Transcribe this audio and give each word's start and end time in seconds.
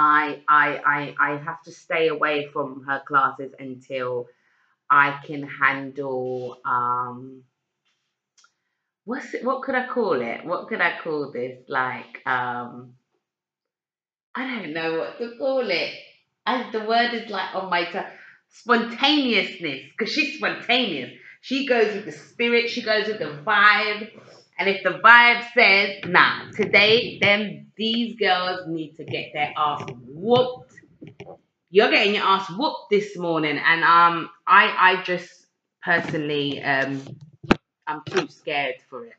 I, 0.00 0.42
I 0.48 0.80
I 0.86 1.14
I 1.32 1.36
have 1.38 1.62
to 1.64 1.72
stay 1.72 2.08
away 2.08 2.48
from 2.52 2.84
her 2.88 3.02
classes 3.06 3.52
until 3.58 4.28
I 4.90 5.20
can 5.26 5.42
handle 5.44 6.58
um 6.64 7.44
what's 9.04 9.34
it 9.34 9.44
what 9.44 9.62
could 9.62 9.74
I 9.76 9.88
call 9.88 10.20
it? 10.22 10.44
What 10.44 10.68
could 10.68 10.80
I 10.80 10.98
call 11.02 11.32
this? 11.32 11.58
Like 11.68 12.22
um 12.26 12.94
I 14.34 14.46
don't 14.46 14.72
know 14.72 14.98
what 14.98 15.18
to 15.18 15.36
call 15.38 15.68
it. 15.70 15.94
As 16.46 16.72
the 16.72 16.80
word 16.80 17.14
is 17.14 17.30
like 17.30 17.54
on 17.54 17.70
my 17.70 17.84
tongue. 17.90 18.06
Spontaneousness, 18.52 19.82
because 19.96 20.12
she's 20.12 20.36
spontaneous. 20.38 21.12
She 21.40 21.66
goes 21.66 21.94
with 21.94 22.06
the 22.06 22.12
spirit, 22.12 22.70
she 22.70 22.82
goes 22.82 23.06
with 23.06 23.20
the 23.20 23.42
vibe. 23.46 24.10
And 24.58 24.68
if 24.68 24.82
the 24.82 25.00
vibe 25.04 25.44
says, 25.54 26.00
nah, 26.06 26.50
today, 26.52 27.18
then 27.22 27.69
these 27.80 28.16
girls 28.18 28.68
need 28.68 28.94
to 28.96 29.04
get 29.04 29.32
their 29.34 29.54
ass 29.56 29.82
whooped. 30.06 30.74
You're 31.70 31.90
getting 31.90 32.14
your 32.16 32.24
ass 32.24 32.50
whooped 32.50 32.90
this 32.90 33.16
morning. 33.16 33.58
And 33.58 33.84
um 33.84 34.30
I 34.46 34.74
I 34.98 35.02
just 35.04 35.30
personally 35.82 36.62
um 36.62 37.02
I'm 37.86 38.02
too 38.06 38.28
scared 38.28 38.76
for 38.90 39.06
it. 39.06 39.14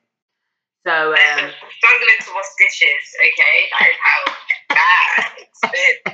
So 0.88 0.92
um 0.94 1.52
struggling 1.78 2.20
to 2.22 2.32
wash 2.36 2.52
dishes, 2.60 3.06
okay? 3.20 3.58
That 3.72 3.88
is 3.90 3.98
how 4.08 4.34
bad 4.76 5.34
it's 5.40 5.62
been. 6.06 6.14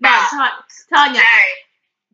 Now 0.00 0.26
Ta- 0.30 0.64
Tanya, 0.94 1.20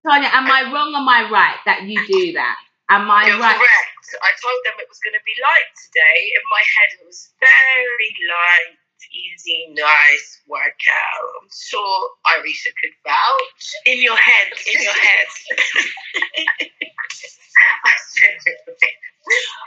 No, 0.05 0.13
Tanya, 0.13 0.29
am 0.33 0.51
I 0.51 0.63
wrong 0.73 0.95
or 0.95 0.99
am 0.99 1.09
I 1.09 1.31
right 1.31 1.59
that 1.67 1.83
you 1.85 1.99
do 2.07 2.33
that? 2.35 2.57
Am 2.91 3.11
I 3.11 3.27
you're 3.27 3.39
right? 3.41 3.57
correct. 3.59 4.07
I 4.23 4.31
told 4.39 4.61
them 4.67 4.77
it 4.79 4.89
was 4.91 5.01
going 5.03 5.17
to 5.19 5.25
be 5.27 5.35
light 5.43 5.71
today. 5.91 6.19
In 6.39 6.45
my 6.53 6.63
head, 6.63 6.91
it 7.01 7.05
was 7.07 7.33
very 7.41 8.11
light, 8.29 8.79
easy, 9.11 9.73
nice 9.75 10.29
workout. 10.47 11.27
I'm 11.43 11.49
sure 11.51 11.99
Irisha 12.29 12.71
could 12.79 12.95
vouch. 13.03 13.65
In 13.87 14.03
your 14.03 14.17
head, 14.19 14.53
in 14.75 14.79
your 14.83 14.95
head. 14.95 15.29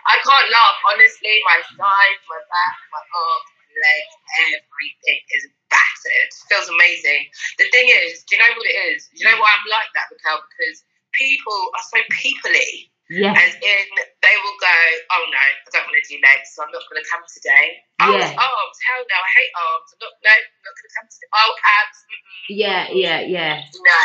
I 0.05 0.15
can't 0.21 0.49
laugh. 0.51 0.77
Honestly, 0.93 1.35
my 1.49 1.59
side, 1.65 2.19
my 2.29 2.41
back, 2.45 2.77
my 2.93 3.01
arms, 3.01 3.49
my 3.57 3.67
legs, 3.73 4.13
everything 4.53 5.19
is 5.33 5.43
battered. 5.69 6.29
Feels 6.49 6.69
amazing. 6.69 7.25
The 7.57 7.67
thing 7.73 7.89
is, 7.89 8.23
do 8.29 8.35
you 8.37 8.41
know 8.41 8.53
what 8.55 8.67
it 8.69 8.77
is? 8.93 9.09
Do 9.13 9.23
you 9.23 9.25
know 9.31 9.39
why 9.41 9.51
I'm 9.51 9.65
like 9.69 9.89
that, 9.97 10.11
Raquel? 10.13 10.45
Because 10.45 10.83
people 11.17 11.59
are 11.73 11.85
so 11.89 11.99
peoply. 12.13 12.93
Yes. 13.09 13.37
As 13.37 13.53
in, 13.61 13.85
they 14.25 14.35
will 14.41 14.57
go, 14.57 14.75
oh 15.13 15.23
no, 15.29 15.37
I 15.37 15.69
don't 15.69 15.85
want 15.85 15.93
to 15.93 16.05
do 16.09 16.17
legs, 16.25 16.57
so 16.57 16.65
I'm 16.65 16.73
not 16.73 16.81
going 16.89 16.97
to 16.97 17.05
come 17.05 17.21
today. 17.29 17.65
Oh, 18.01 18.11
Yeah. 18.17 18.33
arms, 18.33 18.77
hell 18.81 19.03
no, 19.05 19.17
I 19.21 19.29
hate 19.37 19.53
arms. 19.53 19.87
I'm 19.93 19.99
not, 20.01 20.13
no, 20.25 20.33
I'm 20.33 20.63
not 20.65 20.73
going 20.73 20.89
to 20.89 20.95
come 20.97 21.07
today. 21.13 21.29
Oh, 21.37 21.51
abs, 21.69 21.99
mm-mm. 22.09 22.41
Yeah, 22.49 22.81
yeah, 22.89 23.19
yeah. 23.21 23.55
no. 23.61 23.99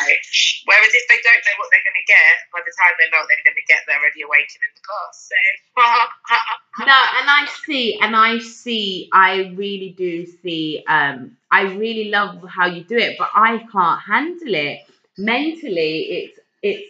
Whereas 0.69 0.93
if 0.93 1.05
they 1.09 1.17
don't 1.25 1.43
know 1.49 1.57
what 1.57 1.69
they're 1.73 1.87
going 1.89 1.97
to 1.97 2.09
get, 2.13 2.33
by 2.53 2.61
the 2.61 2.75
time 2.77 2.93
they 3.01 3.09
know 3.09 3.25
they're 3.25 3.41
going 3.49 3.57
to 3.57 3.67
get, 3.73 3.81
they're 3.89 3.97
already 3.97 4.21
awakened 4.21 4.65
in 4.69 4.73
the 4.77 4.85
class. 4.85 5.17
So, 5.33 5.37
No, 6.85 6.99
and 7.17 7.27
I 7.29 7.49
see, 7.65 7.99
and 8.01 8.13
I 8.17 8.39
see, 8.39 9.09
I 9.13 9.53
really 9.57 9.95
do 9.97 10.27
see, 10.45 10.85
um, 10.89 11.37
I 11.51 11.63
really 11.73 12.11
love 12.13 12.45
how 12.49 12.67
you 12.67 12.85
do 12.85 12.97
it, 12.97 13.17
but 13.19 13.31
I 13.35 13.65
can't 13.73 14.01
handle 14.01 14.55
it. 14.55 14.81
Mentally, 15.19 15.97
it's 16.31 16.39
it's 16.63 16.85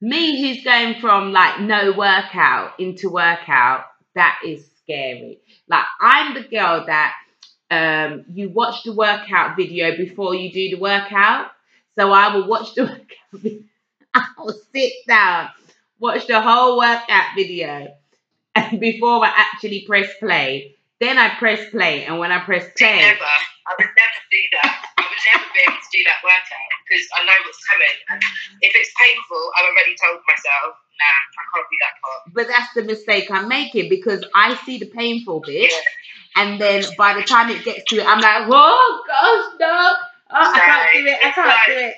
me 0.00 0.40
who's 0.40 0.64
going 0.64 1.00
from 1.00 1.32
like 1.32 1.60
no 1.60 1.92
workout 1.92 2.78
into 2.78 3.10
workout, 3.10 3.84
that 4.14 4.40
is 4.44 4.66
scary. 4.82 5.40
Like 5.68 5.84
I'm 6.00 6.34
the 6.34 6.42
girl 6.42 6.84
that 6.86 7.14
um 7.70 8.24
you 8.32 8.48
watch 8.50 8.84
the 8.84 8.92
workout 8.92 9.56
video 9.56 9.96
before 9.96 10.34
you 10.34 10.52
do 10.52 10.76
the 10.76 10.80
workout. 10.80 11.50
So 11.98 12.12
I 12.12 12.34
will 12.34 12.46
watch 12.46 12.74
the 12.74 12.82
workout 12.84 13.06
video. 13.32 13.62
I 14.14 14.26
will 14.38 14.54
sit 14.74 14.92
down, 15.06 15.50
watch 15.98 16.26
the 16.26 16.40
whole 16.40 16.78
workout 16.78 17.34
video 17.34 17.94
before 18.78 19.24
I 19.24 19.32
actually 19.34 19.84
press 19.86 20.08
play. 20.18 20.75
Then 20.98 21.18
I 21.18 21.36
press 21.36 21.60
play, 21.70 22.04
and 22.06 22.18
when 22.18 22.32
I 22.32 22.40
press 22.40 22.64
play, 22.76 22.96
never. 22.96 23.20
I 23.68 23.72
would 23.78 23.92
never 23.92 24.20
do 24.32 24.42
that. 24.56 24.86
I 24.96 25.02
would 25.04 25.22
never 25.28 25.44
be 25.52 25.60
able 25.68 25.76
to 25.76 25.90
do 25.92 26.02
that 26.08 26.18
workout 26.24 26.70
because 26.88 27.04
I 27.12 27.24
know 27.26 27.36
what's 27.44 27.60
coming. 27.68 27.96
And 28.10 28.22
if 28.62 28.72
it's 28.74 28.92
painful, 28.96 29.42
I've 29.58 29.68
already 29.68 29.94
told 30.00 30.20
myself, 30.26 30.72
nah, 30.96 31.18
I 31.36 31.42
can't 31.52 31.66
do 31.68 31.78
that 31.84 31.94
part. 32.00 32.20
but 32.32 32.46
that's 32.48 32.72
the 32.72 32.84
mistake 32.84 33.30
I'm 33.30 33.48
making 33.48 33.90
because 33.90 34.24
I 34.34 34.54
see 34.64 34.78
the 34.78 34.86
painful 34.86 35.40
bit, 35.40 35.70
Yeah. 35.70 36.42
and 36.42 36.60
then 36.60 36.84
by 36.96 37.12
the 37.14 37.22
time 37.22 37.50
it 37.50 37.62
gets 37.64 37.84
to 37.90 37.96
it, 38.00 38.06
I'm 38.06 38.20
like, 38.20 38.48
oh 38.48 39.04
gosh, 39.06 39.60
no, 39.60 39.66
oh, 39.66 39.96
I 40.32 40.58
can't 40.58 40.92
do 40.96 41.10
it, 41.10 41.18
I 41.20 41.30
can't 41.30 41.60
do 41.66 41.72
it. 41.76 41.94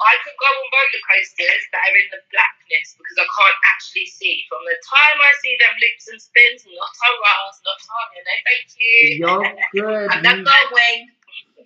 I 0.00 0.14
could 0.24 0.38
go 0.40 0.48
on 0.48 0.66
roller 0.72 1.02
coasters 1.04 1.62
that 1.72 1.82
are 1.84 1.96
in 2.00 2.08
the 2.16 2.20
blackness 2.32 2.96
because 2.96 3.18
I 3.20 3.26
can't 3.28 3.60
actually 3.76 4.08
see. 4.08 4.44
From 4.48 4.64
the 4.64 4.78
time 4.88 5.16
I 5.20 5.32
see 5.44 5.54
them 5.60 5.74
loops 5.76 6.06
and 6.08 6.20
spins, 6.20 6.64
not 6.64 6.94
a 6.96 7.10
Ross, 7.20 7.56
not 7.66 7.78
Tanya, 7.84 8.20
no 8.24 8.34
thank 8.48 8.68
you. 8.80 8.96
You're 9.20 9.44
good. 9.76 10.08
I'm 10.10 10.42
not 10.42 10.64
going. 10.72 11.00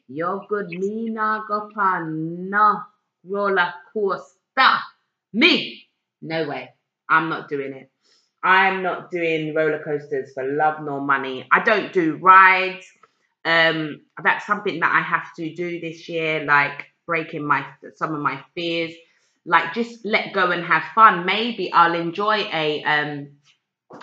You're 0.08 0.42
good. 0.48 0.68
Me 0.70 1.10
not 1.10 1.46
go 1.48 1.70
on 1.76 2.50
no 2.50 2.82
roller 3.24 3.72
coaster. 3.92 4.82
Me, 5.32 5.86
no 6.22 6.48
way. 6.48 6.70
I'm 7.08 7.28
not 7.28 7.48
doing 7.48 7.72
it. 7.72 7.90
I'm 8.42 8.82
not 8.82 9.10
doing 9.10 9.54
roller 9.54 9.82
coasters 9.82 10.32
for 10.34 10.44
love 10.44 10.82
nor 10.82 11.00
money. 11.00 11.46
I 11.50 11.62
don't 11.62 11.92
do 11.92 12.16
rides. 12.16 12.86
Um, 13.44 14.02
that's 14.22 14.46
something 14.46 14.80
that 14.80 14.92
I 14.92 15.00
have 15.02 15.32
to 15.36 15.54
do 15.54 15.80
this 15.80 16.08
year, 16.08 16.44
like 16.44 16.86
breaking 17.06 17.46
my 17.46 17.66
some 17.94 18.14
of 18.14 18.20
my 18.20 18.42
fears. 18.54 18.92
Like 19.44 19.74
just 19.74 20.04
let 20.04 20.32
go 20.32 20.50
and 20.50 20.64
have 20.64 20.82
fun. 20.94 21.24
Maybe 21.24 21.72
I'll 21.72 21.94
enjoy 21.94 22.48
a 22.52 22.82
um 22.84 23.28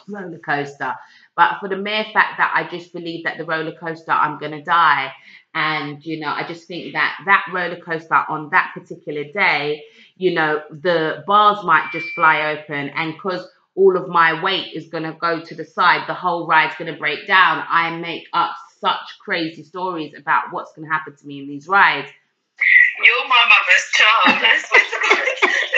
roller 0.07 0.39
coaster, 0.39 0.95
but 1.35 1.59
for 1.59 1.67
the 1.69 1.75
mere 1.77 2.05
fact 2.13 2.37
that 2.37 2.51
I 2.55 2.69
just 2.69 2.93
believe 2.93 3.23
that 3.25 3.37
the 3.37 3.45
roller 3.45 3.73
coaster 3.73 4.11
I'm 4.11 4.39
gonna 4.39 4.63
die, 4.63 5.11
and 5.53 6.03
you 6.05 6.19
know 6.19 6.29
I 6.29 6.45
just 6.47 6.67
think 6.67 6.93
that 6.93 7.17
that 7.25 7.45
roller 7.53 7.79
coaster 7.79 8.23
on 8.29 8.49
that 8.51 8.71
particular 8.73 9.23
day, 9.25 9.83
you 10.17 10.33
know 10.33 10.61
the 10.71 11.23
bars 11.27 11.63
might 11.65 11.89
just 11.91 12.07
fly 12.15 12.51
open, 12.57 12.89
and 12.89 13.13
because 13.13 13.47
all 13.75 13.97
of 13.97 14.07
my 14.07 14.41
weight 14.43 14.73
is 14.73 14.87
gonna 14.89 15.13
go 15.19 15.41
to 15.41 15.55
the 15.55 15.65
side, 15.65 16.07
the 16.07 16.13
whole 16.13 16.47
ride's 16.47 16.75
gonna 16.77 16.97
break 16.97 17.27
down. 17.27 17.63
I 17.69 17.95
make 17.97 18.27
up 18.33 18.55
such 18.79 19.17
crazy 19.19 19.63
stories 19.63 20.13
about 20.17 20.45
what's 20.51 20.73
gonna 20.73 20.91
happen 20.91 21.15
to 21.15 21.27
me 21.27 21.39
in 21.41 21.47
these 21.47 21.67
rides. 21.67 22.09
You're 23.03 23.27
my 23.27 23.43
mother's 23.51 23.87
child. 23.93 24.39
I 24.39 24.55
swear 24.63 24.83
to 24.83 24.97
God. 25.03 25.23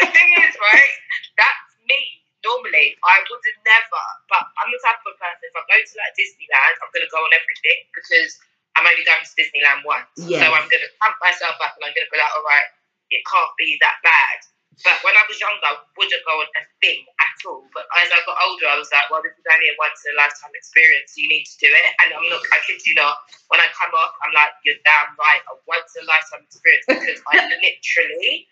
the 0.02 0.08
thing 0.14 0.30
is, 0.46 0.54
right? 0.62 0.94
That's 1.38 1.66
me. 1.90 2.02
Normally, 2.46 2.94
I 3.02 3.16
would 3.26 3.42
have 3.42 3.62
never, 3.66 4.04
but 4.30 4.46
I'm 4.62 4.70
the 4.70 4.78
type 4.86 5.02
of 5.02 5.18
person. 5.18 5.42
If 5.42 5.58
I 5.58 5.66
go 5.66 5.78
to 5.82 5.94
like 5.98 6.14
Disneyland, 6.14 6.76
I'm 6.78 6.92
gonna 6.94 7.10
go 7.10 7.18
on 7.26 7.34
everything 7.34 7.80
because 7.90 8.38
I'm 8.78 8.86
only 8.86 9.02
going 9.02 9.26
to 9.26 9.34
Disneyland 9.34 9.82
once. 9.82 10.06
Yes. 10.22 10.46
So 10.46 10.54
I'm 10.54 10.70
gonna 10.70 10.92
pump 11.02 11.18
myself 11.18 11.58
up 11.58 11.74
and 11.74 11.90
I'm 11.90 11.94
gonna 11.98 12.12
be 12.14 12.22
like, 12.22 12.34
all 12.38 12.46
right, 12.46 12.70
it 13.10 13.26
can't 13.26 13.54
be 13.58 13.82
that 13.82 13.98
bad. 14.06 14.38
But 14.84 15.00
when 15.08 15.16
I 15.16 15.24
was 15.24 15.40
younger, 15.40 15.64
I 15.64 15.80
wouldn't 15.96 16.26
go 16.28 16.36
on 16.44 16.50
a 16.60 16.64
thing 16.84 17.08
at 17.22 17.38
all. 17.48 17.64
But 17.72 17.88
as 17.96 18.12
I 18.12 18.20
got 18.28 18.36
older, 18.44 18.68
I 18.68 18.76
was 18.76 18.92
like, 18.92 19.08
well, 19.08 19.24
this 19.24 19.32
is 19.38 19.48
only 19.48 19.72
a 19.72 19.76
once 19.80 20.04
in 20.04 20.12
a 20.12 20.18
lifetime 20.20 20.52
experience. 20.52 21.16
You 21.16 21.32
need 21.32 21.48
to 21.48 21.56
do 21.64 21.70
it. 21.72 21.90
And 22.04 22.12
I'm 22.12 22.28
not, 22.28 22.44
I 22.52 22.60
kid 22.68 22.84
you 22.84 22.96
not, 23.00 23.16
when 23.48 23.64
I 23.64 23.72
come 23.72 23.94
off, 23.96 24.12
I'm 24.26 24.36
like, 24.36 24.52
you're 24.68 24.80
damn 24.84 25.16
right, 25.16 25.44
a 25.48 25.56
once 25.64 25.96
in 25.96 26.04
a 26.04 26.08
lifetime 26.10 26.44
experience 26.44 26.86
because 26.92 27.20
I 27.32 27.48
literally 27.64 28.50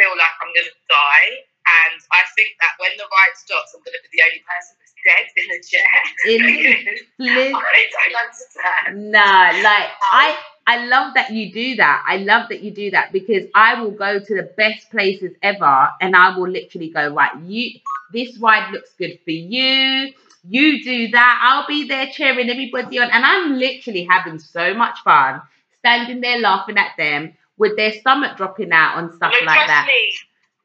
feel 0.00 0.12
like 0.16 0.34
I'm 0.40 0.52
going 0.56 0.70
to 0.70 0.78
die. 0.88 1.44
And 1.66 1.98
I 2.14 2.22
think 2.38 2.54
that 2.62 2.78
when 2.78 2.94
the 2.94 3.04
ride 3.10 3.34
stops, 3.34 3.74
I'm 3.74 3.82
going 3.82 3.98
to 3.98 4.02
be 4.06 4.16
the 4.16 4.22
only 4.22 4.42
person 4.46 4.78
that's 4.78 4.94
dead 5.02 5.26
in 5.34 5.46
the 5.50 5.60
chair. 5.66 5.94
In 6.30 6.40
I 7.26 7.84
don't 7.90 8.22
understand. 8.22 9.10
Nah, 9.10 9.50
like 9.66 9.90
I 10.14 10.38
I 10.66 10.84
love 10.86 11.14
that 11.14 11.30
you 11.32 11.52
do 11.52 11.76
that. 11.76 12.04
I 12.08 12.16
love 12.18 12.48
that 12.48 12.62
you 12.62 12.70
do 12.70 12.90
that 12.90 13.12
because 13.12 13.44
I 13.54 13.80
will 13.80 13.92
go 13.92 14.18
to 14.18 14.34
the 14.34 14.50
best 14.56 14.90
places 14.90 15.32
ever 15.42 15.88
and 16.00 16.16
I 16.16 16.36
will 16.36 16.48
literally 16.48 16.90
go, 16.90 17.14
right, 17.14 17.36
you 17.44 17.80
this 18.12 18.38
ride 18.38 18.72
looks 18.72 18.90
good 18.98 19.18
for 19.24 19.30
you. 19.30 20.12
You 20.48 20.84
do 20.84 21.08
that. 21.08 21.40
I'll 21.42 21.66
be 21.66 21.88
there 21.88 22.06
cheering 22.12 22.50
everybody 22.50 22.98
on. 22.98 23.10
And 23.10 23.24
I'm 23.24 23.58
literally 23.58 24.04
having 24.08 24.38
so 24.38 24.74
much 24.74 24.98
fun 25.00 25.42
standing 25.78 26.20
there 26.20 26.38
laughing 26.38 26.78
at 26.78 26.96
them 26.96 27.34
with 27.58 27.76
their 27.76 27.92
stomach 27.92 28.36
dropping 28.36 28.72
out 28.72 28.98
and 28.98 29.14
stuff 29.14 29.32
no, 29.40 29.46
like 29.46 29.66
that. 29.66 29.86
me. 29.86 30.12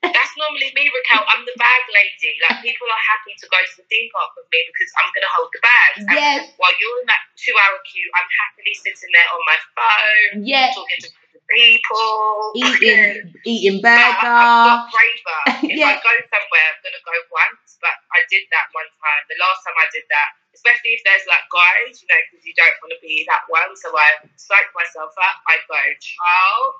That's 0.01 0.33
normally 0.33 0.74
me, 0.74 0.89
Raquel. 0.89 1.21
I'm 1.30 1.45
the 1.45 1.53
bag 1.62 1.83
lady. 1.94 2.33
Like 2.50 2.65
people 2.65 2.89
are 2.89 3.03
happy 3.06 3.38
to 3.38 3.45
go 3.53 3.59
to 3.62 3.74
the 3.77 3.86
theme 3.86 4.09
park 4.09 4.33
with 4.33 4.50
me 4.50 4.59
because 4.74 4.89
I'm 4.98 5.09
gonna 5.13 5.30
hold 5.38 5.53
the 5.53 5.62
bag. 5.62 5.92
And 6.09 6.18
Yes. 6.18 6.42
While 6.57 6.74
you're 6.81 6.98
in 7.01 7.07
that 7.09 7.21
two 7.38 7.53
hour 7.53 7.77
queue, 7.86 8.09
I'm 8.18 8.30
happily 8.42 8.74
sitting 8.81 9.12
there 9.13 9.30
on 9.30 9.42
my 9.45 9.57
phone, 9.77 10.42
Yes. 10.42 10.74
talking 10.74 11.01
to 11.06 11.09
people, 11.53 12.51
Eating 12.57 13.30
eating 13.45 13.77
But 13.86 13.94
I- 13.94 14.09
I've 14.09 14.21
burger. 14.25 14.65
got 14.65 14.80
braver. 14.89 15.42
If 15.71 15.77
Yeah. 15.77 15.94
I 15.94 16.01
go 16.01 16.13
somewhere, 16.33 16.68
I'm 16.74 16.80
gonna 16.81 17.03
go 17.06 17.15
once. 17.30 17.77
But 17.77 17.94
I 18.13 18.25
did 18.33 18.45
that 18.50 18.74
one 18.74 18.89
time. 18.98 19.21
The 19.30 19.38
last 19.38 19.62
time 19.65 19.77
I 19.77 19.86
did 19.94 20.06
that, 20.09 20.30
especially 20.57 20.98
if 20.98 21.01
there's 21.06 21.25
like 21.30 21.45
guys, 21.53 22.01
you 22.01 22.07
know, 22.09 22.21
because 22.30 22.42
you 22.45 22.53
don't 22.57 22.77
want 22.81 22.94
to 22.98 23.01
be 23.06 23.21
that 23.30 23.45
one. 23.53 23.69
So 23.77 23.94
I 23.94 24.25
psych 24.38 24.69
myself 24.74 25.13
up. 25.18 25.36
I 25.45 25.62
go, 25.69 25.77
child, 26.01 26.71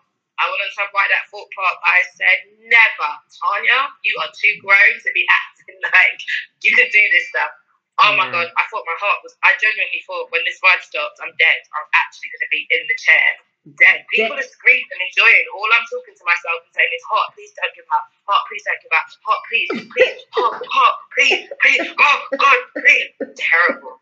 I 0.42 0.50
want 0.50 0.60
to 0.66 0.86
buy 0.90 1.06
that 1.06 1.30
thought 1.30 1.50
part. 1.54 1.78
I 1.86 2.02
said, 2.18 2.38
never, 2.66 3.12
Tanya, 3.30 3.94
you 4.02 4.18
are 4.26 4.34
too 4.34 4.58
grown 4.66 4.96
to 4.98 5.10
be 5.14 5.22
acting 5.46 5.78
like 5.86 6.18
you 6.66 6.74
can 6.74 6.90
do 6.90 7.04
this 7.14 7.30
stuff. 7.30 7.54
Oh 8.02 8.18
my 8.18 8.26
god, 8.34 8.50
I 8.58 8.64
thought 8.74 8.82
my 8.90 8.98
heart 8.98 9.22
was. 9.22 9.38
I 9.46 9.54
genuinely 9.62 10.02
thought 10.10 10.34
when 10.34 10.42
this 10.50 10.58
ride 10.66 10.82
stops, 10.82 11.22
I'm 11.22 11.30
dead. 11.38 11.60
I'm 11.78 11.86
actually 11.94 12.34
going 12.34 12.46
to 12.50 12.52
be 12.52 12.62
in 12.74 12.82
the 12.90 12.98
chair, 12.98 13.30
dead. 13.78 14.02
People 14.10 14.42
are 14.42 14.50
screaming 14.58 14.90
and 14.90 15.02
enjoying. 15.06 15.46
All 15.54 15.70
I'm 15.70 15.86
talking 15.86 16.18
to 16.18 16.26
myself 16.26 16.66
and 16.66 16.74
saying 16.74 16.94
is, 16.98 17.06
"Heart, 17.06 17.30
please 17.38 17.54
don't 17.54 17.74
give 17.78 17.86
up. 17.94 18.06
Heart, 18.26 18.44
please 18.50 18.64
don't 18.66 18.82
give 18.82 18.96
up. 18.98 19.06
Heart, 19.22 19.42
please, 19.46 19.70
please, 19.94 20.18
heart, 20.34 20.58
heart, 20.66 20.96
please, 21.14 21.42
please, 21.62 21.86
oh 21.94 22.20
God, 22.42 22.60
please." 22.82 23.10
Terrible. 23.38 24.02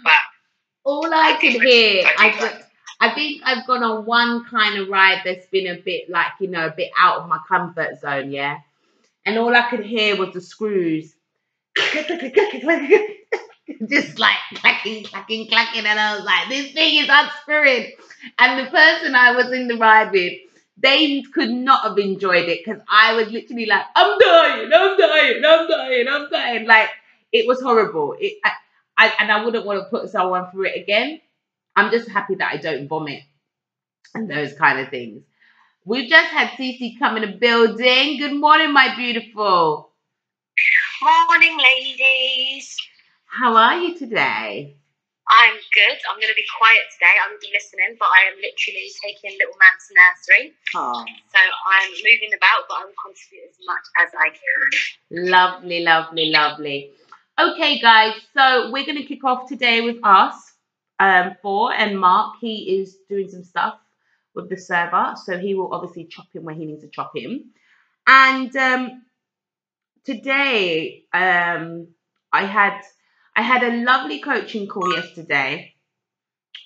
But 0.00 0.22
All 0.88 1.12
I 1.12 1.36
I 1.36 1.40
could 1.40 1.60
hear, 1.60 2.08
I 2.16 2.32
I, 2.32 2.63
I 3.04 3.14
think 3.14 3.42
I've 3.44 3.66
gone 3.66 3.82
on 3.82 4.06
one 4.06 4.46
kind 4.46 4.80
of 4.80 4.88
ride 4.88 5.20
that's 5.26 5.46
been 5.46 5.66
a 5.66 5.78
bit 5.78 6.08
like, 6.08 6.32
you 6.40 6.48
know, 6.48 6.66
a 6.66 6.70
bit 6.70 6.90
out 6.98 7.20
of 7.20 7.28
my 7.28 7.38
comfort 7.46 8.00
zone, 8.00 8.30
yeah. 8.30 8.60
And 9.26 9.38
all 9.38 9.54
I 9.54 9.68
could 9.68 9.84
hear 9.84 10.16
was 10.16 10.32
the 10.32 10.40
screws. 10.40 11.14
Just 13.88 14.18
like 14.18 14.36
clacking, 14.54 15.04
clacking, 15.04 15.48
clacking. 15.48 15.84
And 15.84 16.00
I 16.00 16.16
was 16.16 16.24
like, 16.24 16.48
this 16.48 16.72
thing 16.72 17.02
is 17.02 17.08
unscrewing. 17.10 17.92
And 18.38 18.66
the 18.66 18.70
person 18.70 19.14
I 19.14 19.32
was 19.32 19.52
in 19.52 19.68
the 19.68 19.76
ride 19.76 20.10
with, 20.10 20.32
they 20.78 21.22
could 21.34 21.50
not 21.50 21.82
have 21.82 21.98
enjoyed 21.98 22.48
it 22.48 22.60
because 22.64 22.80
I 22.90 23.14
was 23.14 23.30
literally 23.30 23.66
like, 23.66 23.84
I'm 23.94 24.18
dying, 24.18 24.70
I'm 24.74 24.98
dying, 24.98 25.42
I'm 25.44 25.68
dying, 25.68 26.06
I'm 26.08 26.30
dying. 26.30 26.66
Like, 26.66 26.88
it 27.32 27.46
was 27.46 27.60
horrible. 27.60 28.16
It, 28.18 28.38
I, 28.42 28.52
I, 28.96 29.12
and 29.20 29.30
I 29.30 29.44
wouldn't 29.44 29.66
want 29.66 29.80
to 29.80 29.90
put 29.90 30.08
someone 30.08 30.50
through 30.50 30.68
it 30.68 30.80
again. 30.80 31.20
I'm 31.76 31.90
just 31.90 32.08
happy 32.08 32.36
that 32.36 32.52
I 32.52 32.56
don't 32.58 32.86
vomit 32.88 33.22
and 34.14 34.30
those 34.30 34.52
kind 34.54 34.78
of 34.78 34.88
things. 34.90 35.22
We've 35.84 36.08
just 36.08 36.30
had 36.30 36.48
Cece 36.50 36.98
come 36.98 37.16
in 37.16 37.22
the 37.22 37.36
building. 37.36 38.18
Good 38.18 38.34
morning, 38.34 38.72
my 38.72 38.94
beautiful. 38.96 39.90
Morning, 41.02 41.58
ladies. 41.58 42.76
How 43.26 43.56
are 43.56 43.78
you 43.78 43.98
today? 43.98 44.76
I'm 45.28 45.54
good. 45.74 45.98
I'm 46.08 46.20
going 46.20 46.28
to 46.30 46.36
be 46.36 46.44
quiet 46.58 46.82
today. 46.94 47.10
I'm 47.22 47.30
going 47.30 47.40
to 47.40 47.46
be 47.48 47.52
listening, 47.52 47.96
but 47.98 48.06
I 48.06 48.30
am 48.30 48.36
literally 48.36 48.88
taking 49.02 49.32
little 49.38 49.56
man 49.58 49.76
to 49.82 49.94
nursery. 49.98 50.52
Oh, 50.76 51.04
So 51.34 51.40
I'm 51.40 51.90
moving 51.90 52.30
about, 52.36 52.68
but 52.68 52.74
I 52.78 52.84
will 52.84 53.00
contribute 53.02 53.50
as 53.50 53.56
much 53.66 53.84
as 53.98 54.10
I 54.14 54.28
can. 54.30 55.26
lovely, 55.26 55.80
lovely, 55.82 56.30
lovely. 56.30 56.92
Okay, 57.38 57.80
guys, 57.80 58.14
so 58.32 58.70
we're 58.70 58.86
going 58.86 58.98
to 58.98 59.04
kick 59.04 59.24
off 59.24 59.48
today 59.48 59.80
with 59.80 59.96
us, 60.04 60.34
um, 60.98 61.36
for. 61.42 61.72
and 61.72 61.98
Mark. 61.98 62.36
He 62.40 62.80
is 62.80 62.96
doing 63.08 63.28
some 63.28 63.44
stuff 63.44 63.78
with 64.34 64.48
the 64.48 64.56
server, 64.56 65.14
so 65.24 65.38
he 65.38 65.54
will 65.54 65.72
obviously 65.72 66.06
chop 66.06 66.26
him 66.32 66.44
where 66.44 66.54
he 66.54 66.66
needs 66.66 66.82
to 66.82 66.88
chop 66.88 67.12
him. 67.16 67.52
And 68.06 68.54
um, 68.56 69.02
today, 70.04 71.04
um, 71.12 71.88
I 72.32 72.44
had 72.44 72.80
I 73.36 73.42
had 73.42 73.62
a 73.62 73.82
lovely 73.82 74.20
coaching 74.20 74.66
call 74.68 74.94
yesterday, 74.94 75.74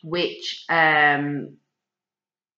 which 0.03 0.65
um, 0.69 1.57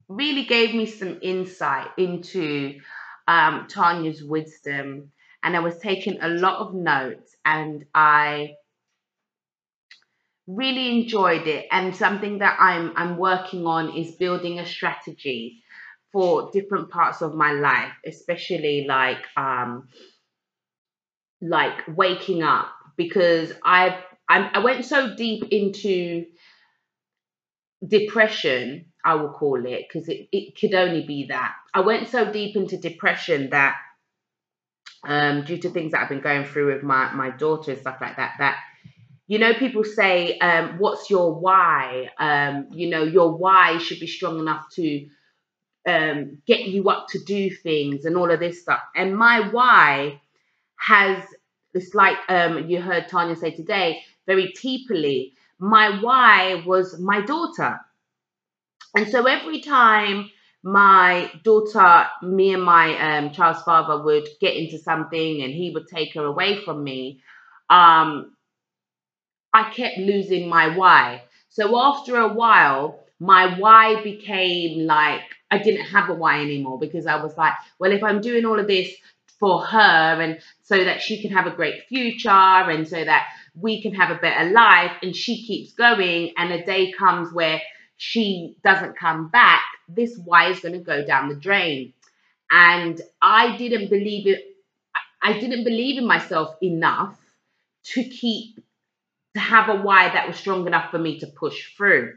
really 0.09 0.45
gave 0.45 0.75
me 0.75 0.87
some 0.87 1.19
insight 1.23 1.89
into 1.97 2.81
um, 3.29 3.67
Tanya's 3.69 4.23
wisdom, 4.23 5.13
and 5.43 5.57
I 5.57 5.61
was 5.61 5.79
taking 5.79 6.21
a 6.21 6.29
lot 6.29 6.59
of 6.59 6.75
notes, 6.75 7.37
and 7.45 7.85
I 7.95 8.55
really 10.47 11.01
enjoyed 11.01 11.47
it. 11.47 11.67
And 11.71 11.95
something 11.95 12.39
that 12.39 12.57
I'm 12.61 12.93
I'm 12.97 13.17
working 13.17 13.67
on 13.67 13.97
is 13.97 14.13
building 14.17 14.59
a 14.59 14.67
strategy 14.67 15.63
for 16.13 16.51
different 16.53 16.91
parts 16.91 17.23
of 17.23 17.35
my 17.35 17.53
life, 17.53 17.93
especially 18.05 18.85
like 18.89 19.25
um, 19.37 19.89
like 21.41 21.87
waking 21.89 22.43
up 22.43 22.69
because 22.97 23.53
I 23.65 24.03
I, 24.29 24.51
I 24.55 24.59
went 24.61 24.85
so 24.85 25.15
deep 25.15 25.45
into 25.51 26.27
depression, 27.87 28.87
I 29.05 29.15
will 29.15 29.31
call 29.31 29.65
it, 29.67 29.87
because 29.89 30.09
it, 30.09 30.29
it 30.33 30.59
could 30.59 30.75
only 30.75 31.07
be 31.07 31.27
that. 31.29 31.55
I 31.73 31.81
went 31.81 32.09
so 32.09 32.31
deep 32.31 32.57
into 32.57 32.77
depression 32.77 33.51
that 33.51 33.77
um 35.03 35.45
due 35.45 35.57
to 35.57 35.71
things 35.71 35.93
that 35.93 36.03
I've 36.03 36.11
been 36.11 36.21
going 36.21 36.45
through 36.45 36.75
with 36.75 36.83
my, 36.83 37.11
my 37.13 37.31
daughter 37.31 37.73
and 37.73 37.81
stuff 37.81 37.99
like 38.01 38.17
that, 38.17 38.35
that 38.39 38.59
you 39.31 39.39
know, 39.39 39.55
people 39.55 39.85
say, 39.85 40.39
um, 40.41 40.79
what's 40.79 41.09
your 41.09 41.33
why? 41.41 42.11
Um, 42.19 42.67
you 42.73 42.91
know, 42.91 43.05
your 43.05 43.39
why 43.39 43.79
should 43.79 44.01
be 44.01 44.09
strong 44.09 44.41
enough 44.41 44.69
to 44.73 45.09
um 45.89 46.39
get 46.47 46.63
you 46.67 46.91
up 46.91 47.09
to 47.09 47.19
do 47.21 47.51
things 47.51 48.05
and 48.05 48.17
all 48.17 48.31
of 48.31 48.41
this 48.41 48.63
stuff. 48.63 48.83
And 48.97 49.17
my 49.17 49.49
why 49.51 50.21
has 50.79 51.25
it's 51.75 51.95
like 51.95 52.19
um 52.29 52.69
you 52.69 52.81
heard 52.83 53.09
Tanya 53.09 53.37
say 53.37 53.53
today, 53.53 54.03
very 54.27 54.53
teepily, 54.53 55.33
my 55.61 56.01
why 56.03 56.63
was 56.67 56.99
my 57.01 57.21
daughter. 57.23 57.81
And 58.97 59.09
so 59.09 59.27
every 59.27 59.61
time 59.61 60.31
my 60.63 61.31
daughter, 61.45 62.07
me 62.23 62.55
and 62.55 62.63
my 62.65 63.19
um, 63.19 63.33
child's 63.33 63.63
father 63.63 64.03
would 64.05 64.29
get 64.41 64.57
into 64.57 64.79
something 64.79 65.43
and 65.43 65.53
he 65.53 65.71
would 65.71 65.89
take 65.89 66.15
her 66.15 66.25
away 66.25 66.63
from 66.65 66.85
me, 66.85 67.23
um, 67.71 68.33
I 69.53 69.71
kept 69.71 69.99
losing 69.99 70.49
my 70.49 70.77
why. 70.77 71.23
So 71.49 71.79
after 71.81 72.17
a 72.17 72.33
while, 72.33 73.01
my 73.19 73.59
why 73.59 74.03
became 74.03 74.87
like 74.87 75.23
I 75.51 75.59
didn't 75.59 75.87
have 75.87 76.09
a 76.09 76.15
why 76.15 76.41
anymore 76.41 76.79
because 76.79 77.07
I 77.07 77.23
was 77.23 77.37
like, 77.37 77.55
well, 77.79 77.93
if 77.93 78.03
I'm 78.03 78.21
doing 78.21 78.45
all 78.45 78.59
of 78.59 78.67
this 78.67 78.95
for 79.41 79.65
her 79.65 80.21
and 80.21 80.39
so 80.63 80.85
that 80.85 81.01
she 81.01 81.21
can 81.21 81.33
have 81.33 81.47
a 81.47 81.51
great 81.57 81.87
future 81.89 82.29
and 82.31 82.87
so 82.87 83.05
that 83.05 83.27
we 83.55 83.83
can 83.83 83.95
have 83.95 84.11
a 84.11 84.21
better 84.21 84.51
life 84.51 84.93
and 85.03 85.17
she 85.17 85.45
keeps 85.45 85.73
going 85.73 86.33
and 86.37 86.53
a 86.53 86.65
day 86.65 86.93
comes 86.93 87.33
where 87.33 87.61
she 87.97 88.57
doesn't 88.63 88.99
come 88.99 89.29
back, 89.29 89.63
this 89.89 90.19
why 90.25 90.51
is 90.51 90.61
going 90.61 90.75
to 90.75 90.79
go 90.79 91.05
down 91.05 91.29
the 91.29 91.35
drain. 91.35 91.93
And 92.51 93.01
I 93.21 93.57
didn't 93.57 93.91
believe 93.91 94.27
it. 94.27 94.45
I 95.23 95.39
didn't 95.39 95.65
believe 95.65 95.99
in 95.99 96.07
myself 96.07 96.57
enough 96.63 97.19
to 97.85 98.05
keep 98.05 98.60
to 99.35 99.41
have 99.41 99.69
a 99.69 99.77
why 99.77 100.09
that 100.09 100.27
was 100.27 100.37
strong 100.37 100.67
enough 100.67 100.91
for 100.91 100.99
me 100.99 101.21
to 101.21 101.27
push 101.27 101.75
through. 101.77 102.15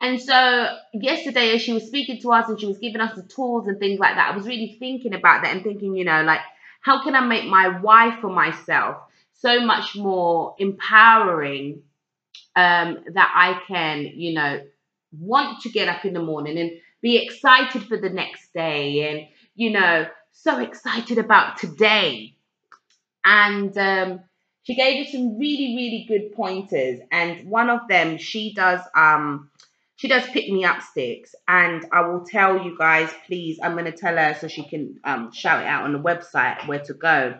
And 0.00 0.20
so 0.20 0.76
yesterday, 0.94 1.54
as 1.54 1.62
she 1.62 1.72
was 1.72 1.86
speaking 1.86 2.20
to 2.22 2.32
us 2.32 2.48
and 2.48 2.58
she 2.58 2.66
was 2.66 2.78
giving 2.78 3.00
us 3.00 3.14
the 3.14 3.22
tools 3.22 3.68
and 3.68 3.78
things 3.78 4.00
like 4.00 4.14
that, 4.14 4.32
I 4.32 4.36
was 4.36 4.46
really 4.46 4.76
thinking 4.78 5.14
about 5.14 5.42
that 5.42 5.54
and 5.54 5.62
thinking, 5.62 5.94
you 5.94 6.04
know, 6.04 6.22
like, 6.22 6.40
how 6.80 7.02
can 7.02 7.14
I 7.14 7.20
make 7.20 7.46
my 7.46 7.80
why 7.80 8.18
for 8.20 8.30
myself 8.30 8.96
so 9.34 9.60
much 9.60 9.96
more 9.96 10.54
empowering 10.58 11.82
um, 12.56 12.98
that 13.12 13.32
I 13.34 13.60
can, 13.68 14.06
you 14.14 14.34
know, 14.34 14.62
want 15.12 15.62
to 15.62 15.68
get 15.68 15.88
up 15.88 16.04
in 16.04 16.14
the 16.14 16.22
morning 16.22 16.58
and 16.58 16.70
be 17.02 17.16
excited 17.22 17.82
for 17.82 17.98
the 17.98 18.10
next 18.10 18.52
day 18.54 19.10
and, 19.10 19.26
you 19.54 19.70
know, 19.70 20.06
so 20.32 20.60
excited 20.60 21.18
about 21.18 21.58
today. 21.58 22.34
And 23.24 23.76
um, 23.76 24.20
she 24.62 24.74
gave 24.74 25.06
us 25.06 25.12
some 25.12 25.38
really, 25.38 25.74
really 25.76 26.04
good 26.06 26.34
pointers. 26.34 27.00
And 27.10 27.48
one 27.48 27.70
of 27.70 27.88
them, 27.88 28.18
she 28.18 28.52
does, 28.52 28.80
um, 28.94 29.50
she 29.96 30.08
does 30.08 30.24
pick 30.26 30.50
me 30.50 30.64
up 30.64 30.82
sticks. 30.82 31.34
And 31.48 31.84
I 31.92 32.02
will 32.02 32.24
tell 32.24 32.62
you 32.62 32.76
guys, 32.76 33.10
please, 33.26 33.58
I'm 33.62 33.72
going 33.72 33.86
to 33.86 33.92
tell 33.92 34.16
her 34.16 34.36
so 34.38 34.48
she 34.48 34.64
can 34.64 35.00
um, 35.04 35.32
shout 35.32 35.62
it 35.62 35.66
out 35.66 35.84
on 35.84 35.92
the 35.92 35.98
website 35.98 36.66
where 36.66 36.80
to 36.80 36.94
go. 36.94 37.38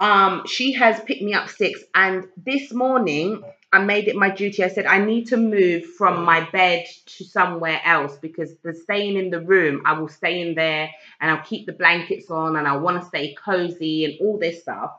Um, 0.00 0.44
she 0.46 0.72
has 0.74 1.00
picked 1.00 1.22
me 1.22 1.34
up 1.34 1.48
sticks. 1.48 1.82
And 1.94 2.26
this 2.36 2.72
morning, 2.72 3.42
I 3.72 3.80
made 3.80 4.08
it 4.08 4.16
my 4.16 4.30
duty. 4.30 4.64
I 4.64 4.68
said, 4.68 4.86
I 4.86 5.04
need 5.04 5.26
to 5.26 5.36
move 5.36 5.84
from 5.84 6.24
my 6.24 6.48
bed 6.50 6.86
to 7.06 7.24
somewhere 7.24 7.80
else 7.84 8.16
because 8.16 8.56
the 8.62 8.74
staying 8.74 9.16
in 9.16 9.30
the 9.30 9.40
room, 9.40 9.82
I 9.84 9.98
will 9.98 10.08
stay 10.08 10.40
in 10.40 10.54
there 10.54 10.90
and 11.20 11.30
I'll 11.30 11.44
keep 11.44 11.66
the 11.66 11.72
blankets 11.72 12.30
on 12.30 12.56
and 12.56 12.66
I 12.66 12.76
want 12.76 13.00
to 13.00 13.08
stay 13.08 13.34
cozy 13.34 14.04
and 14.04 14.14
all 14.20 14.38
this 14.38 14.62
stuff. 14.62 14.92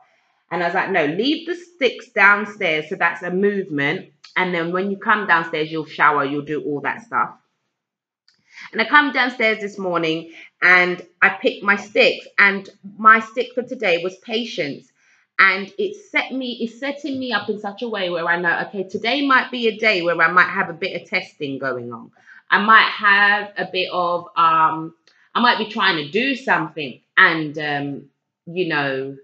And 0.50 0.62
I 0.62 0.66
was 0.66 0.74
like, 0.74 0.90
no, 0.90 1.06
leave 1.06 1.46
the 1.46 1.54
sticks 1.54 2.10
downstairs. 2.10 2.88
So 2.88 2.96
that's 2.96 3.22
a 3.22 3.30
movement. 3.30 4.12
And 4.36 4.54
then 4.54 4.72
when 4.72 4.90
you 4.90 4.96
come 4.96 5.26
downstairs, 5.26 5.70
you'll 5.70 5.86
shower, 5.86 6.24
you'll 6.24 6.42
do 6.42 6.62
all 6.62 6.80
that 6.80 7.02
stuff. 7.02 7.30
And 8.72 8.80
I 8.80 8.84
come 8.84 9.12
downstairs 9.12 9.60
this 9.60 9.78
morning 9.78 10.32
and 10.62 11.04
I 11.22 11.30
picked 11.30 11.62
my 11.62 11.76
sticks. 11.76 12.26
And 12.38 12.68
my 12.98 13.20
stick 13.20 13.48
for 13.54 13.62
today 13.62 14.02
was 14.02 14.16
patience. 14.16 14.88
And 15.38 15.72
it 15.78 15.96
set 16.10 16.32
me, 16.32 16.58
it's 16.60 16.78
setting 16.78 17.18
me 17.18 17.32
up 17.32 17.48
in 17.48 17.58
such 17.58 17.82
a 17.82 17.88
way 17.88 18.10
where 18.10 18.26
I 18.26 18.38
know, 18.38 18.66
okay, 18.66 18.84
today 18.84 19.26
might 19.26 19.50
be 19.50 19.68
a 19.68 19.78
day 19.78 20.02
where 20.02 20.20
I 20.20 20.30
might 20.30 20.50
have 20.50 20.68
a 20.68 20.74
bit 20.74 21.00
of 21.00 21.08
testing 21.08 21.58
going 21.58 21.92
on. 21.92 22.10
I 22.50 22.60
might 22.62 22.90
have 22.90 23.52
a 23.56 23.68
bit 23.70 23.88
of, 23.92 24.24
um, 24.36 24.94
I 25.34 25.40
might 25.40 25.58
be 25.58 25.70
trying 25.70 25.96
to 25.96 26.10
do 26.10 26.34
something 26.34 27.00
and, 27.16 27.56
um, 27.56 28.04
you 28.46 28.68
know, 28.68 29.16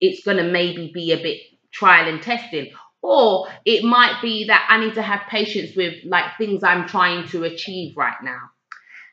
it's 0.00 0.24
going 0.24 0.36
to 0.38 0.44
maybe 0.44 0.90
be 0.92 1.12
a 1.12 1.16
bit 1.16 1.40
trial 1.72 2.08
and 2.08 2.22
testing. 2.22 2.70
Or 3.02 3.48
it 3.64 3.84
might 3.84 4.20
be 4.20 4.46
that 4.46 4.66
I 4.68 4.84
need 4.84 4.94
to 4.94 5.02
have 5.02 5.28
patience 5.28 5.76
with 5.76 5.94
like 6.04 6.36
things 6.36 6.64
I'm 6.64 6.88
trying 6.88 7.28
to 7.28 7.44
achieve 7.44 7.96
right 7.96 8.20
now. 8.22 8.50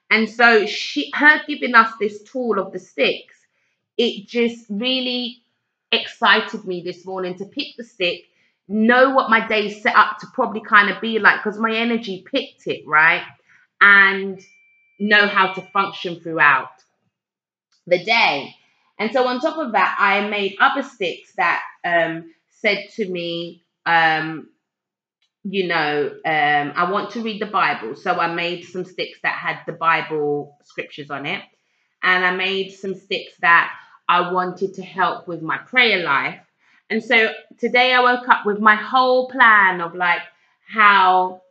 And 0.10 0.30
so 0.30 0.66
she 0.66 1.12
her 1.14 1.42
giving 1.48 1.76
us 1.76 1.92
this 2.00 2.24
tool 2.24 2.60
of 2.60 2.72
the 2.72 2.80
sticks, 2.80 3.36
it 3.98 4.28
just 4.28 4.66
really 4.70 5.42
excited 5.92 6.66
me 6.66 6.82
this 6.84 7.06
morning 7.06 7.38
to 7.38 7.46
pick 7.46 7.76
the 7.78 7.84
stick, 7.84 8.22
know 8.68 9.12
what 9.12 9.30
my 9.30 9.48
day's 9.48 9.82
set 9.82 9.96
up 9.96 10.18
to 10.20 10.28
probably 10.34 10.62
kind 10.62 10.90
of 10.90 11.02
be 11.02 11.20
like, 11.20 11.44
because 11.44 11.60
my 11.60 11.76
energy 11.76 12.26
picked 12.30 12.68
it, 12.68 12.86
right? 12.88 13.24
And 13.82 14.40
know 15.00 15.28
how 15.28 15.54
to 15.54 15.62
function 15.74 16.20
throughout 16.20 16.70
the 17.88 18.04
day. 18.04 18.56
And 18.98 19.12
so 19.12 19.28
on 19.28 19.40
top 19.40 19.58
of 19.58 19.74
that, 19.74 19.96
I 20.00 20.28
made 20.30 20.56
other 20.60 20.84
sticks 20.84 21.34
that 21.36 21.62
um, 21.84 22.34
said 22.50 22.86
to 22.96 23.10
me, 23.10 23.64
um, 23.86 24.50
you 25.44 25.68
know, 25.68 26.12
um, 26.26 26.74
I 26.76 26.90
want 26.90 27.12
to 27.12 27.22
read 27.22 27.42
the 27.42 27.46
Bible. 27.46 27.96
So 27.96 28.14
I 28.14 28.34
made 28.34 28.64
some 28.64 28.86
sticks 28.86 29.20
that 29.22 29.36
had 29.36 29.60
the 29.68 29.74
Bible 29.74 30.58
scriptures 30.64 31.12
on 31.12 31.26
it. 31.26 31.44
And 32.02 32.26
I 32.26 32.32
made 32.36 32.72
some 32.72 32.96
sticks 32.96 33.34
that 33.42 33.72
I 34.08 34.32
wanted 34.32 34.76
to 34.76 34.84
help 34.84 35.28
with 35.28 35.42
my 35.42 35.58
prayer 35.58 36.04
life. 36.04 36.40
And 36.90 37.04
so 37.04 37.32
today 37.60 37.94
I 37.94 38.02
woke 38.02 38.30
up 38.30 38.46
with 38.46 38.60
my 38.60 38.76
whole 38.76 39.30
plan 39.30 39.82
of 39.82 39.96
like 39.96 40.22
how 40.68 41.42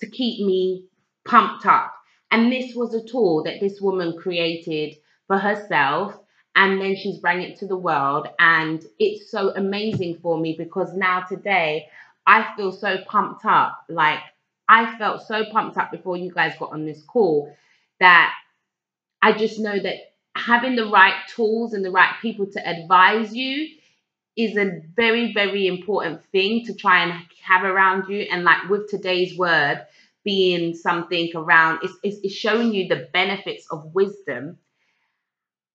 to 0.00 0.06
keep 0.06 0.44
me 0.44 0.86
pumped 1.24 1.66
up. 1.66 1.94
And 2.30 2.50
this 2.50 2.74
was 2.74 2.94
a 2.94 3.06
tool 3.06 3.44
that 3.44 3.60
this 3.60 3.80
woman 3.80 4.16
created 4.18 4.96
for 5.26 5.38
herself 5.38 6.18
and 6.54 6.80
then 6.80 6.96
she's 6.96 7.18
bring 7.18 7.42
it 7.42 7.58
to 7.58 7.66
the 7.66 7.76
world 7.76 8.28
and 8.38 8.84
it's 8.98 9.30
so 9.30 9.52
amazing 9.54 10.18
for 10.22 10.38
me 10.38 10.54
because 10.56 10.94
now 10.94 11.20
today 11.20 11.86
I 12.26 12.54
feel 12.56 12.72
so 12.72 12.98
pumped 13.06 13.44
up. 13.44 13.84
Like 13.88 14.18
I 14.68 14.96
felt 14.98 15.26
so 15.26 15.44
pumped 15.52 15.76
up 15.76 15.92
before 15.92 16.16
you 16.16 16.32
guys 16.32 16.54
got 16.58 16.72
on 16.72 16.84
this 16.84 17.02
call 17.04 17.54
that 18.00 18.32
I 19.22 19.32
just 19.32 19.60
know 19.60 19.78
that 19.78 19.96
having 20.34 20.76
the 20.76 20.86
right 20.88 21.14
tools 21.34 21.72
and 21.72 21.84
the 21.84 21.90
right 21.90 22.14
people 22.20 22.46
to 22.46 22.68
advise 22.68 23.34
you 23.34 23.68
is 24.36 24.56
a 24.56 24.82
very 24.94 25.32
very 25.32 25.66
important 25.66 26.22
thing 26.32 26.64
to 26.66 26.74
try 26.74 27.04
and 27.04 27.12
have 27.42 27.64
around 27.64 28.08
you. 28.08 28.26
And 28.30 28.44
like 28.44 28.68
with 28.68 28.90
today's 28.90 29.36
word 29.36 29.86
being 30.24 30.74
something 30.74 31.30
around 31.36 31.78
it's, 31.84 31.94
it's, 32.02 32.16
it's 32.24 32.34
showing 32.34 32.74
you 32.74 32.88
the 32.88 33.08
benefits 33.12 33.64
of 33.70 33.94
wisdom 33.94 34.58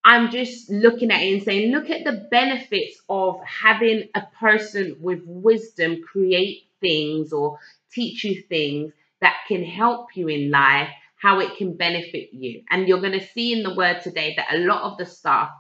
I'm 0.04 0.32
just 0.32 0.70
looking 0.70 1.12
at 1.12 1.22
it 1.22 1.34
and 1.34 1.44
saying, 1.44 1.72
look 1.72 1.90
at 1.90 2.04
the 2.04 2.28
benefits 2.32 3.00
of 3.08 3.40
having 3.44 4.10
a 4.16 4.24
person 4.40 4.98
with 5.00 5.22
wisdom 5.26 6.02
create 6.02 6.64
things 6.80 7.32
or 7.32 7.60
teach 7.92 8.24
you 8.24 8.42
things 8.42 8.94
that 9.22 9.36
can 9.48 9.64
help 9.64 10.16
you 10.16 10.28
in 10.28 10.50
life, 10.50 10.90
how 11.18 11.40
it 11.40 11.56
can 11.58 11.76
benefit 11.78 12.34
you. 12.34 12.64
And 12.72 12.88
you're 12.88 13.00
going 13.02 13.20
to 13.20 13.28
see 13.28 13.54
in 13.54 13.62
the 13.62 13.76
word 13.76 14.02
today 14.02 14.34
that 14.38 14.54
a 14.56 14.60
lot 14.60 14.82
of 14.82 14.98
the 14.98 15.06
stuff 15.06 15.52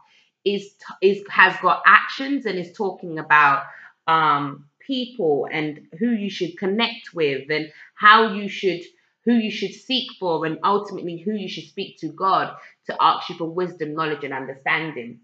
is 0.44 0.74
is 1.02 1.24
has 1.30 1.56
got 1.62 1.84
actions 1.86 2.46
and 2.48 2.58
is 2.58 2.74
talking 2.74 3.20
about 3.20 3.64
um 4.08 4.66
people 4.80 5.48
and 5.52 5.88
who 6.00 6.10
you 6.10 6.30
should 6.32 6.58
connect 6.58 7.14
with 7.14 7.50
and 7.52 7.72
how 7.94 8.34
you 8.34 8.50
should 8.50 8.82
who 9.26 9.34
you 9.34 9.52
should 9.52 9.74
seek 9.74 10.12
for 10.20 10.46
and 10.46 10.60
ultimately 10.64 11.18
who 11.20 11.32
you 11.32 11.48
should 11.48 11.66
speak 11.66 12.00
to 12.00 12.08
God 12.10 12.56
to 12.88 12.96
ask 13.00 13.30
you 13.30 13.36
for 13.36 13.46
wisdom, 13.46 13.94
knowledge, 13.94 14.24
and 14.24 14.34
understanding. 14.34 15.20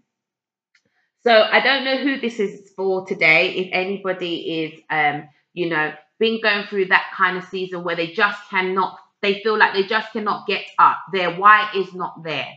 So 1.24 1.32
I 1.32 1.60
don't 1.60 1.84
know 1.84 1.98
who 1.98 2.20
this 2.20 2.38
is 2.38 2.70
for 2.76 3.06
today. 3.06 3.50
If 3.56 3.70
anybody 3.72 4.62
is, 4.62 4.80
um, 4.88 5.28
you 5.52 5.68
know, 5.68 5.92
been 6.18 6.40
going 6.40 6.66
through 6.66 6.86
that 6.86 7.10
kind 7.14 7.36
of 7.36 7.44
season 7.44 7.84
where 7.84 7.96
they 7.96 8.12
just 8.12 8.38
cannot, 8.48 8.98
they 9.20 9.42
feel 9.42 9.58
like 9.58 9.72
they 9.74 9.82
just 9.82 10.12
cannot 10.12 10.46
get 10.46 10.64
up. 10.78 10.98
Their 11.12 11.34
why 11.34 11.70
is 11.74 11.92
not 11.92 12.22
there. 12.22 12.48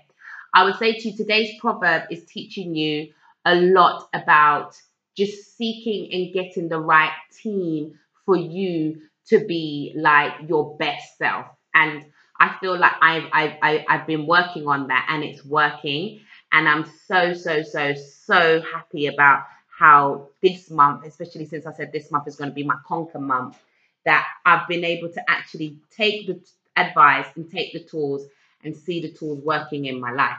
I 0.53 0.63
would 0.63 0.77
say 0.77 0.93
to 0.93 1.09
you, 1.09 1.17
today's 1.17 1.59
proverb 1.59 2.03
is 2.11 2.25
teaching 2.25 2.75
you 2.75 3.13
a 3.45 3.55
lot 3.55 4.07
about 4.13 4.75
just 5.17 5.57
seeking 5.57 6.11
and 6.13 6.33
getting 6.33 6.69
the 6.69 6.79
right 6.79 7.13
team 7.41 7.99
for 8.25 8.35
you 8.35 9.01
to 9.31 9.39
be 9.45 9.93
like 9.95 10.33
your 10.47 10.75
best 10.77 11.17
self. 11.17 11.47
And 11.73 12.05
I 12.37 12.57
feel 12.59 12.77
like 12.77 12.91
I've, 13.01 13.23
I've, 13.31 13.85
I've 13.87 14.07
been 14.07 14.27
working 14.27 14.67
on 14.67 14.87
that 14.87 15.07
and 15.09 15.23
it's 15.23 15.43
working. 15.45 16.19
And 16.51 16.67
I'm 16.67 16.85
so, 17.07 17.33
so, 17.33 17.63
so, 17.63 17.95
so 17.95 18.61
happy 18.61 19.07
about 19.07 19.43
how 19.69 20.27
this 20.41 20.69
month, 20.69 21.05
especially 21.05 21.45
since 21.45 21.65
I 21.65 21.71
said 21.71 21.93
this 21.93 22.11
month 22.11 22.27
is 22.27 22.35
going 22.35 22.49
to 22.49 22.53
be 22.53 22.63
my 22.63 22.75
conquer 22.85 23.19
month, 23.19 23.57
that 24.05 24.27
I've 24.45 24.67
been 24.67 24.83
able 24.83 25.09
to 25.09 25.21
actually 25.29 25.77
take 25.95 26.27
the 26.27 26.39
advice 26.75 27.27
and 27.35 27.49
take 27.49 27.71
the 27.71 27.83
tools 27.83 28.25
and 28.63 28.75
see 28.75 29.01
the 29.01 29.11
tools 29.11 29.41
working 29.43 29.85
in 29.85 29.99
my 29.99 30.11
life. 30.11 30.37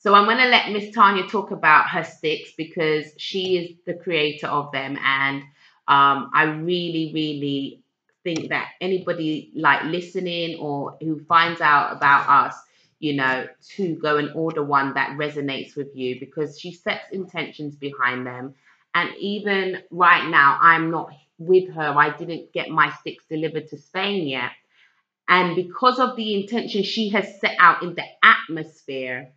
So 0.00 0.14
I'm 0.14 0.26
going 0.26 0.38
to 0.38 0.48
let 0.48 0.70
Miss 0.72 0.94
Tanya 0.94 1.26
talk 1.26 1.52
about 1.52 1.88
her 1.88 2.04
sticks 2.04 2.52
because 2.56 3.06
she 3.16 3.56
is 3.56 3.76
the 3.86 3.94
creator 3.94 4.46
of 4.46 4.70
them 4.72 4.98
and 5.02 5.42
um, 5.88 6.30
I 6.34 6.44
really, 6.44 7.10
really 7.14 7.82
think 8.22 8.50
that 8.50 8.72
anybody 8.80 9.50
like 9.54 9.84
listening 9.84 10.58
or 10.58 10.98
who 11.00 11.18
finds 11.24 11.62
out 11.62 11.96
about 11.96 12.28
us, 12.28 12.54
you 12.98 13.14
know, 13.14 13.46
to 13.76 13.94
go 13.96 14.18
and 14.18 14.30
order 14.34 14.62
one 14.62 14.94
that 14.94 15.16
resonates 15.16 15.76
with 15.76 15.88
you 15.96 16.20
because 16.20 16.58
she 16.60 16.72
sets 16.72 17.10
intentions 17.10 17.74
behind 17.74 18.26
them. 18.26 18.54
And 18.94 19.10
even 19.18 19.78
right 19.90 20.28
now, 20.28 20.58
I'm 20.60 20.90
not 20.90 21.10
with 21.38 21.72
her. 21.72 21.94
I 21.96 22.16
didn't 22.16 22.52
get 22.52 22.68
my 22.68 22.92
sticks 23.00 23.24
delivered 23.30 23.68
to 23.68 23.78
Spain 23.78 24.28
yet. 24.28 24.50
And 25.28 25.56
because 25.56 25.98
of 25.98 26.16
the 26.16 26.34
intention 26.34 26.82
she 26.82 27.10
has 27.10 27.40
set 27.40 27.56
out 27.58 27.82
in 27.82 27.94
the 27.94 28.04
atmosphere, 28.22 29.32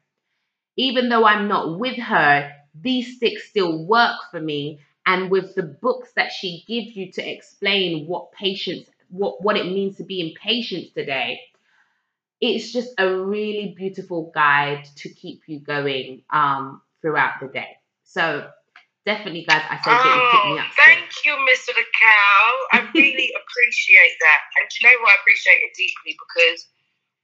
even 0.78 1.10
though 1.10 1.26
I'm 1.26 1.48
not 1.48 1.80
with 1.80 1.98
her, 1.98 2.52
these 2.74 3.18
sticks 3.18 3.50
still 3.50 3.86
work 3.86 4.16
for 4.32 4.40
me 4.42 4.80
and 5.06 5.32
with 5.32 5.56
the 5.56 5.64
books 5.64 6.12
that 6.16 6.32
she 6.32 6.64
gives 6.68 6.96
you 6.96 7.12
to 7.12 7.22
explain 7.30 8.08
what 8.08 8.32
patience 8.32 8.88
what 9.10 9.44
what 9.44 9.58
it 9.58 9.66
means 9.66 9.98
to 9.98 10.04
be 10.04 10.22
in 10.22 10.34
patience 10.42 10.90
today 10.94 11.40
it's 12.40 12.72
just 12.72 12.94
a 12.98 13.08
really 13.14 13.74
beautiful 13.78 14.32
guide 14.34 14.84
to 14.96 15.10
keep 15.10 15.42
you 15.48 15.60
going 15.60 16.22
um 16.32 16.82
throughout 17.02 17.34
the 17.42 17.48
day 17.48 17.78
so 18.04 18.48
definitely 19.06 19.44
guys 19.48 19.64
i 19.70 19.78
say 19.78 19.92
get 19.92 20.06
you 20.06 20.22
pick 20.32 20.46
me 20.46 20.52
Oh, 20.54 20.58
up 20.60 20.72
thank 20.86 21.10
you, 21.26 21.34
Mr. 21.50 21.74
the 21.76 21.86
Cow. 22.02 22.46
I 22.74 22.78
really 22.96 23.30
appreciate 23.42 24.16
that. 24.22 24.40
And 24.58 24.66
do 24.70 24.74
you 24.80 24.84
know 24.90 24.98
what? 25.04 25.12
I 25.14 25.22
appreciate 25.22 25.60
it 25.62 25.74
deeply 25.78 26.18
because 26.18 26.68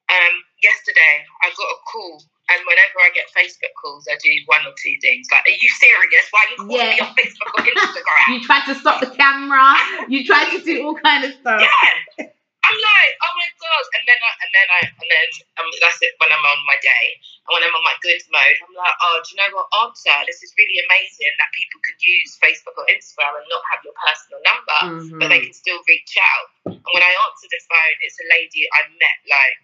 um, 0.10 0.34
yesterday 0.62 1.26
I 1.42 1.50
got 1.50 1.70
a 1.70 1.80
call, 1.92 2.22
and 2.50 2.60
whenever 2.64 2.98
I 3.04 3.10
get 3.14 3.28
Facebook 3.36 3.74
calls, 3.82 4.08
I 4.10 4.16
do 4.24 4.32
one 4.48 4.64
or 4.66 4.74
two 4.80 4.96
things. 5.02 5.28
Like, 5.32 5.44
are 5.48 5.58
you 5.60 5.70
serious? 5.80 6.26
Why 6.32 6.42
are 6.46 6.52
you 6.52 6.58
calling 6.64 6.92
me 6.96 7.00
on 7.04 7.12
Facebook 7.16 7.52
or 7.56 7.64
Instagram? 7.64 8.26
you 8.34 8.40
tried 8.44 8.66
to 8.72 8.76
stop 8.76 9.00
the 9.02 9.12
camera 9.12 9.76
you 10.08 10.24
tried 10.24 10.50
to 10.56 10.60
do 10.64 10.86
all 10.88 10.96
kind 10.96 11.24
of 11.26 11.34
stuff 11.40 11.62
yeah. 11.62 12.28
I'm 12.68 12.76
like, 12.84 13.14
oh 13.24 13.32
my 13.40 13.50
god, 13.64 13.84
and 13.96 14.04
then 14.12 14.20
I, 14.20 14.32
and 14.44 14.52
then 14.52 14.68
I, 14.68 14.80
and 14.92 15.08
then 15.08 15.28
um, 15.56 15.72
that's 15.80 16.04
it 16.04 16.20
when 16.20 16.28
I'm 16.36 16.44
on 16.44 16.60
my 16.68 16.76
day, 16.84 17.06
and 17.48 17.56
when 17.56 17.64
I'm 17.64 17.72
on 17.72 17.86
my 17.88 17.96
good 18.04 18.20
mode, 18.28 18.60
I'm 18.60 18.76
like, 18.76 18.98
oh, 19.08 19.24
do 19.24 19.28
you 19.32 19.38
know 19.40 19.56
what, 19.56 19.72
answer? 19.88 20.12
This 20.28 20.44
is 20.44 20.52
really 20.60 20.84
amazing 20.84 21.32
that 21.40 21.48
people 21.56 21.80
can 21.80 21.96
use 22.04 22.36
Facebook 22.44 22.76
or 22.76 22.84
Instagram 22.92 23.40
and 23.40 23.48
not 23.48 23.64
have 23.72 23.88
your 23.88 23.96
personal 23.96 24.44
number, 24.44 24.80
but 25.16 25.28
they 25.32 25.40
Mhm. 25.40 25.48
can 25.48 25.56
still 25.56 25.80
reach 25.88 26.20
out. 26.20 26.76
And 26.76 26.92
when 26.92 27.04
I 27.08 27.12
answer 27.32 27.48
the 27.48 27.62
phone, 27.72 27.96
it's 28.04 28.20
a 28.20 28.28
lady 28.36 28.68
I 28.76 28.84
met 29.00 29.18
like 29.32 29.56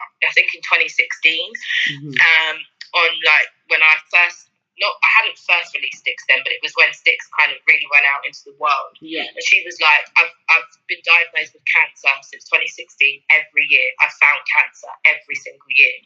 I 0.00 0.32
think 0.32 0.54
in 0.54 0.60
2016, 0.62 1.52
Mhm. 1.90 2.14
um, 2.20 2.56
on 2.94 3.10
like 3.24 3.48
when 3.68 3.82
I 3.82 3.96
first 4.10 4.48
not 4.78 4.92
I 5.02 5.08
hadn't 5.16 5.38
first 5.40 5.72
released 5.72 6.04
Sticks 6.04 6.22
then, 6.28 6.40
but 6.44 6.52
it 6.52 6.60
was 6.62 6.72
when 6.76 6.92
Sticks 6.92 7.24
kind 7.32 7.48
of 7.50 7.56
really 7.66 7.88
went 7.90 8.04
out 8.04 8.20
into 8.28 8.44
the 8.44 8.52
world. 8.60 8.92
yeah 9.00 9.24
And 9.24 9.40
she 9.48 9.64
was 9.64 9.80
like, 9.80 10.04
I've, 10.20 10.28
I've 10.52 10.68
been 10.86 11.00
diagnosed 11.00 11.54
with 11.56 11.64
cancer 11.64 12.12
since 12.28 12.44
2016. 12.44 13.24
Every 13.32 13.64
year, 13.72 13.88
I've 14.04 14.12
found 14.20 14.40
cancer 14.52 14.92
every 15.08 15.34
single 15.40 15.64
year 15.72 15.96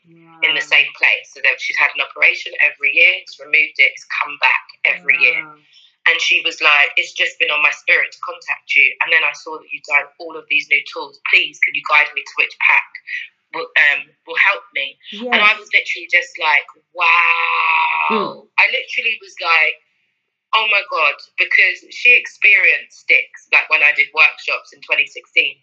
in 0.47 0.55
the 0.55 0.63
same 0.63 0.87
place. 0.95 1.35
So 1.35 1.41
that 1.43 1.59
she's 1.61 1.77
had 1.83 1.91
an 1.99 2.01
operation 2.01 2.53
every 2.63 2.95
year, 2.95 3.15
it's 3.27 3.41
removed 3.43 3.75
it, 3.83 3.91
it's 3.91 4.07
come 4.23 4.39
back 4.39 4.65
every 4.87 5.19
year. 5.19 5.43
And 6.07 6.21
she 6.23 6.41
was 6.47 6.63
like, 6.63 6.91
It's 6.97 7.13
just 7.13 7.39
been 7.43 7.51
on 7.51 7.61
my 7.63 7.71
spirit 7.75 8.13
to 8.13 8.19
contact 8.23 8.73
you. 8.79 8.87
And 9.03 9.13
then 9.13 9.25
I 9.27 9.33
saw 9.35 9.59
that 9.59 9.67
you'd 9.73 9.83
done 9.83 10.07
all 10.23 10.37
of 10.39 10.47
these 10.49 10.69
new 10.71 10.83
tools. 10.95 11.19
Please, 11.29 11.59
can 11.59 11.75
you 11.75 11.83
guide 11.91 12.07
me 12.15 12.23
to 12.23 12.33
which 12.39 12.55
pack 12.63 12.87
will, 13.53 13.67
um, 13.91 14.07
will 14.27 14.39
help 14.47 14.63
me? 15.21 15.29
And 15.31 15.41
I 15.41 15.53
was 15.59 15.69
literally 15.73 16.09
just 16.11 16.33
like, 16.41 16.67
Wow. 16.95 18.09
Hmm. 18.11 18.35
I 18.59 18.65
literally 18.73 19.17
was 19.21 19.35
like, 19.41 19.77
Oh 20.57 20.67
my 20.71 20.83
God, 20.91 21.15
because 21.39 21.85
she 21.95 22.17
experienced 22.17 23.07
sticks 23.07 23.47
like 23.53 23.71
when 23.71 23.83
I 23.85 23.93
did 23.95 24.09
workshops 24.15 24.73
in 24.75 24.81
2016. 24.83 25.61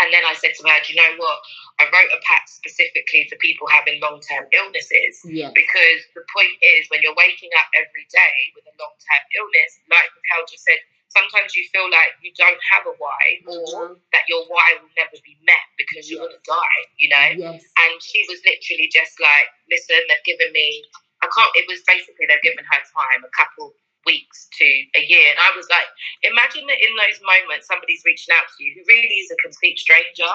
And 0.00 0.14
then 0.14 0.22
I 0.22 0.32
said 0.38 0.54
to 0.54 0.62
her, 0.62 0.78
Do 0.86 0.94
you 0.94 0.98
know 1.02 1.14
what? 1.18 1.38
I 1.82 1.90
wrote 1.90 2.14
a 2.14 2.20
pack 2.22 2.46
specifically 2.46 3.26
for 3.28 3.36
people 3.42 3.66
having 3.68 3.98
long 4.00 4.22
term 4.22 4.46
illnesses 4.54 5.20
Yes. 5.26 5.52
because 5.54 6.00
the 6.14 6.22
point 6.32 6.54
is 6.62 6.86
when 6.88 7.02
you're 7.02 7.18
waking 7.18 7.50
up 7.58 7.66
every 7.74 8.06
day 8.10 8.36
with 8.54 8.64
a 8.70 8.74
long 8.78 8.94
term 8.96 9.24
illness, 9.36 9.70
like 9.90 10.08
Raquel 10.14 10.46
just 10.50 10.64
said, 10.64 10.78
sometimes 11.08 11.56
you 11.56 11.64
feel 11.72 11.88
like 11.90 12.14
you 12.22 12.32
don't 12.36 12.60
have 12.72 12.84
a 12.86 12.94
why 12.98 13.40
or 13.46 13.96
Mhm. 13.96 14.00
that 14.12 14.24
your 14.28 14.44
why 14.46 14.76
will 14.80 14.90
never 14.96 15.16
be 15.24 15.36
met 15.42 15.64
because 15.76 16.10
you're 16.10 16.20
going 16.20 16.32
to 16.36 16.42
die, 16.44 16.80
you 16.96 17.08
know? 17.08 17.28
Yes. 17.36 17.64
And 17.76 18.02
she 18.02 18.24
was 18.28 18.40
literally 18.44 18.88
just 18.92 19.18
like, 19.20 19.48
listen, 19.70 19.96
they've 20.08 20.24
given 20.24 20.52
me, 20.52 20.84
I 21.22 21.28
can't, 21.34 21.50
it 21.56 21.66
was 21.66 21.82
basically 21.86 22.26
they've 22.26 22.42
given 22.42 22.64
her 22.64 22.82
time, 22.94 23.24
a 23.24 23.32
couple 23.36 23.74
weeks 24.06 24.48
to 24.58 24.66
a 24.96 25.02
year. 25.04 25.26
And 25.34 25.40
I 25.42 25.50
was 25.56 25.66
like, 25.68 25.88
imagine 26.24 26.64
that 26.70 26.80
in 26.80 26.92
those 26.96 27.18
moments 27.24 27.66
somebody's 27.66 28.02
reaching 28.06 28.32
out 28.36 28.46
to 28.46 28.56
you 28.64 28.72
who 28.78 28.82
really 28.88 29.20
is 29.20 29.28
a 29.30 29.38
complete 29.42 29.78
stranger. 29.78 30.30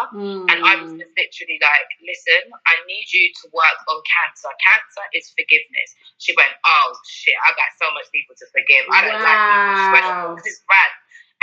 And 0.49 0.57
I 0.65 0.75
was 0.81 0.91
Mm. 0.93 0.99
just 0.99 1.13
literally 1.17 1.57
like, 1.63 1.87
listen, 2.05 2.43
I 2.67 2.75
need 2.85 3.07
you 3.13 3.31
to 3.41 3.45
work 3.55 3.79
on 3.89 3.97
cancer. 4.05 4.51
Cancer 4.61 5.05
is 5.17 5.31
forgiveness. 5.33 5.89
She 6.19 6.35
went, 6.37 6.51
oh 6.65 6.89
shit, 7.07 7.35
I 7.45 7.51
got 7.57 7.71
so 7.81 7.89
much 7.93 8.11
people 8.11 8.35
to 8.37 8.45
forgive. 8.53 8.85
I 8.91 8.99
don't 9.07 9.21
like 9.23 9.39
people. 9.47 9.73
She 9.79 9.89
went, 9.93 10.05
Wow. 10.05 10.31
"Oh, 10.31 10.35
this 10.37 10.47
is 10.53 10.61
bad. 10.69 10.91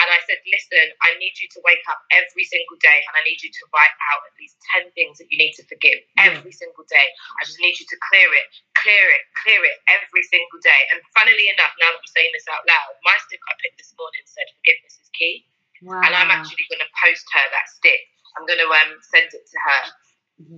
And 0.01 0.09
I 0.09 0.19
said, 0.25 0.41
listen, 0.49 0.97
I 1.05 1.13
need 1.21 1.37
you 1.37 1.45
to 1.57 1.61
wake 1.63 1.85
up 1.93 2.01
every 2.11 2.45
single 2.49 2.81
day 2.81 3.05
and 3.05 3.15
I 3.15 3.23
need 3.29 3.41
you 3.45 3.53
to 3.53 3.63
write 3.77 3.93
out 4.13 4.25
at 4.25 4.35
least 4.41 4.57
10 4.81 4.89
things 4.97 5.21
that 5.21 5.29
you 5.29 5.37
need 5.37 5.53
to 5.61 5.65
forgive 5.69 6.01
Yeah. 6.17 6.33
every 6.41 6.53
single 6.57 6.89
day. 6.89 7.09
I 7.37 7.45
just 7.45 7.61
need 7.61 7.77
you 7.77 7.85
to 7.85 7.97
clear 8.09 8.29
it, 8.33 8.47
clear 8.81 9.05
it, 9.13 9.23
clear 9.37 9.61
it 9.69 9.77
every 9.93 10.25
single 10.27 10.61
day. 10.65 10.81
And 10.91 11.05
funnily 11.13 11.53
enough, 11.53 11.77
now 11.77 11.93
that 11.93 12.01
I'm 12.01 12.13
saying 12.17 12.33
this 12.33 12.49
out 12.49 12.65
loud, 12.65 12.97
my 13.05 13.17
stick 13.29 13.41
I 13.45 13.55
picked 13.61 13.77
this 13.77 13.93
morning 14.01 14.25
said 14.25 14.49
forgiveness 14.61 14.97
is 15.01 15.11
key 15.13 15.45
Wow. 15.85 16.01
and 16.05 16.13
I'm 16.13 16.29
actually 16.33 16.65
going 16.69 16.85
to 16.85 16.93
post 17.01 17.25
her 17.37 17.45
that 17.57 17.69
stick. 17.69 18.01
I'm 18.37 18.45
going 18.45 18.61
to 18.61 18.69
um, 18.69 19.01
send 19.01 19.33
it 19.33 19.43
to 19.49 19.59
her, 19.65 19.81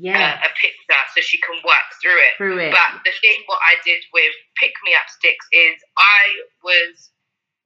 yeah. 0.03 0.43
uh, 0.43 0.47
a 0.47 0.51
picture, 0.59 1.03
so 1.15 1.19
she 1.23 1.39
can 1.41 1.57
work 1.65 1.89
through 2.03 2.19
it. 2.19 2.35
through 2.37 2.59
it. 2.59 2.75
But 2.75 3.01
the 3.07 3.15
thing, 3.23 3.43
what 3.47 3.63
I 3.63 3.79
did 3.87 4.03
with 4.13 4.35
pick 4.59 4.75
me 4.85 4.93
up 4.99 5.07
sticks 5.09 5.47
is 5.55 5.79
I 5.97 6.43
was 6.67 7.12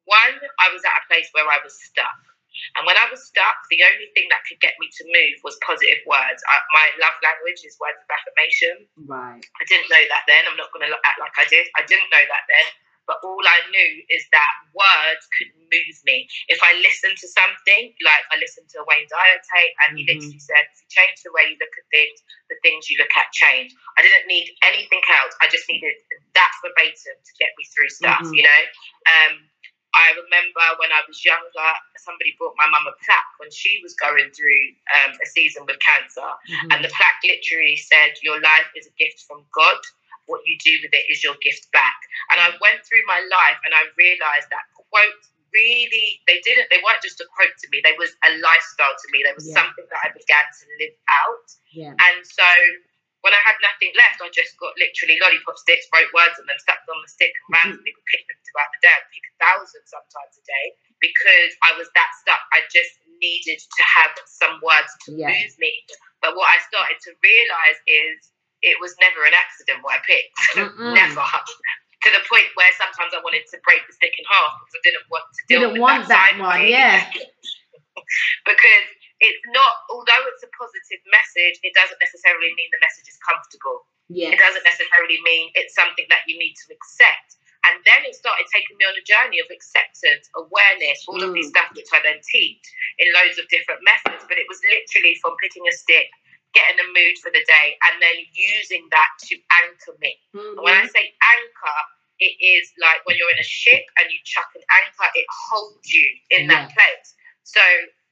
one, 0.07 0.35
I 0.63 0.67
was 0.73 0.83
at 0.87 0.95
a 0.97 1.05
place 1.11 1.29
where 1.35 1.47
I 1.47 1.59
was 1.63 1.75
stuck. 1.77 2.19
And 2.81 2.89
when 2.89 2.97
I 2.97 3.05
was 3.13 3.21
stuck, 3.21 3.61
the 3.69 3.85
only 3.85 4.09
thing 4.17 4.33
that 4.33 4.41
could 4.49 4.57
get 4.65 4.73
me 4.81 4.89
to 4.89 5.03
move 5.05 5.37
was 5.45 5.61
positive 5.61 6.01
words. 6.09 6.41
I, 6.49 6.57
my 6.73 6.87
love 7.05 7.13
language 7.21 7.61
is 7.69 7.77
words 7.77 8.01
of 8.01 8.09
affirmation. 8.09 8.89
right. 9.05 9.45
I 9.61 9.65
didn't 9.69 9.93
know 9.93 10.01
that 10.09 10.25
then. 10.25 10.41
I'm 10.49 10.57
not 10.57 10.73
going 10.73 10.89
to 10.89 10.97
act 11.05 11.21
like 11.21 11.37
I 11.37 11.45
did. 11.53 11.69
I 11.77 11.85
didn't 11.85 12.09
know 12.09 12.25
that 12.25 12.45
then. 12.49 12.67
But 13.07 13.23
all 13.23 13.39
I 13.45 13.61
knew 13.71 13.93
is 14.11 14.27
that 14.35 14.51
words 14.75 15.23
could 15.39 15.53
move 15.55 15.97
me. 16.09 16.27
If 16.51 16.59
I 16.59 16.75
listened 16.83 17.15
to 17.23 17.29
something, 17.31 17.95
like 18.03 18.25
I 18.35 18.37
listened 18.43 18.67
to 18.75 18.83
a 18.83 18.85
Wayne 18.89 19.07
Dyer 19.07 19.39
tape, 19.47 19.75
and 19.87 19.95
he 19.95 20.03
Mhm. 20.03 20.17
literally 20.17 20.43
said, 20.43 20.65
if 20.75 20.81
you 20.83 20.89
change 20.91 21.23
the 21.23 21.31
way 21.31 21.47
you 21.55 21.57
look 21.61 21.71
at 21.79 21.87
things, 21.95 22.19
the 22.51 22.59
things 22.67 22.91
you 22.91 22.99
look 22.99 23.15
at 23.15 23.31
change. 23.31 23.71
I 23.95 24.03
didn't 24.03 24.27
need 24.27 24.51
anything 24.67 25.03
else. 25.07 25.37
I 25.39 25.47
just 25.47 25.69
needed 25.71 25.95
that 26.35 26.53
verbatim 26.65 27.15
to 27.15 27.33
get 27.39 27.55
me 27.57 27.65
through 27.71 27.91
stuff, 27.95 28.27
Mhm. 28.27 28.35
you 28.35 28.43
know? 28.43 28.63
Um, 29.07 29.51
I 29.97 30.13
remember 30.13 30.65
when 30.79 30.93
I 30.93 31.01
was 31.09 31.25
younger, 31.25 31.71
somebody 31.97 32.37
brought 32.37 32.53
my 32.61 32.69
mum 32.69 32.85
a 32.87 32.93
plaque 33.05 33.33
when 33.41 33.49
she 33.51 33.81
was 33.83 33.97
going 33.97 34.29
through 34.37 34.63
um, 34.93 35.17
a 35.17 35.27
season 35.27 35.65
with 35.65 35.81
cancer. 35.81 36.29
Mhm. 36.53 36.77
And 36.77 36.85
the 36.85 36.93
plaque 36.93 37.21
literally 37.25 37.77
said, 37.81 38.21
Your 38.23 38.37
life 38.41 38.69
is 38.77 38.87
a 38.87 38.95
gift 39.01 39.25
from 39.27 39.45
God. 39.57 39.81
What 40.27 40.43
you 40.45 40.59
do 40.59 40.77
with 40.83 40.93
it 40.93 41.07
is 41.09 41.25
your 41.25 41.35
gift 41.41 41.71
back. 41.73 41.97
And 42.31 42.41
I 42.41 42.51
went 42.61 42.85
through 42.85 43.03
my 43.07 43.19
life 43.31 43.59
and 43.65 43.73
I 43.75 43.89
realized 43.97 44.51
that 44.53 44.69
quote 44.77 45.23
really, 45.55 46.21
they 46.27 46.43
didn't, 46.45 46.69
they 46.69 46.83
weren't 46.85 47.01
just 47.01 47.21
a 47.23 47.27
quote 47.33 47.57
to 47.57 47.67
me, 47.73 47.81
they 47.83 47.95
was 47.97 48.13
a 48.29 48.37
lifestyle 48.45 48.93
to 48.93 49.07
me. 49.13 49.23
There 49.25 49.33
was 49.35 49.49
Yeah. 49.49 49.63
something 49.65 49.87
that 49.89 50.01
I 50.05 50.09
began 50.13 50.45
to 50.45 50.65
live 50.83 50.95
out. 51.25 51.49
yeah. 51.73 51.95
And 51.97 52.21
so 52.27 52.45
when 53.25 53.33
I 53.35 53.43
had 53.43 53.57
nothing 53.65 53.91
left, 53.97 54.21
I 54.23 54.29
just 54.31 54.55
got 54.61 54.77
literally 54.79 55.17
lollipop 55.19 55.57
sticks, 55.59 55.89
wrote 55.91 56.11
words 56.15 56.37
on 56.39 56.47
them, 56.47 56.59
stuck 56.63 56.79
them 56.85 56.95
on 56.99 57.03
the 57.03 57.11
stick, 57.11 57.33
and 57.33 57.49
randomly 57.53 57.91
would 57.95 58.09
pick 58.13 58.23
them 58.29 58.39
throughout 58.47 58.71
the 58.77 58.81
day. 58.87 58.95
I'd 58.95 59.09
pick 59.11 59.27
a 59.27 59.35
thousand 59.43 59.83
sometimes 59.89 60.35
a 60.39 60.45
day 60.47 60.67
because 61.03 61.53
I 61.67 61.75
was 61.77 61.89
that 61.97 62.11
stuck. 62.23 62.43
I 62.55 62.63
just 62.71 62.93
needed 63.19 63.59
to 63.59 63.83
have 63.85 64.13
some 64.29 64.61
words 64.63 64.93
to 65.09 65.17
Yeah. 65.17 65.33
move 65.33 65.55
me. 65.59 65.73
But 66.21 66.37
what 66.37 66.49
I 66.53 66.59
started 66.69 67.01
to 67.09 67.11
realize 67.25 67.79
is 67.89 68.31
it 68.63 68.77
was 68.81 68.95
never 69.01 69.25
an 69.25 69.35
accident 69.37 69.83
what 69.85 70.01
I 70.01 70.03
picked. 70.05 70.37
Never. 70.81 71.23
To 71.23 72.09
the 72.13 72.23
point 72.29 72.47
where 72.55 72.71
sometimes 72.79 73.13
I 73.13 73.21
wanted 73.25 73.45
to 73.51 73.59
break 73.67 73.83
the 73.87 73.93
stick 73.93 74.13
in 74.17 74.25
half 74.31 74.53
because 74.63 74.75
I 74.79 74.83
didn't 74.85 75.07
want 75.11 75.25
to 75.29 75.41
deal 75.49 75.61
Didn't 75.61 75.73
with 75.75 75.83
want 75.83 76.09
that, 76.09 76.35
that 76.37 76.41
one, 76.41 76.67
yeah. 76.69 77.05
because 78.47 78.87
it's 79.21 79.45
not, 79.53 79.75
although 79.89 80.23
it's 80.33 80.45
a 80.45 80.51
positive 80.53 81.01
message, 81.09 81.57
it 81.65 81.73
doesn't 81.73 81.99
necessarily 82.01 82.53
mean 82.53 82.69
the 82.73 82.83
message 82.85 83.09
is 83.09 83.19
comfortable. 83.25 83.89
Yeah. 84.13 84.37
It 84.37 84.39
doesn't 84.39 84.65
necessarily 84.65 85.19
mean 85.25 85.51
it's 85.57 85.75
something 85.75 86.05
that 86.13 86.23
you 86.29 86.37
need 86.39 86.55
to 86.67 86.75
accept. 86.75 87.37
And 87.67 87.83
then 87.83 88.07
it 88.07 88.15
started 88.15 88.47
taking 88.53 88.79
me 88.79 88.87
on 88.87 88.95
a 88.95 89.03
journey 89.03 89.43
of 89.43 89.51
acceptance, 89.51 90.31
awareness, 90.39 91.03
all 91.09 91.19
of 91.19 91.35
these 91.35 91.51
Mm. 91.51 91.55
stuff 91.59 91.69
which 91.75 91.91
I 91.91 91.99
then 92.01 92.21
teach 92.23 92.63
in 92.99 93.11
loads 93.13 93.39
of 93.43 93.49
different 93.49 93.83
methods. 93.83 94.23
But 94.29 94.39
it 94.39 94.47
was 94.47 94.61
literally 94.63 95.19
from 95.19 95.35
picking 95.43 95.67
a 95.67 95.73
stick, 95.73 96.07
getting 96.55 96.79
a 96.79 96.87
mood 96.95 97.19
for 97.19 97.31
the 97.33 97.43
day, 97.43 97.77
and 97.91 98.01
then 98.01 98.17
using 98.33 98.87
that 98.95 99.11
to 99.27 99.35
anchor 99.67 99.97
me. 99.99 100.15
And 100.35 100.63
when 100.63 100.77
I 100.77 100.87
Mhm. 100.87 100.91
say 100.93 101.17
anchor, 101.21 101.81
it 102.21 102.37
is 102.41 102.73
like 102.79 103.05
when 103.05 103.17
you're 103.17 103.31
in 103.31 103.39
a 103.41 103.45
ship 103.45 103.85
and 103.99 104.13
you 104.13 104.19
chuck 104.25 104.49
an 104.55 104.63
anchor, 104.71 105.11
it 105.15 105.27
holds 105.51 105.93
you 105.93 106.07
in 106.31 106.47
that 106.47 106.73
place. 106.73 107.15
So 107.43 107.61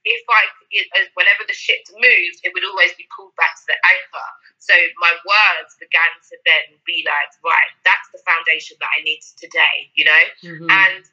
if 0.04 0.22
I, 0.28 0.42
it- 0.70 0.90
whenever 1.16 1.44
the 1.48 1.56
ship 1.56 1.80
moved, 1.96 2.38
it 2.44 2.52
would 2.52 2.64
always 2.64 2.92
be 2.94 3.08
pulled 3.16 3.34
back 3.36 3.56
to 3.56 3.64
the 3.68 3.78
anchor. 3.88 4.28
So 4.60 4.74
my 5.00 5.12
words 5.24 5.76
began 5.80 6.12
to 6.32 6.34
then 6.44 6.76
be 6.84 7.04
like, 7.04 7.32
right, 7.44 7.72
that's 7.84 8.08
the 8.12 8.20
foundation 8.24 8.76
that 8.80 8.88
I 8.92 9.02
need 9.04 9.20
today, 9.36 9.90
you 9.96 10.04
know? 10.04 10.24
Mhm. 10.44 10.68
And 10.70 11.04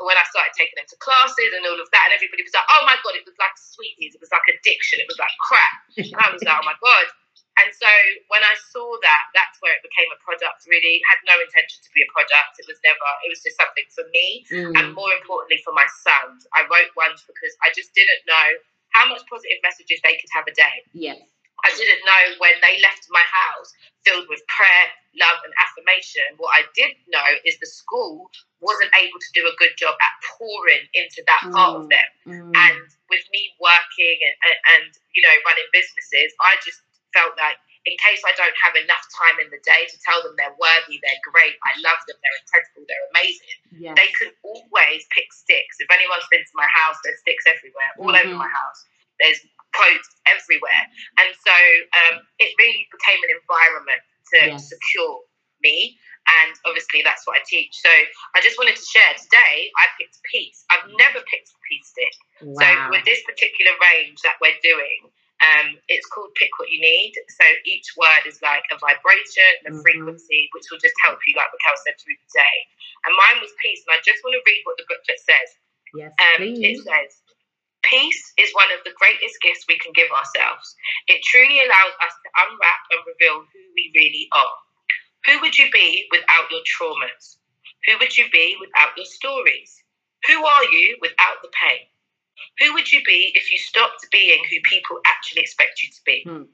when 0.00 0.16
I 0.16 0.24
started 0.32 0.54
taking 0.56 0.76
them 0.80 0.88
to 0.88 0.96
classes 0.98 1.52
and 1.54 1.62
all 1.66 1.78
of 1.78 1.90
that, 1.92 2.08
and 2.10 2.14
everybody 2.16 2.42
was 2.42 2.54
like, 2.54 2.66
oh 2.72 2.82
my 2.86 2.96
God, 3.04 3.14
it 3.18 3.26
was 3.26 3.36
like 3.38 3.54
sweeties, 3.58 4.14
it 4.14 4.20
was 4.20 4.32
like 4.32 4.46
addiction, 4.48 4.98
it 5.02 5.06
was 5.10 5.18
like 5.18 5.34
crap. 5.42 5.76
And 5.98 6.14
I 6.18 6.30
was 6.32 6.40
like, 6.42 6.56
oh 6.56 6.64
my 6.66 6.76
God. 6.80 7.06
And 7.60 7.68
so 7.76 7.90
when 8.32 8.40
I 8.40 8.56
saw 8.72 8.88
that, 9.04 9.22
that's 9.36 9.60
where 9.60 9.76
it 9.76 9.84
became 9.84 10.08
a 10.08 10.18
product, 10.24 10.64
really. 10.64 11.02
Had 11.12 11.20
no 11.28 11.36
intention 11.44 11.84
to 11.84 11.90
be 11.92 12.00
a 12.00 12.08
product. 12.08 12.56
It 12.56 12.64
was 12.64 12.80
never, 12.80 13.04
it 13.26 13.28
was 13.28 13.44
just 13.44 13.60
something 13.60 13.84
for 13.92 14.08
me 14.16 14.46
and 14.48 14.94
Mm. 14.94 14.94
more 14.96 15.12
importantly 15.12 15.60
for 15.60 15.76
my 15.76 15.84
sons. 16.00 16.46
Wrote 16.70 16.94
ones 16.96 17.20
because 17.26 17.52
I 17.66 17.74
just 17.74 17.90
didn't 17.98 18.22
know 18.30 18.46
how 18.94 19.06
much 19.10 19.22
positive 19.26 19.58
messages 19.62 19.98
they 20.06 20.14
could 20.18 20.30
have 20.32 20.46
a 20.46 20.54
day. 20.54 20.76
Yes. 20.94 21.18
I 21.60 21.70
didn't 21.76 22.00
know 22.08 22.22
when 22.40 22.56
they 22.64 22.80
left 22.80 23.04
my 23.12 23.20
house 23.20 23.68
filled 24.08 24.24
with 24.32 24.40
prayer, 24.48 24.86
love, 25.20 25.44
and 25.44 25.52
affirmation. 25.60 26.24
What 26.40 26.56
I 26.56 26.64
did 26.72 26.96
know 27.12 27.26
is 27.44 27.60
the 27.60 27.68
school 27.68 28.32
wasn't 28.64 28.88
able 28.96 29.20
to 29.20 29.30
do 29.36 29.44
a 29.44 29.52
good 29.60 29.76
job 29.76 29.92
at 30.00 30.14
pouring 30.24 30.88
into 30.96 31.20
that 31.28 31.44
part 31.52 31.76
of 31.76 31.84
Mm. 31.84 31.92
them. 31.92 32.08
Mm. 32.32 32.52
And 32.56 32.80
with 33.12 33.24
me 33.28 33.52
working 33.60 34.16
and, 34.24 34.36
and, 34.48 34.58
and 34.72 34.84
you 35.12 35.20
know 35.20 35.36
running 35.44 35.68
businesses, 35.68 36.32
I 36.40 36.56
just 36.64 36.80
felt 37.12 37.36
like 37.36 37.60
in 37.88 37.96
case 37.96 38.20
I 38.28 38.36
don't 38.36 38.56
have 38.60 38.76
enough 38.76 39.04
time 39.16 39.40
in 39.40 39.48
the 39.48 39.60
day 39.64 39.88
to 39.88 39.96
tell 40.04 40.20
them 40.20 40.36
they're 40.36 40.56
worthy, 40.60 41.00
they're 41.00 41.24
great, 41.32 41.56
I 41.64 41.80
love 41.80 42.00
them, 42.04 42.18
they're 42.20 42.38
incredible, 42.44 42.84
they're 42.88 43.06
amazing 43.16 43.56
Yes. 43.80 43.96
they 43.96 44.12
can 44.12 44.28
always 44.44 45.08
pick 45.08 45.32
sticks. 45.32 45.80
If 45.80 45.88
anyone's 45.88 46.28
been 46.30 46.44
to 46.44 46.54
my 46.54 46.68
house, 46.68 46.96
there's 47.02 47.18
sticks 47.24 47.46
everywhere, 47.48 47.88
all 47.96 48.12
over 48.12 48.34
Mhm. 48.36 48.44
my 48.44 48.48
house. 48.48 48.84
There's 49.18 49.40
quotes 49.72 50.08
everywhere. 50.26 50.82
And 51.16 51.32
so 51.46 51.56
um, 52.04 52.20
it 52.38 52.52
really 52.58 52.88
became 52.92 53.20
an 53.24 53.30
environment 53.40 54.02
to 54.34 54.38
Yes. 54.52 54.68
secure 54.68 55.24
me. 55.62 55.98
And 56.44 56.52
obviously, 56.66 57.02
that's 57.02 57.26
what 57.26 57.38
I 57.40 57.42
teach. 57.46 57.74
So 57.80 57.88
I 58.34 58.40
just 58.40 58.58
wanted 58.58 58.76
to 58.76 58.84
share 58.84 59.14
today, 59.16 59.70
I 59.78 59.86
picked 59.98 60.20
peace. 60.30 60.64
I've 60.70 60.86
never 60.98 61.20
picked 61.24 61.48
a 61.48 61.58
peace 61.68 61.88
stick. 61.88 62.12
wow. 62.42 62.60
So 62.60 62.90
with 62.90 63.04
this 63.04 63.22
particular 63.24 63.72
range 63.80 64.20
that 64.22 64.36
we're 64.40 64.58
doing, 64.62 65.10
um, 65.40 65.78
it's 65.88 66.06
called 66.08 66.34
Pick 66.36 66.50
What 66.58 66.70
You 66.70 66.80
Need. 66.80 67.14
So 67.28 67.44
each 67.64 67.96
word 67.96 68.24
is 68.26 68.40
like 68.42 68.64
a 68.72 68.78
vibration, 68.78 69.52
a 69.66 69.70
Mhm. 69.72 69.82
frequency, 69.82 70.48
which 70.52 70.64
will 70.70 70.78
just 70.80 70.94
help 71.04 71.18
you, 71.26 71.34
like 71.36 71.52
Raquel 71.52 71.76
said, 71.84 72.00
through 72.00 72.16
the 72.16 72.30
day. 72.40 72.56
And 73.06 73.16
mine 73.16 73.40
was 73.40 73.52
peace. 73.60 73.82
And 73.88 73.96
I 73.96 74.00
just 74.04 74.22
want 74.24 74.34
to 74.36 74.42
read 74.44 74.62
what 74.64 74.76
the 74.78 74.84
booklet 74.88 75.20
says. 75.20 75.50
yes, 75.94 76.12
Um, 76.20 76.42
it 76.62 76.76
says, 76.84 77.22
Peace 77.82 78.32
is 78.38 78.52
one 78.54 78.70
of 78.72 78.84
the 78.84 78.92
greatest 78.98 79.40
gifts 79.42 79.64
we 79.68 79.78
can 79.78 79.92
give 79.92 80.10
ourselves. 80.12 80.76
It 81.08 81.22
truly 81.24 81.60
allows 81.60 81.94
us 82.04 82.14
to 82.24 82.30
unwrap 82.44 82.80
and 82.92 83.00
reveal 83.06 83.40
who 83.42 83.60
we 83.74 83.92
really 83.94 84.28
are. 84.32 84.56
Who 85.26 85.40
would 85.42 85.56
you 85.58 85.70
be 85.72 86.08
without 86.12 86.50
your 86.50 86.62
traumas? 86.64 87.38
Who 87.86 87.98
would 87.98 88.16
you 88.16 88.30
be 88.30 88.56
without 88.60 88.96
your 88.96 89.06
stories? 89.06 89.82
Who 90.28 90.44
are 90.44 90.64
you 90.66 90.98
without 91.02 91.42
the 91.42 91.50
pain? 91.50 91.86
Who 92.60 92.74
would 92.74 92.92
you 92.92 93.02
be 93.04 93.32
if 93.34 93.50
you 93.50 93.58
stopped 93.58 94.06
being 94.10 94.42
who 94.44 94.56
people 94.64 95.00
actually 95.06 95.42
expect 95.42 95.82
you 95.82 95.88
to 95.88 96.00
be? 96.04 96.22
Hmm. 96.26 96.44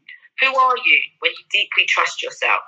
Who 0.40 0.56
are 0.56 0.76
you 0.84 1.00
when 1.20 1.32
you 1.32 1.44
deeply 1.50 1.86
trust 1.86 2.22
yourself? 2.22 2.62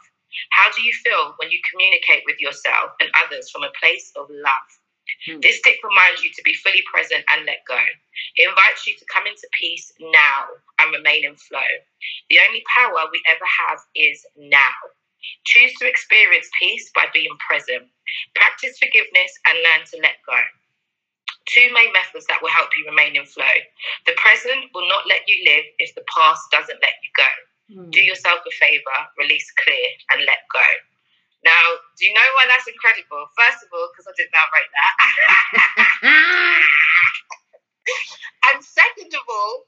How 0.51 0.71
do 0.73 0.83
you 0.83 0.93
feel 1.05 1.35
when 1.39 1.51
you 1.51 1.61
communicate 1.71 2.23
with 2.27 2.41
yourself 2.41 2.93
and 3.01 3.11
others 3.25 3.51
from 3.51 3.63
a 3.63 3.73
place 3.81 4.13
of 4.17 4.27
love? 4.31 4.69
Hmm. 5.27 5.41
This 5.41 5.59
stick 5.59 5.79
reminds 5.83 6.23
you 6.23 6.31
to 6.35 6.43
be 6.43 6.55
fully 6.55 6.83
present 6.93 7.25
and 7.31 7.47
let 7.47 7.65
go. 7.67 7.81
It 8.37 8.49
invites 8.49 8.87
you 8.87 8.95
to 8.99 9.07
come 9.13 9.27
into 9.27 9.49
peace 9.59 9.93
now 10.01 10.47
and 10.81 10.89
and 10.89 10.97
remain 10.97 11.25
in 11.25 11.37
flow. 11.37 11.71
The 12.31 12.39
only 12.47 12.63
power 12.75 13.09
we 13.13 13.23
ever 13.29 13.45
have 13.69 13.81
is 13.95 14.25
now. 14.37 14.75
Choose 15.45 15.73
to 15.81 15.89
experience 15.89 16.49
peace 16.61 16.91
by 16.95 17.07
being 17.13 17.37
present. 17.47 17.89
Practice 18.35 18.79
forgiveness 18.79 19.33
and 19.47 19.59
learn 19.59 19.87
to 19.93 19.97
let 20.03 20.17
go. 20.25 20.39
Two 21.49 21.73
main 21.73 21.93
methods 21.93 22.27
that 22.29 22.43
will 22.43 22.53
help 22.53 22.69
you 22.77 22.85
remain 22.85 23.17
in 23.17 23.25
flow. 23.25 23.57
The 24.07 24.13
present 24.21 24.69
will 24.75 24.87
not 24.89 25.07
let 25.09 25.25
you 25.27 25.45
live 25.49 25.65
if 25.79 25.95
the 25.95 26.05
past 26.15 26.45
doesn't 26.53 26.81
let 26.81 26.97
you 27.03 27.11
go. 27.17 27.31
Hmm. 27.73 27.91
Do 27.91 28.01
yourself 28.05 28.41
a 28.45 28.51
favor, 28.53 28.99
release 29.17 29.49
clear, 29.57 29.89
and 30.11 30.21
let 30.29 30.45
go. 30.53 30.65
Now, 31.45 31.65
do 31.97 32.05
you 32.05 32.13
know 32.13 32.29
why 32.37 32.45
that's 32.51 32.69
incredible? 32.69 33.31
First 33.39 33.63
of 33.65 33.69
all, 33.73 33.89
because 33.95 34.11
I 34.11 34.15
did 34.19 34.29
narrate 34.29 34.73
that. 34.75 34.95
and 38.53 38.59
second 38.65 39.15
of 39.15 39.25
all, 39.29 39.65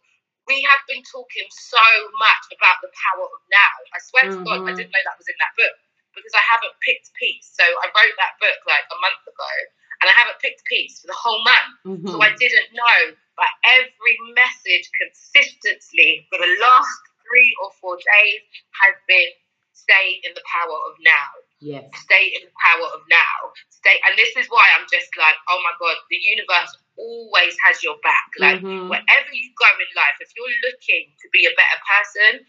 we 0.51 0.61
have 0.67 0.83
been 0.91 1.05
talking 1.07 1.47
so 1.55 1.81
much 2.19 2.45
about 2.53 2.83
the 2.83 2.91
power 2.91 3.23
of 3.25 3.41
now. 3.55 3.73
I 3.95 3.99
swear 4.03 4.27
to 4.35 4.39
God, 4.43 4.67
I 4.67 4.75
Mhm. 4.75 4.83
didn't 4.83 4.91
know 4.93 5.05
that 5.07 5.17
was 5.21 5.31
in 5.31 5.39
that 5.39 5.55
book 5.55 5.77
because 6.13 6.35
I 6.35 6.43
haven't 6.43 6.75
picked 6.83 7.15
peace. 7.15 7.47
So 7.55 7.63
I 7.63 7.87
wrote 7.95 8.17
that 8.19 8.35
book 8.43 8.59
like 8.67 8.83
a 8.91 8.99
month 8.99 9.23
ago, 9.31 9.53
and 10.01 10.09
I 10.11 10.15
haven't 10.17 10.41
picked 10.41 10.65
peace 10.65 11.01
for 11.01 11.09
the 11.09 11.17
whole 11.19 11.43
month. 11.45 12.03
Mhm. 12.05 12.11
So 12.11 12.21
I 12.23 12.33
didn't 12.37 12.73
know, 12.73 13.17
but 13.37 13.49
every 13.65 14.17
message 14.35 14.89
consistently 15.01 16.27
for 16.31 16.39
the 16.39 16.51
last 16.61 17.01
three 17.29 17.55
or 17.63 17.71
four 17.81 17.97
days 17.97 18.41
has 18.85 18.95
been 19.07 19.31
stay 19.73 20.21
in 20.25 20.33
the 20.35 20.43
power 20.47 20.77
of 20.91 20.95
now. 21.01 21.31
Yes. 21.61 21.85
Stay 22.05 22.33
in 22.37 22.43
the 22.49 22.55
power 22.65 22.89
of 22.97 23.03
now. 23.09 23.39
Stay, 23.69 24.01
and 24.09 24.17
this 24.17 24.33
is 24.37 24.47
why 24.49 24.65
I'm 24.77 24.87
just 24.93 25.09
like, 25.17 25.37
oh 25.49 25.61
my 25.65 25.73
god, 25.79 25.97
the 26.09 26.17
universe 26.17 26.73
always 26.97 27.57
has 27.65 27.83
your 27.83 27.97
back. 28.03 28.29
Like 28.39 28.61
Mhm. 28.61 28.89
wherever 28.89 29.31
you 29.33 29.53
go 29.57 29.69
in 29.69 29.91
life, 29.97 30.17
if 30.21 30.31
you're 30.37 30.57
looking 30.69 31.13
to 31.21 31.29
be 31.33 31.47
a 31.47 31.55
better 31.57 31.81
person, 31.85 32.47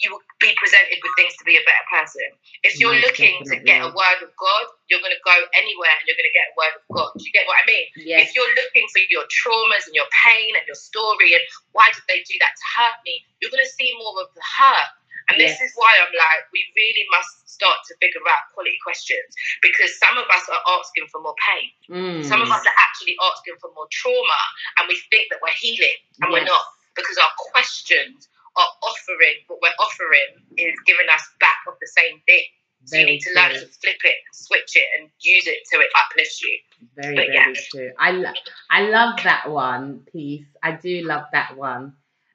you 0.00 0.08
will 0.16 0.24
be 0.40 0.50
presented 0.56 0.96
with 1.04 1.12
things 1.20 1.36
to 1.36 1.44
be 1.44 1.60
a 1.60 1.64
better 1.68 1.86
person. 1.92 2.24
If 2.64 2.80
you're 2.80 2.96
Most 2.96 3.04
looking 3.12 3.44
to 3.52 3.56
get 3.60 3.84
a 3.84 3.92
word 3.92 4.20
of 4.24 4.32
God, 4.40 4.64
you're 4.88 5.04
going 5.04 5.12
to 5.14 5.24
go 5.28 5.36
anywhere 5.52 5.92
and 5.92 6.04
you're 6.08 6.16
going 6.16 6.28
to 6.32 6.36
get 6.36 6.48
a 6.50 6.56
word 6.56 6.74
of 6.80 6.84
God. 6.88 7.10
Do 7.20 7.22
you 7.22 7.32
get 7.36 7.44
what 7.44 7.60
I 7.60 7.64
mean? 7.68 7.86
Yes. 8.00 8.28
If 8.28 8.28
you're 8.32 8.48
looking 8.56 8.88
for 8.88 9.04
your 9.12 9.28
traumas 9.28 9.84
and 9.84 9.92
your 9.92 10.08
pain 10.24 10.56
and 10.56 10.64
your 10.64 10.78
story 10.78 11.36
and 11.36 11.44
why 11.76 11.92
did 11.92 12.04
they 12.08 12.24
do 12.24 12.34
that 12.40 12.52
to 12.56 12.64
hurt 12.80 12.96
me, 13.04 13.20
you're 13.44 13.52
going 13.52 13.64
to 13.64 13.74
see 13.76 13.92
more 14.00 14.16
of 14.24 14.32
the 14.32 14.42
hurt. 14.42 14.90
And 15.28 15.38
this 15.38 15.60
Yes. 15.60 15.70
is 15.70 15.72
why 15.78 15.92
I'm 16.00 16.10
like, 16.10 16.42
we 16.50 16.64
really 16.74 17.06
must 17.12 17.46
start 17.46 17.78
to 17.86 17.94
figure 18.00 18.24
out 18.24 18.50
quality 18.56 18.80
questions 18.82 19.30
because 19.60 19.92
some 20.00 20.16
of 20.16 20.24
us 20.32 20.48
are 20.48 20.64
asking 20.80 21.06
for 21.12 21.20
more 21.20 21.36
pain. 21.44 21.68
Mm. 21.92 22.24
Some 22.24 22.40
of 22.40 22.48
us 22.50 22.64
are 22.64 22.78
actually 22.80 23.14
asking 23.30 23.60
for 23.60 23.68
more 23.76 23.86
trauma 23.92 24.40
and 24.80 24.88
we 24.88 24.96
think 25.12 25.28
that 25.30 25.38
we're 25.44 25.54
healing 25.60 25.98
and 26.24 26.32
we're 26.32 26.48
not 26.48 26.64
because 26.96 27.14
our 27.20 27.30
questions 27.52 28.26
are 28.56 28.72
offering 28.82 29.36
what 29.48 29.60
we're 29.62 29.78
offering 29.78 30.44
is 30.56 30.74
giving 30.86 31.06
us 31.12 31.22
back 31.38 31.58
of 31.68 31.74
the 31.80 31.86
same 31.88 32.20
thing. 32.26 32.44
So 32.86 32.96
you 32.96 33.06
need 33.06 33.20
to 33.20 33.30
learn 33.36 33.50
true. 33.50 33.60
to 33.60 33.66
flip 33.66 34.00
it, 34.04 34.16
switch 34.32 34.74
it, 34.74 34.86
and 34.98 35.10
use 35.20 35.46
it 35.46 35.58
to 35.70 35.80
it 35.80 35.90
uplift 36.02 36.40
you. 36.42 36.58
Very, 36.96 37.14
But 37.14 37.26
very 37.26 37.34
yeah. 37.34 37.60
true. 37.70 37.90
I, 37.98 38.10
lo- 38.12 38.32
I 38.70 38.82
love 38.88 39.20
that 39.24 39.50
one 39.50 40.00
piece. 40.10 40.46
I 40.62 40.72
do 40.72 41.02
love 41.02 41.24
that 41.32 41.56
one. 41.56 41.92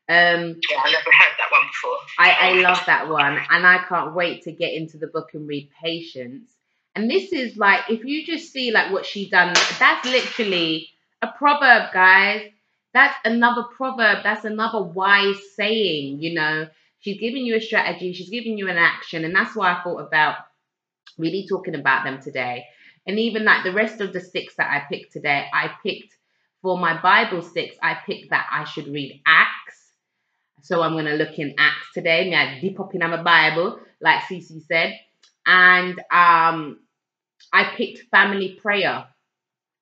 Um, 0.08 0.60
Yeah, 0.70 0.82
I 0.84 0.92
never 0.92 1.12
heard 1.12 1.36
that 1.40 1.52
one 1.52 1.68
before. 1.68 1.98
I, 2.20 2.32
I 2.42 2.62
love 2.62 2.80
that 2.86 3.10
one, 3.10 3.40
and 3.50 3.66
I 3.66 3.84
can't 3.90 4.14
wait 4.14 4.44
to 4.44 4.52
get 4.52 4.74
into 4.74 4.98
the 5.00 5.08
book 5.08 5.30
and 5.34 5.48
read 5.48 5.72
Patience. 5.84 6.52
And 6.96 7.10
this 7.10 7.34
is 7.34 7.58
like, 7.58 7.90
if 7.90 8.06
you 8.06 8.24
just 8.26 8.54
see 8.54 8.72
like 8.72 8.92
what 8.92 9.06
she 9.06 9.30
done, 9.30 9.54
that's 9.80 10.06
literally 10.08 10.90
a 11.24 11.28
proverb, 11.28 11.92
guys. 11.92 12.52
That's 12.96 13.16
another 13.26 13.64
proverb. 13.76 14.24
That's 14.24 14.46
another 14.46 14.82
wise 14.82 15.38
saying. 15.56 16.24
You 16.24 16.34
know, 16.34 16.68
she's 17.00 17.20
giving 17.20 17.46
you 17.46 17.58
a 17.58 17.62
strategy. 17.62 18.14
She's 18.14 18.30
giving 18.30 18.58
you 18.58 18.70
an 18.70 18.78
action, 18.78 19.26
and 19.26 19.36
that's 19.36 19.54
why 19.56 19.74
I 19.74 19.84
thought 19.84 20.00
about 20.00 20.38
really 21.18 21.46
talking 21.48 21.76
about 21.76 22.06
them 22.06 22.22
today. 22.22 22.64
And 23.06 23.20
even 23.20 23.44
like 23.44 23.66
the 23.66 23.74
rest 23.74 24.00
of 24.00 24.14
the 24.14 24.22
six 24.22 24.56
that 24.56 24.72
I 24.72 24.86
picked 24.90 25.12
today, 25.12 25.46
I 25.54 25.72
picked 25.84 26.16
for 26.62 26.78
my 26.80 27.00
Bible 27.02 27.42
sticks, 27.42 27.76
I 27.84 27.96
picked 28.06 28.30
that 28.30 28.48
I 28.50 28.64
should 28.64 28.88
read 28.88 29.22
Acts. 29.28 29.92
So 30.64 30.82
I'm 30.82 30.94
going 30.94 31.06
to 31.06 31.16
look 31.16 31.38
in 31.38 31.54
Acts 31.60 31.88
today. 31.94 32.30
Me 32.30 32.36
I 32.36 32.62
deep 32.62 32.80
up 32.80 32.96
in 32.96 33.02
my 33.02 33.22
Bible, 33.22 33.78
like 34.02 34.22
Cece 34.22 34.66
said. 34.66 34.98
And 35.46 36.00
um, 36.12 36.80
I 37.54 37.66
picked 37.76 38.10
family 38.10 38.58
prayer. 38.62 39.06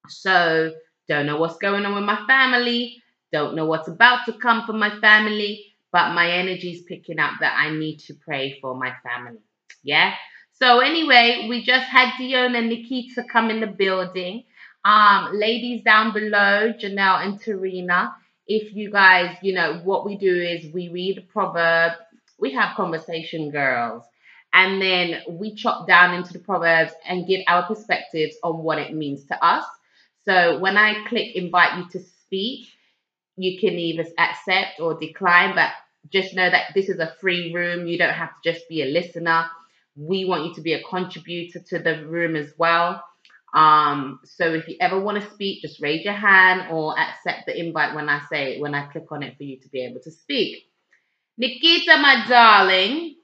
So 0.09 0.73
don't 1.07 1.27
know 1.27 1.37
what's 1.37 1.57
going 1.57 1.85
on 1.85 1.95
with 1.95 2.03
my 2.03 2.25
family. 2.27 3.02
Don't 3.33 3.55
know 3.55 3.65
what's 3.65 3.89
about 3.89 4.25
to 4.27 4.33
come 4.33 4.65
for 4.65 4.73
my 4.73 4.97
family. 4.99 5.65
But 5.91 6.13
my 6.13 6.31
energy's 6.31 6.83
picking 6.83 7.19
up 7.19 7.33
that 7.41 7.55
I 7.59 7.69
need 7.71 7.99
to 8.07 8.13
pray 8.15 8.57
for 8.61 8.73
my 8.75 8.93
family. 9.03 9.41
Yeah. 9.83 10.15
So 10.53 10.79
anyway, 10.79 11.47
we 11.49 11.63
just 11.63 11.87
had 11.87 12.17
Dion 12.17 12.55
and 12.55 12.69
Nikita 12.69 13.25
come 13.31 13.51
in 13.51 13.59
the 13.59 13.67
building. 13.67 14.45
Um, 14.85 15.31
ladies 15.33 15.83
down 15.83 16.13
below, 16.13 16.73
Janelle 16.79 17.25
and 17.25 17.41
Tarina 17.41 18.13
if 18.47 18.73
you 18.75 18.91
guys, 18.91 19.37
you 19.41 19.53
know, 19.53 19.79
what 19.83 20.05
we 20.05 20.17
do 20.17 20.35
is 20.35 20.73
we 20.73 20.89
read 20.89 21.17
a 21.17 21.21
proverb, 21.21 21.93
we 22.39 22.51
have 22.53 22.75
conversation 22.75 23.51
girls, 23.51 24.03
and 24.53 24.81
then 24.81 25.21
we 25.29 25.55
chop 25.55 25.87
down 25.87 26.13
into 26.13 26.33
the 26.33 26.39
proverbs 26.39 26.91
and 27.07 27.27
give 27.27 27.41
our 27.47 27.63
perspectives 27.63 28.35
on 28.43 28.59
what 28.59 28.79
it 28.79 28.93
means 28.93 29.25
to 29.25 29.45
us. 29.45 29.65
So 30.25 30.59
when 30.59 30.77
I 30.77 31.07
click 31.07 31.35
invite 31.35 31.77
you 31.77 31.89
to 31.91 31.99
speak, 31.99 32.67
you 33.37 33.59
can 33.59 33.77
either 33.77 34.05
accept 34.17 34.79
or 34.79 34.99
decline, 34.99 35.55
but 35.55 35.71
just 36.11 36.35
know 36.35 36.49
that 36.49 36.73
this 36.75 36.89
is 36.89 36.99
a 36.99 37.13
free 37.19 37.53
room. 37.53 37.87
You 37.87 37.97
don't 37.97 38.13
have 38.13 38.29
to 38.29 38.51
just 38.53 38.67
be 38.69 38.81
a 38.81 38.85
listener. 38.85 39.45
We 39.95 40.25
want 40.25 40.45
you 40.45 40.53
to 40.55 40.61
be 40.61 40.73
a 40.73 40.83
contributor 40.83 41.59
to 41.69 41.79
the 41.79 42.05
room 42.05 42.35
as 42.35 42.53
well. 42.57 43.03
Um, 43.53 44.19
so 44.25 44.51
if 44.53 44.67
you 44.67 44.77
ever 44.81 44.99
want 44.99 45.21
to 45.21 45.29
speak, 45.31 45.61
just 45.61 45.81
raise 45.81 46.03
your 46.03 46.15
hand 46.15 46.71
or 46.71 46.97
accept 46.97 47.45
the 47.45 47.57
invite 47.57 47.93
when 47.93 48.09
I 48.09 48.21
say 48.31 48.59
when 48.59 48.73
I 48.73 48.87
click 48.87 49.11
on 49.11 49.21
it 49.23 49.37
for 49.37 49.43
you 49.43 49.59
to 49.59 49.69
be 49.69 49.85
able 49.85 50.01
to 50.01 50.11
speak. 50.11 50.63
Nikita, 51.37 51.97
my 51.97 52.25
darling, 52.27 53.15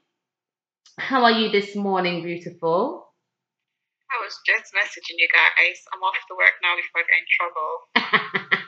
how 0.98 1.24
are 1.24 1.32
you 1.32 1.50
this 1.50 1.74
morning, 1.74 2.22
beautiful? 2.22 3.08
I 4.10 4.24
was 4.24 4.38
just 4.46 4.72
messaging 4.74 5.18
you 5.18 5.28
guys. 5.32 5.78
I'm 5.94 6.02
off 6.02 6.16
to 6.28 6.34
work 6.36 6.54
now 6.62 6.74
before 6.76 7.02
I 7.02 7.06
get 7.06 7.18
in 7.18 7.26
trouble. 7.38 8.58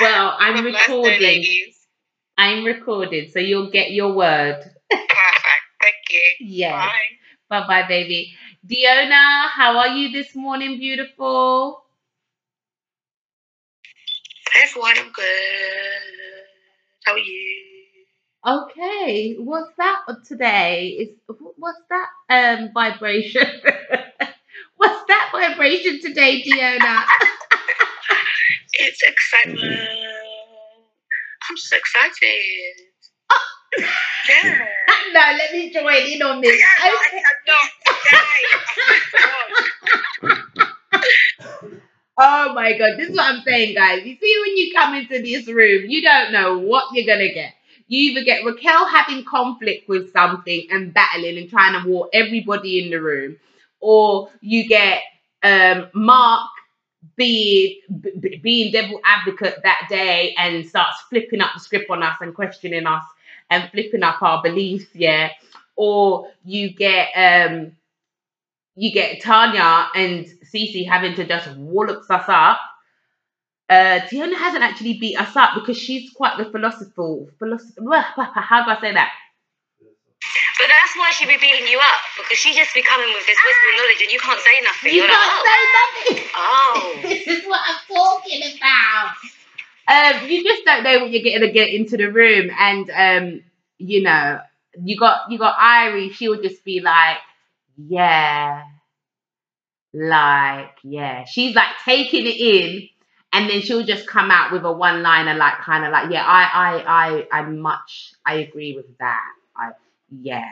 well, 0.00 0.36
I'm 0.38 0.56
Have 0.56 0.66
a 0.66 0.70
day, 0.70 0.78
recording. 0.86 1.44
I'm 2.38 2.64
recorded, 2.64 3.32
so 3.32 3.38
you'll 3.38 3.70
get 3.70 3.92
your 3.92 4.12
word. 4.14 4.60
Perfect. 4.90 5.64
Thank 5.82 5.94
you. 6.10 6.46
Yes. 6.46 6.72
Bye. 6.72 7.60
Bye 7.60 7.66
bye, 7.82 7.88
baby. 7.88 8.34
Diona, 8.66 9.48
how 9.50 9.78
are 9.78 9.88
you 9.88 10.10
this 10.10 10.34
morning, 10.34 10.78
beautiful? 10.78 11.84
Everyone, 14.62 14.94
I'm 14.98 15.12
good. 15.12 16.44
How 17.04 17.12
are 17.12 17.18
you? 17.18 17.64
Okay, 18.46 19.34
what's 19.38 19.70
that 19.78 20.02
today? 20.26 20.88
Is 20.98 21.08
what's 21.56 21.80
that 21.90 22.08
um 22.30 22.70
vibration? 22.74 23.46
what's 24.76 25.04
that 25.08 25.30
vibration 25.32 26.00
today, 26.02 26.42
Diona? 26.42 27.04
It's 28.86 29.02
exciting. 29.02 29.88
I'm 31.50 31.56
so 31.56 31.76
excited. 31.76 32.74
Yeah. 34.28 34.66
no, 35.12 35.20
let 35.38 35.52
me 35.52 35.70
join 35.72 36.10
in 36.10 36.22
on 36.22 36.40
this. 36.40 36.58
Yeah, 36.58 36.66
no, 37.46 37.54
I. 38.06 38.42
Oh 42.16 42.52
my 42.54 42.78
god, 42.78 42.92
this 42.96 43.08
is 43.10 43.16
what 43.16 43.34
I'm 43.34 43.42
saying, 43.42 43.74
guys. 43.74 44.04
You 44.06 44.16
see, 44.16 44.42
when 44.46 44.56
you 44.56 44.72
come 44.72 44.94
into 44.94 45.20
this 45.20 45.48
room, 45.48 45.90
you 45.90 46.00
don't 46.02 46.32
know 46.32 46.58
what 46.58 46.84
you're 46.94 47.06
gonna 47.06 47.32
get. 47.32 47.54
You 47.88 48.12
either 48.12 48.24
get 48.24 48.44
Raquel 48.44 48.86
having 48.86 49.24
conflict 49.24 49.88
with 49.88 50.12
something 50.12 50.66
and 50.70 50.94
battling 50.94 51.38
and 51.38 51.50
trying 51.50 51.80
to 51.82 51.88
war 51.88 52.08
everybody 52.12 52.84
in 52.84 52.90
the 52.90 53.00
room, 53.00 53.36
or 53.80 54.30
you 54.40 54.68
get 54.68 55.02
um, 55.42 55.88
Mark 55.92 56.50
being 57.16 57.80
b- 58.00 58.40
being 58.42 58.72
devil 58.72 59.00
advocate 59.04 59.56
that 59.62 59.86
day 59.88 60.34
and 60.38 60.66
starts 60.66 61.00
flipping 61.10 61.40
up 61.40 61.50
the 61.54 61.60
script 61.60 61.90
on 61.90 62.02
us 62.02 62.16
and 62.20 62.34
questioning 62.34 62.86
us 62.86 63.04
and 63.50 63.70
flipping 63.72 64.02
up 64.02 64.22
our 64.22 64.42
beliefs, 64.42 64.86
yeah. 64.94 65.30
Or 65.76 66.28
you 66.44 66.70
get 66.74 67.08
um 67.16 67.72
you 68.76 68.92
get 68.92 69.22
Tanya 69.22 69.88
and 69.94 70.26
Cece 70.52 70.88
having 70.88 71.14
to 71.16 71.26
just 71.26 71.50
wallops 71.56 72.10
us 72.10 72.24
up. 72.28 72.60
Uh, 73.68 74.00
Tiana 74.10 74.36
hasn't 74.36 74.62
actually 74.62 74.98
beat 74.98 75.16
us 75.16 75.36
up 75.36 75.50
because 75.54 75.76
she's 75.78 76.10
quite 76.10 76.36
the 76.38 76.44
philosophical, 76.50 77.28
philosoph- 77.40 77.78
how 78.34 78.64
do 78.64 78.70
I 78.70 78.78
say 78.80 78.92
that? 78.92 79.12
But 80.58 80.68
that's 80.68 80.94
why 80.96 81.10
she 81.12 81.26
be 81.26 81.36
beating 81.36 81.66
you 81.68 81.78
up 81.78 82.00
because 82.16 82.38
she 82.38 82.54
just 82.54 82.74
be 82.74 82.82
coming 82.82 83.08
with 83.14 83.26
this 83.26 83.36
wisdom 83.38 83.66
and 83.70 83.76
knowledge 83.78 84.02
and 84.02 84.12
you 84.12 84.20
can't 84.20 84.40
say 84.40 84.56
nothing. 84.62 84.92
You 84.94 85.02
You're 85.02 85.08
can't 85.08 85.44
like, 85.44 85.46
say 85.50 85.60
nothing. 85.80 86.24
oh, 86.36 86.98
this 87.02 87.26
is 87.26 87.44
what 87.46 87.60
I'm 87.64 87.80
talking 87.88 88.42
about. 88.58 89.14
um, 89.88 90.28
you 90.30 90.44
just 90.44 90.64
don't 90.64 90.82
know 90.84 91.00
what 91.00 91.10
you're 91.10 91.22
getting 91.22 91.46
to 91.46 91.52
get 91.52 91.70
into 91.74 91.96
the 91.96 92.10
room, 92.10 92.50
and 92.58 92.90
um, 92.90 93.42
you 93.78 94.02
know, 94.02 94.40
you 94.82 94.98
got 94.98 95.30
you 95.30 95.38
got 95.38 95.56
Irie. 95.58 96.12
She'll 96.12 96.40
just 96.42 96.64
be 96.64 96.80
like, 96.80 97.18
yeah, 97.76 98.62
like 99.92 100.70
yeah. 100.82 101.24
She's 101.24 101.54
like 101.54 101.68
taking 101.84 102.26
it 102.26 102.36
in, 102.36 102.88
and 103.32 103.48
then 103.50 103.60
she'll 103.62 103.84
just 103.84 104.06
come 104.06 104.30
out 104.30 104.52
with 104.52 104.64
a 104.64 104.72
one 104.72 105.02
liner, 105.02 105.34
like 105.34 105.58
kind 105.58 105.84
of 105.84 105.92
like, 105.92 106.10
yeah, 106.10 106.24
I 106.24 106.42
I 106.52 106.84
I 107.32 107.40
I 107.40 107.42
much 107.42 108.14
I 108.26 108.34
agree 108.36 108.74
with 108.74 108.98
that. 108.98 109.22
Yeah 110.10 110.44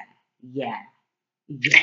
yeah 0.43 0.79
yeah 1.49 1.83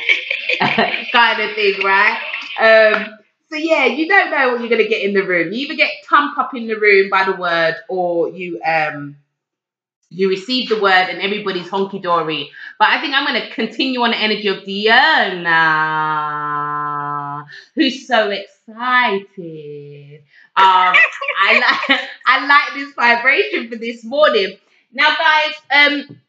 kind 1.11 1.41
of 1.41 1.55
thing, 1.55 1.81
right? 1.83 2.19
Um, 2.59 3.17
so 3.49 3.57
yeah, 3.57 3.85
you 3.85 4.07
don't 4.07 4.31
know 4.31 4.51
what 4.51 4.61
you're 4.61 4.69
gonna 4.69 4.87
get 4.89 5.03
in 5.03 5.13
the 5.13 5.23
room. 5.25 5.53
You 5.53 5.65
either 5.65 5.75
get 5.75 5.91
tump 6.07 6.37
up 6.37 6.55
in 6.55 6.67
the 6.67 6.75
room 6.79 7.09
by 7.09 7.25
the 7.25 7.33
word, 7.35 7.75
or 7.89 8.29
you 8.29 8.61
um 8.65 9.17
you 10.09 10.29
receive 10.29 10.69
the 10.69 10.81
word 10.81 11.07
and 11.09 11.21
everybody's 11.21 11.67
honky 11.69 12.01
dory. 12.01 12.51
But 12.79 12.89
I 12.89 13.01
think 13.01 13.13
I'm 13.15 13.25
gonna 13.25 13.49
continue 13.51 14.01
on 14.01 14.11
the 14.11 14.17
energy 14.17 14.47
of 14.47 14.65
Diana, 14.65 15.55
who's 17.75 18.07
so 18.07 18.29
excited. 18.31 20.21
Um, 20.55 20.95
I 21.41 21.59
like 21.89 22.01
I 22.25 22.45
like 22.47 22.73
this 22.75 22.93
vibration 22.95 23.69
for 23.69 23.75
this 23.77 24.03
morning. 24.03 24.57
Now, 24.91 25.15
guys, 25.17 25.53
um, 26.09 26.21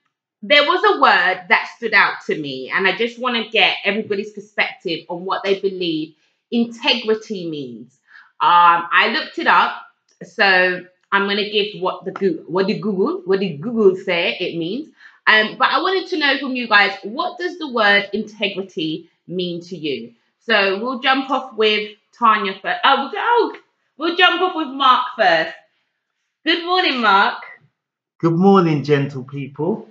there 0.42 0.62
was 0.62 0.82
a 0.84 1.00
word 1.00 1.46
that 1.48 1.70
stood 1.76 1.94
out 1.94 2.14
to 2.26 2.38
me, 2.38 2.70
and 2.74 2.86
I 2.86 2.96
just 2.96 3.18
want 3.18 3.36
to 3.36 3.50
get 3.50 3.76
everybody's 3.84 4.32
perspective 4.32 5.00
on 5.08 5.24
what 5.24 5.44
they 5.44 5.60
believe 5.60 6.14
integrity 6.50 7.48
means. 7.48 7.98
Um, 8.40 8.88
I 8.90 9.08
looked 9.12 9.38
it 9.38 9.46
up, 9.46 9.82
so 10.24 10.80
I'm 11.12 11.26
gonna 11.26 11.50
give 11.50 11.80
what 11.80 12.04
the 12.04 12.12
Google, 12.12 12.44
what 12.44 12.66
did 12.66 12.80
Google, 12.80 13.22
what 13.24 13.40
did 13.40 13.60
Google 13.60 13.96
say 13.96 14.36
it 14.40 14.56
means. 14.56 14.88
Um, 15.26 15.56
but 15.58 15.68
I 15.68 15.80
wanted 15.80 16.08
to 16.10 16.18
know 16.18 16.38
from 16.38 16.56
you 16.56 16.66
guys, 16.66 16.96
what 17.02 17.38
does 17.38 17.58
the 17.58 17.68
word 17.68 18.08
integrity 18.12 19.10
mean 19.26 19.60
to 19.62 19.76
you? 19.76 20.14
So 20.40 20.82
we'll 20.82 21.00
jump 21.00 21.30
off 21.30 21.54
with 21.54 21.90
Tanya 22.18 22.54
first. 22.54 22.80
Oh, 22.84 23.10
oh, 23.14 23.56
we'll 23.98 24.16
jump 24.16 24.40
off 24.40 24.56
with 24.56 24.68
Mark 24.68 25.06
first. 25.16 25.54
Good 26.44 26.64
morning, 26.64 27.02
Mark. 27.02 27.42
Good 28.18 28.32
morning, 28.32 28.82
gentle 28.82 29.24
people, 29.24 29.88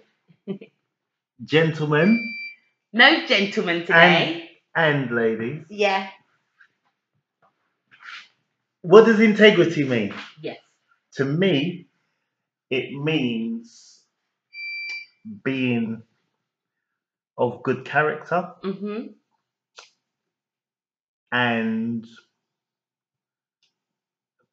gentlemen, 1.46 2.20
No 2.94 3.26
gentlemen 3.28 3.82
today. 3.86 4.50
and 4.76 5.12
ladies. 5.12 5.64
yeah. 5.70 6.10
What 8.82 9.06
does 9.06 9.20
integrity 9.20 9.84
mean? 9.84 10.14
Yes. 10.42 10.58
To 11.16 11.26
me, 11.26 11.88
it 12.70 12.94
means 12.94 14.06
being 15.44 16.02
of 17.38 17.62
good 17.64 17.84
character 17.86 18.54
Mm-hmm. 18.64 19.08
and 21.32 22.08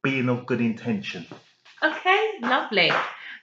being 0.03 0.29
of 0.29 0.47
good 0.47 0.61
intention. 0.61 1.27
Okay, 1.83 2.31
lovely. 2.43 2.91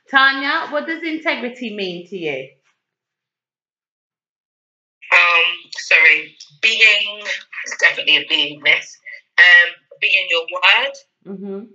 Tanya, 0.09 0.67
what 0.71 0.85
does 0.85 1.01
integrity 1.03 1.75
mean 1.75 2.07
to 2.07 2.17
you? 2.17 2.49
Um, 5.13 5.45
sorry, 5.77 6.35
being 6.61 7.21
it's 7.65 7.77
definitely 7.79 8.17
a 8.17 8.25
beingness. 8.25 8.97
Um, 9.37 9.69
being 10.01 10.27
your 10.29 10.41
word. 10.41 10.93
Mm-hmm. 11.27 11.65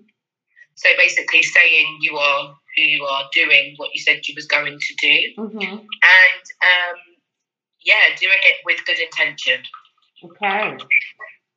So 0.75 0.89
basically, 0.99 1.43
saying 1.43 1.99
you 2.01 2.17
are 2.17 2.55
who 2.77 2.83
you 2.83 3.05
are, 3.05 3.25
doing 3.33 3.75
what 3.77 3.91
you 3.95 4.01
said 4.01 4.21
you 4.27 4.35
was 4.37 4.47
going 4.47 4.79
to 4.79 4.95
do, 5.01 5.43
Mm-hmm. 5.43 5.63
and 5.63 6.45
um, 6.71 6.97
yeah, 7.85 8.15
doing 8.19 8.39
it 8.51 8.57
with 8.65 8.85
good 8.87 8.99
intention. 8.99 9.63
Okay. 10.25 10.77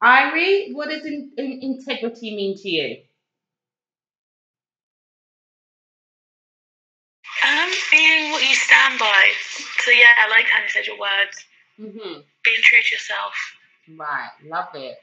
Irie, 0.03 0.73
what 0.73 0.89
does 0.89 1.05
in, 1.05 1.31
in, 1.37 1.59
integrity 1.61 2.35
mean 2.35 2.57
to 2.57 2.69
you? 2.69 2.97
Um, 7.47 7.69
being 7.91 8.31
what 8.31 8.41
you 8.47 8.55
stand 8.55 8.99
by. 8.99 9.23
So 9.79 9.91
yeah, 9.91 10.05
I 10.25 10.29
like 10.29 10.45
how 10.45 10.63
you 10.63 10.69
said 10.69 10.87
your 10.87 10.99
words. 10.99 11.45
Mm-hmm. 11.81 12.21
Being 12.45 12.61
true 12.61 12.79
to 12.81 12.95
yourself. 12.95 13.33
Right, 13.97 14.29
love 14.45 14.69
it. 14.75 14.97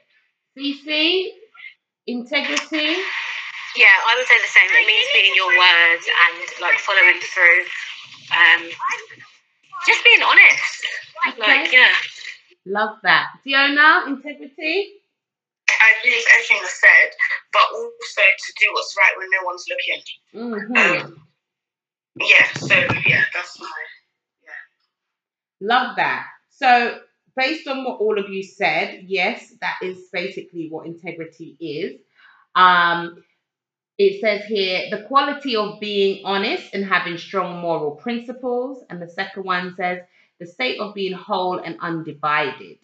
CC, 0.57 1.29
integrity. 2.07 2.95
Yeah, 3.75 3.95
I 4.09 4.15
would 4.17 4.25
say 4.25 4.39
the 4.41 4.47
same. 4.47 4.69
It 4.71 4.87
means 4.87 5.07
being 5.13 5.35
your 5.35 5.51
words 5.51 6.05
and 6.07 6.61
like 6.61 6.79
following 6.79 7.19
through. 7.21 7.67
Um, 8.31 8.69
just 9.85 10.03
being 10.03 10.23
honest. 10.23 10.85
Like, 11.37 11.71
yeah. 11.71 11.93
Love 12.65 12.97
that. 13.03 13.27
Fiona, 13.43 14.05
integrity. 14.07 14.93
I 15.69 15.87
agree 15.99 16.15
with 16.15 16.25
everything 16.33 16.57
I 16.63 16.69
said, 16.69 17.11
but 17.53 17.67
also 17.73 18.21
to 18.21 18.53
do 18.59 18.67
what's 18.73 18.95
right 18.97 19.13
when 19.17 19.27
no 19.31 19.45
one's 19.45 19.65
looking. 19.69 20.01
Mm-hmm. 20.33 21.05
Um, 21.05 21.27
yeah, 22.19 22.47
so 22.57 22.75
yeah, 23.05 23.23
that's 23.33 23.59
my. 23.59 23.67
Love 25.61 25.95
that. 25.97 26.25
So, 26.61 26.99
based 27.37 27.67
on 27.69 27.85
what 27.85 28.01
all 28.01 28.19
of 28.19 28.29
you 28.29 28.43
said, 28.43 29.05
yes, 29.07 29.53
that 29.61 29.77
is 29.81 30.09
basically 30.11 30.67
what 30.69 30.85
integrity 30.85 31.55
is. 31.57 32.01
Um, 32.53 33.23
it 33.97 34.19
says 34.19 34.43
here 34.45 34.87
the 34.91 35.03
quality 35.03 35.55
of 35.55 35.79
being 35.79 36.25
honest 36.25 36.73
and 36.73 36.83
having 36.83 37.17
strong 37.17 37.61
moral 37.61 37.91
principles. 37.91 38.83
And 38.89 39.01
the 39.01 39.07
second 39.07 39.43
one 39.43 39.73
says 39.77 39.99
the 40.39 40.45
state 40.45 40.81
of 40.81 40.93
being 40.93 41.13
whole 41.13 41.59
and 41.59 41.77
undivided. 41.79 42.77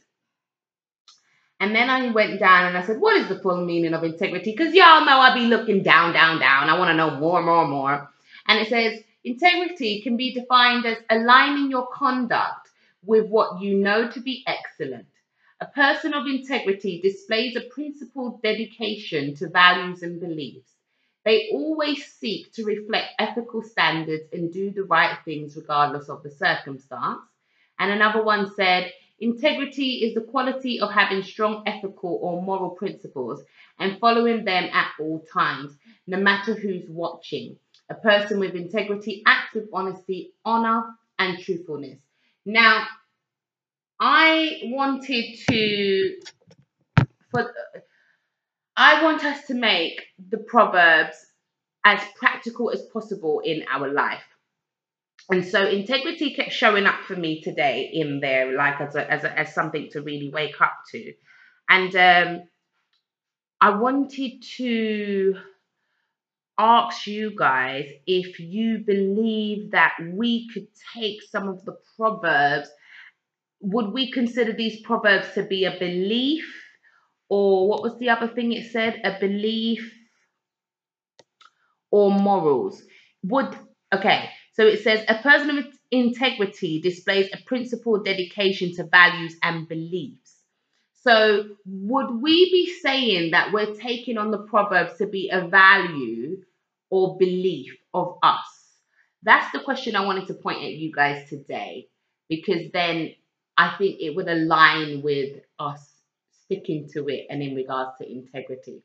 And 1.59 1.75
then 1.75 1.89
I 1.89 2.11
went 2.11 2.39
down 2.39 2.67
and 2.67 2.77
I 2.77 2.85
said, 2.85 2.99
What 2.99 3.17
is 3.17 3.27
the 3.27 3.39
full 3.39 3.65
meaning 3.65 3.93
of 3.93 4.05
integrity? 4.05 4.51
Because 4.51 4.73
y'all 4.73 5.05
know 5.05 5.19
I'll 5.19 5.33
be 5.33 5.47
looking 5.47 5.83
down, 5.83 6.13
down, 6.13 6.39
down. 6.39 6.69
I 6.69 6.79
want 6.79 6.89
to 6.89 6.95
know 6.95 7.19
more, 7.19 7.41
more, 7.41 7.67
more. 7.67 8.09
And 8.47 8.59
it 8.59 8.69
says, 8.69 9.01
Integrity 9.25 10.01
can 10.01 10.15
be 10.15 10.33
defined 10.33 10.85
as 10.85 10.97
aligning 11.09 11.69
your 11.69 11.87
conduct 11.87 12.64
with 13.05 13.27
what 13.27 13.61
you 13.61 13.75
know 13.77 14.09
to 14.11 14.19
be 14.19 14.43
excellent. 14.47 15.07
A 15.61 15.67
person 15.67 16.13
of 16.13 16.27
integrity 16.27 17.01
displays 17.01 17.55
a 17.55 17.61
principled 17.61 18.41
dedication 18.41 19.35
to 19.35 19.49
values 19.49 20.03
and 20.03 20.19
beliefs. 20.19 20.69
They 21.23 21.49
always 21.51 22.05
seek 22.05 22.53
to 22.53 22.65
reflect 22.65 23.13
ethical 23.19 23.63
standards 23.63 24.25
and 24.31 24.53
do 24.53 24.71
the 24.71 24.83
right 24.83 25.17
things 25.25 25.55
regardless 25.55 26.09
of 26.09 26.23
the 26.23 26.29
circumstance. 26.29 27.21
And 27.79 27.91
another 27.91 28.23
one 28.23 28.53
said, 28.53 28.91
Integrity 29.19 30.03
is 30.03 30.13
the 30.13 30.21
quality 30.21 30.79
of 30.79 30.91
having 30.91 31.23
strong 31.23 31.63
ethical 31.65 32.19
or 32.21 32.41
moral 32.41 32.71
principles 32.71 33.41
and 33.79 33.97
following 33.99 34.43
them 34.43 34.65
at 34.73 34.91
all 34.99 35.25
times, 35.31 35.71
no 36.05 36.17
matter 36.17 36.53
who's 36.53 36.89
watching. 36.89 37.57
A 37.89 37.95
person 37.95 38.39
with 38.39 38.55
integrity 38.55 39.23
acts 39.25 39.53
with 39.53 39.69
honesty, 39.71 40.33
honor, 40.43 40.83
and 41.17 41.39
truthfulness. 41.39 41.99
Now, 42.45 42.85
I 43.99 44.59
wanted 44.65 45.37
to, 45.49 46.15
for, 47.31 47.53
I 48.75 49.03
want 49.03 49.23
us 49.23 49.47
to 49.47 49.53
make 49.53 50.01
the 50.29 50.37
proverbs 50.37 51.15
as 51.85 52.01
practical 52.17 52.71
as 52.71 52.83
possible 52.93 53.41
in 53.43 53.63
our 53.71 53.91
life. 53.91 54.23
And 55.29 55.45
so 55.45 55.65
integrity 55.65 56.35
kept 56.35 56.51
showing 56.51 56.85
up 56.85 57.01
for 57.01 57.15
me 57.15 57.41
today 57.41 57.89
in 57.91 58.19
there, 58.19 58.55
like 58.55 58.79
as 58.79 58.95
a, 58.95 59.11
as 59.11 59.23
a, 59.23 59.39
as 59.39 59.55
something 59.55 59.89
to 59.91 60.01
really 60.01 60.29
wake 60.31 60.61
up 60.61 60.73
to. 60.91 61.13
And 61.67 61.95
um, 61.95 62.43
I 63.59 63.69
wanted 63.71 64.43
to 64.57 65.35
ask 66.57 67.07
you 67.07 67.35
guys 67.35 67.89
if 68.07 68.39
you 68.39 68.79
believe 68.79 69.71
that 69.71 69.93
we 70.13 70.47
could 70.53 70.67
take 70.93 71.21
some 71.23 71.49
of 71.49 71.63
the 71.65 71.77
proverbs. 71.97 72.69
Would 73.61 73.91
we 73.93 74.11
consider 74.11 74.53
these 74.53 74.81
proverbs 74.81 75.33
to 75.33 75.43
be 75.43 75.65
a 75.65 75.77
belief, 75.79 76.45
or 77.29 77.67
what 77.67 77.81
was 77.81 77.97
the 77.99 78.09
other 78.09 78.27
thing 78.27 78.53
it 78.53 78.71
said? 78.71 79.01
A 79.03 79.19
belief 79.19 79.91
or 81.91 82.11
morals? 82.11 82.83
Would 83.23 83.57
okay. 83.93 84.29
So 84.53 84.65
it 84.65 84.83
says 84.83 85.03
a 85.07 85.15
person 85.15 85.57
of 85.57 85.65
integrity 85.91 86.81
displays 86.81 87.29
a 87.33 87.37
principled 87.45 88.05
dedication 88.05 88.73
to 88.75 88.85
values 88.85 89.35
and 89.43 89.67
beliefs. 89.67 90.24
So 91.05 91.49
would 91.67 92.21
we 92.21 92.51
be 92.51 92.73
saying 92.81 93.31
that 93.31 93.53
we're 93.53 93.75
taking 93.75 94.17
on 94.17 94.31
the 94.31 94.39
proverbs 94.39 94.97
to 94.97 95.05
be 95.05 95.29
a 95.29 95.47
value 95.47 96.43
or 96.89 97.17
belief 97.17 97.75
of 97.93 98.17
us? 98.23 98.39
That's 99.21 99.51
the 99.51 99.59
question 99.59 99.95
I 99.95 100.05
wanted 100.05 100.27
to 100.27 100.33
point 100.33 100.63
at 100.63 100.71
you 100.71 100.91
guys 100.91 101.29
today, 101.29 101.89
because 102.27 102.71
then 102.73 103.13
I 103.55 103.75
think 103.77 103.97
it 103.99 104.15
would 104.15 104.27
align 104.27 105.03
with 105.03 105.41
us 105.59 105.87
sticking 106.43 106.89
to 106.93 107.07
it 107.07 107.27
and 107.29 107.41
in 107.43 107.55
regards 107.55 107.91
to 107.99 108.11
integrity. 108.11 108.81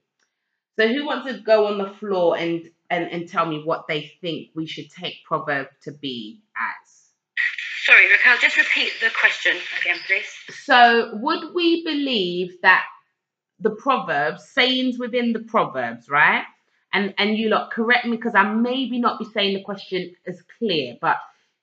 So 0.79 0.89
who 0.89 1.07
wants 1.07 1.27
to 1.27 1.39
go 1.41 1.67
on 1.67 1.79
the 1.79 1.91
floor 1.99 2.37
and 2.37 2.69
and, 2.91 3.11
and 3.11 3.29
tell 3.29 3.47
me 3.47 3.63
what 3.65 3.87
they 3.89 4.13
think 4.21 4.49
we 4.55 4.67
should 4.67 4.91
take 4.91 5.25
proverb 5.25 5.69
to 5.85 5.93
be 5.93 6.43
as. 6.57 6.90
Sorry, 7.91 8.09
Raquel, 8.09 8.39
just 8.41 8.57
repeat 8.57 8.93
the 9.01 9.11
question 9.19 9.57
again, 9.81 9.97
please. 10.07 10.57
So, 10.65 11.11
would 11.15 11.53
we 11.53 11.83
believe 11.83 12.53
that 12.63 12.85
the 13.59 13.71
proverbs, 13.71 14.49
sayings 14.49 14.97
within 14.97 15.33
the 15.33 15.41
proverbs, 15.41 16.09
right? 16.09 16.45
And 16.93 17.15
and 17.19 17.37
you 17.37 17.49
lot 17.49 17.73
correct 17.73 18.05
me 18.07 18.17
because 18.17 18.37
I 18.37 18.45
maybe 18.45 19.01
not 19.01 19.19
be 19.19 19.25
saying 19.25 19.55
the 19.55 19.65
question 19.65 20.15
as 20.25 20.41
clear, 20.59 20.99
but 21.01 21.17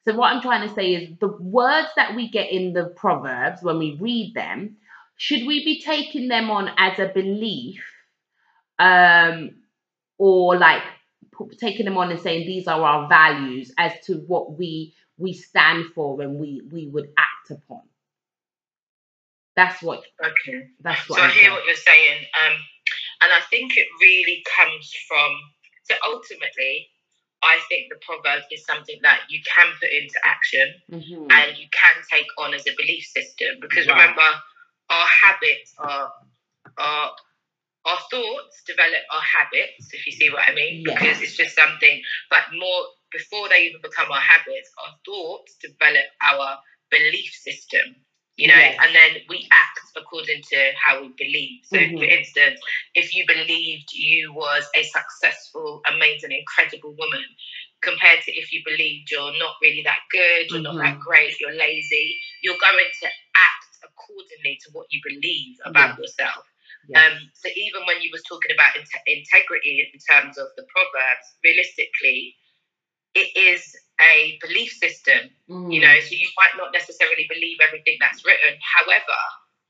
so 0.03 0.15
what 0.15 0.33
I'm 0.33 0.41
trying 0.41 0.67
to 0.67 0.75
say 0.75 0.95
is 0.95 1.17
the 1.21 1.29
words 1.29 1.87
that 1.95 2.13
we 2.13 2.29
get 2.29 2.51
in 2.51 2.73
the 2.73 2.87
proverbs 2.87 3.63
when 3.63 3.79
we 3.79 3.97
read 3.97 4.33
them, 4.35 4.75
should 5.15 5.47
we 5.47 5.63
be 5.63 5.81
taking 5.81 6.27
them 6.27 6.51
on 6.51 6.69
as 6.77 6.99
a 6.99 7.07
belief, 7.07 7.81
um, 8.79 9.51
or 10.17 10.57
like 10.57 10.83
taking 11.57 11.85
them 11.85 11.97
on 11.97 12.11
and 12.11 12.19
saying 12.19 12.45
these 12.45 12.67
are 12.67 12.81
our 12.81 13.07
values 13.07 13.71
as 13.77 13.93
to 14.07 14.15
what 14.27 14.57
we 14.57 14.93
we 15.17 15.34
stand 15.34 15.88
for 15.95 16.21
and 16.21 16.36
we 16.39 16.62
we 16.71 16.88
would 16.88 17.10
act 17.17 17.51
upon? 17.51 17.82
That's 19.56 19.82
what 19.84 20.03
Okay. 20.23 20.69
that's 20.82 21.10
what 21.10 21.17
So 21.17 21.23
I 21.23 21.27
I'm 21.27 21.32
hear 21.32 21.41
saying. 21.43 21.53
what 21.53 21.65
you're 21.65 21.75
saying, 21.75 22.25
um, 22.39 22.53
and 23.21 23.34
I 23.34 23.41
think 23.49 23.77
it 23.77 23.88
really 24.01 24.43
comes 24.58 24.93
from. 25.08 25.32
So 25.84 25.95
ultimately, 26.06 26.89
I 27.43 27.60
think 27.69 27.89
the 27.89 27.97
proverb 28.06 28.43
is 28.51 28.65
something 28.65 28.99
that 29.03 29.21
you 29.30 29.41
can 29.53 29.67
put 29.82 29.89
into 29.91 30.19
action 30.25 30.73
Mhm. 30.91 31.32
and 31.32 31.58
you 31.58 31.67
can 31.71 32.03
take 32.12 32.27
on 32.38 32.53
as 32.53 32.67
a 32.67 32.75
belief 32.75 33.06
system. 33.06 33.60
Because 33.62 33.88
Right. 33.88 33.93
remember, 34.01 34.43
our 34.89 35.08
habits 35.08 35.73
are 35.80 36.13
our 36.77 37.15
our 37.86 37.99
thoughts 38.12 38.63
develop 38.65 39.01
our 39.12 39.21
habits. 39.21 39.93
If 39.93 40.06
you 40.06 40.12
see 40.13 40.30
what 40.30 40.47
I 40.47 40.53
mean, 40.53 40.84
Yeah. 40.86 40.93
because 40.95 41.21
it's 41.21 41.36
just 41.38 41.56
something. 41.56 42.03
But 42.30 42.53
more 42.53 42.88
before 43.11 43.49
they 43.49 43.63
even 43.67 43.81
become 43.81 44.11
our 44.11 44.21
habits, 44.21 44.71
our 44.85 44.95
thoughts 45.05 45.55
develop 45.61 46.05
our 46.21 46.57
belief 46.91 47.31
system. 47.33 47.95
You 48.37 48.49
know, 48.49 48.53
Yes. 48.53 48.77
and 48.85 48.93
then 48.93 49.21
we 49.29 49.47
act 49.51 49.79
according 49.95 50.43
to 50.43 50.71
how 50.77 51.01
we 51.01 51.09
believe. 51.17 51.65
So, 51.65 51.77
Mhm. 51.77 51.97
for 51.97 52.05
instance, 52.05 52.59
if 52.93 53.15
you 53.15 53.25
believed 53.25 53.91
you 53.93 54.31
was 54.31 54.69
a 54.75 54.83
successful, 54.83 55.81
amazing, 55.87 56.31
incredible 56.31 56.93
woman, 56.93 57.25
compared 57.81 58.21
to 58.23 58.31
if 58.35 58.53
you 58.53 58.61
believed 58.63 59.09
you're 59.09 59.37
not 59.39 59.55
really 59.61 59.81
that 59.83 60.01
good, 60.11 60.51
you're 60.51 60.61
not 60.61 60.77
that 60.77 60.97
Mhm. 60.97 61.01
great, 61.01 61.39
you're 61.39 61.53
lazy, 61.53 62.19
you're 62.43 62.57
going 62.59 62.89
to 63.01 63.07
act 63.35 63.77
accordingly 63.83 64.57
to 64.65 64.71
what 64.71 64.85
you 64.91 65.01
believe 65.03 65.57
about 65.65 65.97
yourself. 65.97 66.45
Yes. 66.89 67.11
Um, 67.13 67.31
so 67.33 67.49
even 67.55 67.85
when 67.85 68.01
you 68.01 68.09
was 68.11 68.23
talking 68.23 68.51
about 68.51 68.75
inte- 68.75 69.01
integrity 69.07 69.89
in 69.91 69.99
terms 69.99 70.37
of 70.37 70.47
the 70.55 70.63
proverbs, 70.69 71.37
realistically, 71.43 72.35
it 73.17 73.30
is 73.34 73.75
a 73.99 74.38
belief 74.41 74.71
system. 74.71 75.30
You 75.49 75.82
Mm. 75.82 75.84
know, 75.84 75.99
so 75.99 76.13
you 76.13 76.30
might 76.38 76.56
not 76.56 76.71
necessarily 76.71 77.25
believe 77.27 77.58
everything 77.62 77.97
that's 77.99 78.23
written. 78.23 78.53
However, 78.77 79.19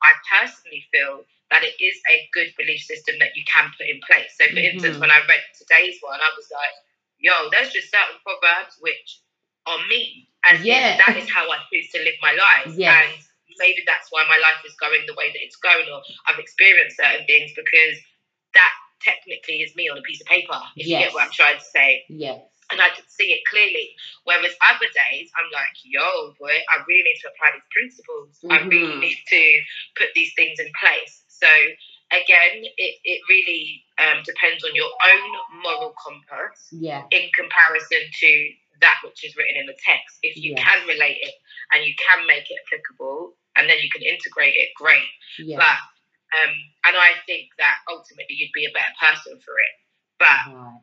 I 0.03 0.11
personally 0.29 0.85
feel 0.91 1.25
that 1.49 1.63
it 1.63 1.75
is 1.79 1.97
a 2.09 2.27
good 2.33 2.53
belief 2.57 2.81
system 2.81 3.15
that 3.19 3.35
you 3.35 3.43
can 3.47 3.71
put 3.77 3.87
in 3.87 3.99
place. 4.05 4.35
So, 4.37 4.45
for 4.49 4.59
instance, 4.59 4.97
Mhm. 4.97 5.01
when 5.01 5.11
I 5.11 5.19
read 5.25 5.43
today's 5.57 5.97
one, 6.01 6.19
I 6.21 6.31
was 6.35 6.51
like, 6.51 6.75
"Yo, 7.17 7.49
there's 7.49 7.71
just 7.71 7.89
certain 7.89 8.19
proverbs 8.19 8.75
which 8.79 9.19
are 9.65 9.79
me, 9.87 10.27
and 10.45 10.63
Yeah. 10.63 10.97
that 10.97 11.17
is 11.17 11.29
how 11.29 11.49
I 11.49 11.57
choose 11.71 11.89
to 11.93 11.99
live 12.01 12.15
my 12.21 12.33
life." 12.33 12.67
Yes. 12.75 13.05
And 13.05 13.23
maybe 13.57 13.81
that's 13.85 14.11
why 14.11 14.23
my 14.25 14.37
life 14.37 14.61
is 14.65 14.75
going 14.75 15.05
the 15.07 15.13
way 15.15 15.31
that 15.31 15.41
it's 15.41 15.55
going, 15.55 15.87
or 15.89 16.03
I've 16.27 16.37
experienced 16.39 16.97
certain 16.97 17.25
things 17.25 17.53
because 17.55 17.97
that 18.53 18.73
technically 19.01 19.61
is 19.61 19.75
me 19.75 19.89
on 19.89 19.97
a 19.97 20.01
piece 20.01 20.21
of 20.21 20.27
paper. 20.27 20.59
If 20.75 20.85
you 20.87 20.97
get 20.99 21.13
what 21.13 21.23
I'm 21.23 21.31
trying 21.31 21.57
to 21.57 21.63
say 21.63 22.05
Yes. 22.09 22.41
And 22.71 22.81
I 22.81 22.89
could 22.95 23.09
see 23.09 23.31
it 23.31 23.41
clearly. 23.49 23.95
Whereas 24.23 24.53
other 24.67 24.87
days, 24.91 25.31
I'm 25.37 25.49
like, 25.53 25.75
yo, 25.83 26.33
boy, 26.39 26.51
I 26.71 26.83
really 26.87 27.03
need 27.03 27.19
to 27.23 27.29
apply 27.31 27.55
these 27.55 27.69
principles. 27.71 28.39
I 28.49 28.65
really 28.67 28.99
need 28.99 29.19
to 29.27 29.43
put 29.97 30.09
these 30.15 30.33
things 30.35 30.59
in 30.59 30.67
place. 30.79 31.23
So 31.27 31.47
again, 32.11 32.63
it, 32.65 32.93
it 33.03 33.19
really 33.29 33.83
um, 33.99 34.23
depends 34.25 34.63
on 34.63 34.75
your 34.75 34.89
own 34.91 35.61
moral 35.63 35.93
compass 35.95 36.67
Yeah. 36.71 37.03
in 37.11 37.29
comparison 37.35 38.03
to 38.03 38.29
that 38.81 38.99
which 39.03 39.23
is 39.25 39.35
written 39.35 39.57
in 39.57 39.65
the 39.65 39.77
text. 39.83 40.19
If 40.21 40.37
you 40.37 40.53
Yeah. 40.53 40.63
can 40.63 40.87
relate 40.87 41.17
it 41.21 41.33
and 41.71 41.83
you 41.85 41.93
can 41.97 42.27
make 42.27 42.45
it 42.51 42.57
applicable 42.67 43.33
and 43.55 43.67
then 43.69 43.77
you 43.81 43.89
can 43.89 44.03
integrate 44.03 44.53
it, 44.55 44.69
great. 44.75 45.07
Yeah. 45.39 45.57
But 45.57 45.79
um, 46.37 46.51
and 46.85 46.95
I 46.97 47.15
think 47.25 47.47
that 47.57 47.77
ultimately 47.89 48.35
you'd 48.35 48.51
be 48.53 48.65
a 48.65 48.71
better 48.75 48.93
person 48.99 49.39
for 49.39 49.55
it. 49.55 49.73
But 50.19 50.53
Right. 50.53 50.81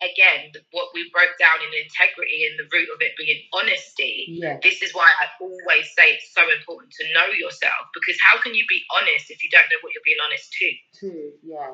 Again, 0.00 0.52
what 0.72 0.88
we 0.96 1.08
broke 1.12 1.36
down 1.38 1.60
in 1.60 1.70
integrity 1.76 2.48
and 2.48 2.56
the 2.56 2.66
root 2.72 2.88
of 2.92 3.00
it 3.04 3.12
being 3.20 3.44
honesty, 3.52 4.40
Yeah. 4.40 4.56
this 4.62 4.80
is 4.82 4.92
why 4.96 5.06
I 5.20 5.28
always 5.40 5.86
say 5.92 6.16
it's 6.16 6.32
so 6.32 6.42
important 6.48 6.92
to 7.00 7.04
know 7.12 7.28
yourself 7.36 7.88
because 7.92 8.16
how 8.24 8.40
can 8.40 8.54
you 8.56 8.64
be 8.68 8.80
honest 8.96 9.30
if 9.30 9.44
you 9.44 9.50
don't 9.52 9.68
know 9.68 9.80
what 9.84 9.92
you're 9.92 10.04
being 10.08 10.20
honest 10.24 10.48
to? 10.52 10.66
Two. 10.98 11.32
Yeah. 11.44 11.72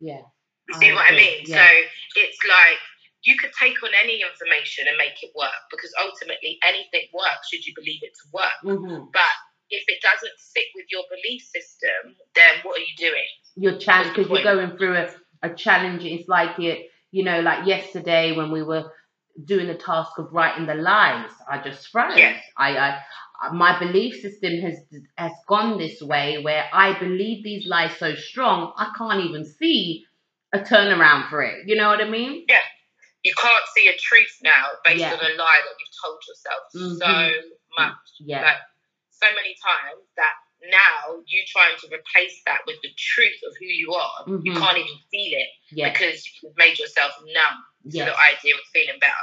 Yeah. 0.00 0.24
You 0.68 0.74
I 0.76 0.78
see 0.78 0.92
what 0.92 1.06
I 1.10 1.16
mean? 1.16 1.42
yeah. 1.48 1.56
So 1.56 1.64
it's 2.20 2.40
like 2.44 2.80
you 3.24 3.36
could 3.36 3.52
take 3.58 3.82
on 3.82 3.90
any 4.02 4.20
information 4.22 4.88
and 4.88 4.96
make 4.96 5.16
it 5.22 5.32
work 5.36 5.60
because 5.70 5.92
ultimately 6.00 6.56
anything 6.64 7.08
works 7.12 7.48
should 7.52 7.64
you 7.66 7.72
believe 7.76 8.00
it 8.02 8.12
to 8.16 8.24
work. 8.32 8.56
hmm 8.62 9.08
But 9.12 9.34
if 9.70 9.84
it 9.88 10.00
doesn't 10.02 10.36
sit 10.38 10.64
with 10.74 10.86
your 10.90 11.04
belief 11.08 11.42
system, 11.42 12.16
then 12.34 12.60
what 12.64 12.80
are 12.80 12.84
you 12.84 12.96
doing? 12.96 13.28
You're 13.56 13.78
challenged 13.78 14.16
because 14.16 14.30
you're 14.30 14.42
going 14.42 14.76
through 14.76 14.96
a, 14.96 15.08
a 15.42 15.54
challenge. 15.54 16.04
It's 16.04 16.28
like 16.28 16.58
it, 16.58 16.90
you 17.10 17.24
know, 17.24 17.40
like 17.40 17.66
yesterday 17.66 18.36
when 18.36 18.50
we 18.50 18.62
were 18.62 18.90
doing 19.44 19.66
the 19.68 19.74
task 19.74 20.12
of 20.18 20.32
writing 20.32 20.66
the 20.66 20.74
lies. 20.74 21.30
I 21.50 21.62
just 21.62 21.88
froze. 21.88 22.16
Yeah. 22.16 22.36
I, 22.56 22.76
I, 22.76 22.98
my 23.52 23.78
belief 23.78 24.20
system 24.20 24.60
has 24.60 24.74
has 25.16 25.32
gone 25.48 25.78
this 25.78 26.00
way 26.02 26.42
where 26.42 26.64
I 26.72 26.98
believe 26.98 27.42
these 27.44 27.66
lies 27.66 27.96
so 27.98 28.14
strong 28.14 28.72
I 28.76 28.92
can't 28.98 29.24
even 29.24 29.44
see 29.44 30.04
a 30.52 30.58
turnaround 30.58 31.30
for 31.30 31.42
it. 31.42 31.64
You 31.66 31.76
know 31.76 31.88
what 31.88 32.00
I 32.02 32.08
mean? 32.08 32.44
Yeah. 32.48 32.58
You 33.22 33.32
can't 33.40 33.64
see 33.74 33.88
a 33.88 33.96
truth 33.96 34.36
now 34.42 34.64
based 34.84 35.00
Yeah. 35.00 35.12
on 35.12 35.20
a 35.20 35.34
lie 35.36 35.60
that 35.64 35.76
you've 35.78 35.96
told 36.04 36.18
yourself 36.28 36.62
Mhm. 36.74 36.98
so 36.98 37.50
much. 37.78 37.96
Yeah. 38.20 38.42
like 38.42 38.56
so 39.10 39.26
many 39.34 39.54
times 39.62 40.04
that 40.16 40.34
now 40.70 41.22
you 41.26 41.42
trying 41.48 41.76
to 41.78 41.86
replace 41.86 42.42
that 42.46 42.60
with 42.66 42.76
the 42.82 42.90
truth 42.96 43.40
of 43.46 43.54
who 43.58 43.66
you 43.66 43.92
are, 43.94 44.24
you 44.26 44.52
Mhm. 44.52 44.58
can't 44.58 44.78
even 44.78 44.98
feel 45.10 45.38
it 45.38 45.48
Yeah. 45.70 45.92
because 45.92 46.24
you've 46.42 46.56
made 46.56 46.78
yourself 46.78 47.12
numb 47.24 47.64
to 47.92 47.98
the 48.04 48.20
idea 48.20 48.54
of 48.54 48.60
feeling 48.72 48.98
better. 49.00 49.14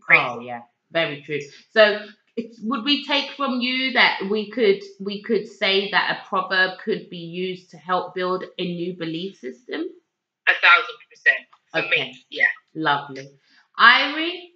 Crazy. 0.00 0.22
Oh 0.24 0.40
yeah, 0.40 0.62
very 0.90 1.22
true. 1.22 1.40
So 1.70 2.06
would 2.62 2.84
we 2.84 3.04
take 3.04 3.30
from 3.32 3.60
you 3.60 3.92
that 3.92 4.20
we 4.30 4.50
could 4.50 4.82
we 5.00 5.22
could 5.22 5.48
say 5.48 5.90
that 5.90 6.18
a 6.20 6.28
proverb 6.28 6.78
could 6.80 7.08
be 7.10 7.18
used 7.18 7.70
to 7.70 7.78
help 7.78 8.14
build 8.14 8.44
a 8.58 8.62
new 8.64 8.94
belief 8.96 9.38
system? 9.38 9.82
A 10.48 10.54
thousand 10.54 10.96
percent. 11.10 11.46
For 11.72 11.80
Okay. 11.80 12.10
me, 12.12 12.26
yeah. 12.30 12.46
Lovely. 12.74 13.28
Irie, 13.78 14.52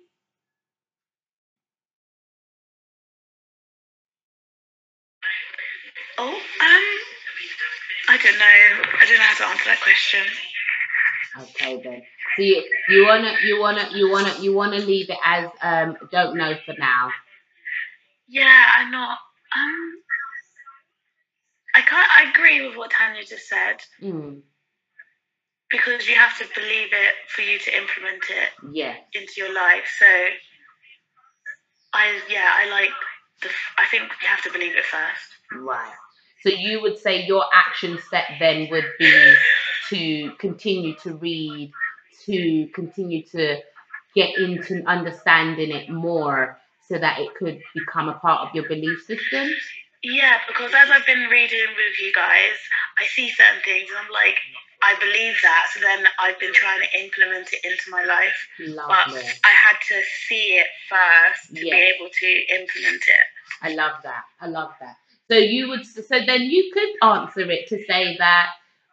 Oh, 6.22 6.28
um, 6.28 6.87
I 8.09 8.18
don't 8.22 8.38
know. 8.38 8.83
I 9.00 9.06
don't 9.06 9.16
know 9.16 9.24
how 9.24 9.37
to 9.38 9.44
answer 9.52 9.64
that 9.70 9.80
question. 9.83 10.26
okay 11.40 11.80
then. 11.83 12.02
So 12.37 12.42
you, 12.42 12.62
you 12.90 13.06
wanna 13.06 13.33
you 13.42 13.59
wanna 13.59 13.88
you 13.94 14.11
wanna 14.11 14.35
you 14.40 14.54
wanna 14.54 14.78
leave 14.78 15.09
it 15.09 15.16
as 15.24 15.48
um 15.62 15.96
don't 16.12 16.37
know 16.37 16.54
for 16.66 16.74
now. 16.78 17.09
Yeah, 18.28 18.66
I'm 18.76 18.90
not. 18.90 19.18
Um, 19.56 19.92
I 21.74 21.80
can't. 21.80 22.09
I 22.16 22.30
agree 22.30 22.66
with 22.68 22.76
what 22.76 22.90
Tanya 22.90 23.22
just 23.24 23.48
said 23.48 23.76
Mm, 24.02 24.42
because 25.70 26.06
you 26.06 26.16
have 26.16 26.37
to 26.38 26.44
believe 26.54 26.88
it 26.92 27.14
for 27.28 27.40
you 27.42 27.59
to 27.59 27.76
implement 27.76 28.24
it 28.28 28.50
yes. 28.72 28.98
into 29.14 29.33
your 29.38 29.54
life. 29.54 29.88
So, 29.98 30.06
I 31.94 32.20
yeah, 32.28 32.50
I 32.52 32.68
like 32.70 32.90
the. 33.40 33.48
f- 33.48 33.74
I 33.78 33.87
think 33.87 34.04
you 34.20 34.28
have 34.28 34.42
to 34.42 34.52
believe 34.52 34.76
it 34.76 34.85
first. 34.85 35.26
Right. 35.52 35.92
So 36.42 36.50
you 36.50 36.81
would 36.83 36.98
say 36.98 37.26
your 37.26 37.44
action 37.53 37.98
step 38.07 38.24
then 38.38 38.68
would 38.70 38.87
be 38.99 39.34
to 39.91 40.32
continue 40.38 40.95
to 41.03 41.14
read, 41.14 41.72
to 42.26 42.68
continue 42.74 43.22
to 43.26 43.59
get 44.14 44.36
into 44.38 44.82
understanding 44.86 45.70
it 45.70 45.91
more 45.91 46.59
so 46.88 46.99
that 46.99 47.20
it 47.20 47.34
could 47.38 47.61
become 47.74 48.09
a 48.09 48.14
part 48.14 48.49
of 48.49 48.55
your 48.55 48.66
belief 48.68 49.01
system? 49.07 49.49
Yeah, 50.03 50.38
because 50.49 50.72
as 50.74 50.91
I've 50.91 51.07
been 51.07 51.28
reading 51.30 51.66
with 51.76 52.01
you 52.01 52.12
guys, 52.14 52.57
I 52.99 53.05
see 53.07 53.30
certain 53.30 53.61
things 53.62 53.91
and 53.91 53.99
I'm 53.99 54.12
like, 54.12 54.38
I 54.82 54.95
believe 54.99 55.34
that. 55.43 55.66
So 55.74 55.80
then 55.80 56.07
I've 56.18 56.41
been 56.41 56.55
trying 56.55 56.80
to 56.80 57.01
implement 57.01 57.53
it 57.53 57.61
into 57.64 57.91
my 57.91 58.05
life. 58.05 58.49
But 58.59 59.14
I 59.45 59.53
had 59.53 59.76
to 59.88 60.03
see 60.26 60.57
it 60.57 60.66
first 60.88 61.55
to 61.55 61.61
be 61.61 61.70
able 61.70 62.09
to 62.11 62.55
implement 62.55 63.03
it. 63.07 63.26
I 63.62 63.74
love 63.74 64.03
that. 64.05 64.22
I 64.41 64.47
love 64.47 64.70
that. 64.80 64.97
So 65.31 65.37
you 65.37 65.68
would 65.68 65.87
so 65.87 66.20
then 66.26 66.43
you 66.43 66.70
could 66.72 67.09
answer 67.09 67.49
it 67.51 67.68
to 67.68 67.85
say 67.85 68.16
that 68.18 68.47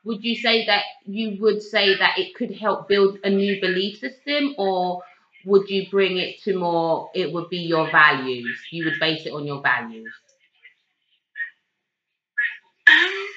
would 0.06 0.24
you 0.24 0.36
say 0.36 0.66
that 0.68 0.84
you 1.06 1.38
would 1.42 1.62
say 1.62 1.98
that 1.98 2.18
it 2.18 2.36
could 2.36 2.56
help 2.56 2.88
build 2.88 3.18
a 3.24 3.30
new 3.30 3.60
belief 3.60 4.00
system, 4.00 4.54
or 4.58 5.02
would 5.46 5.70
you 5.70 5.90
bring 5.90 6.18
it 6.18 6.42
to 6.44 6.58
more? 6.58 7.10
It 7.16 7.34
would 7.34 7.50
be 7.50 7.58
your 7.60 7.90
values. 7.92 8.58
You 8.72 8.86
would 8.86 9.00
base 9.00 9.26
it 9.26 9.32
on 9.32 9.46
your 9.46 9.62
values. 9.62 10.14
Um, 12.90 13.28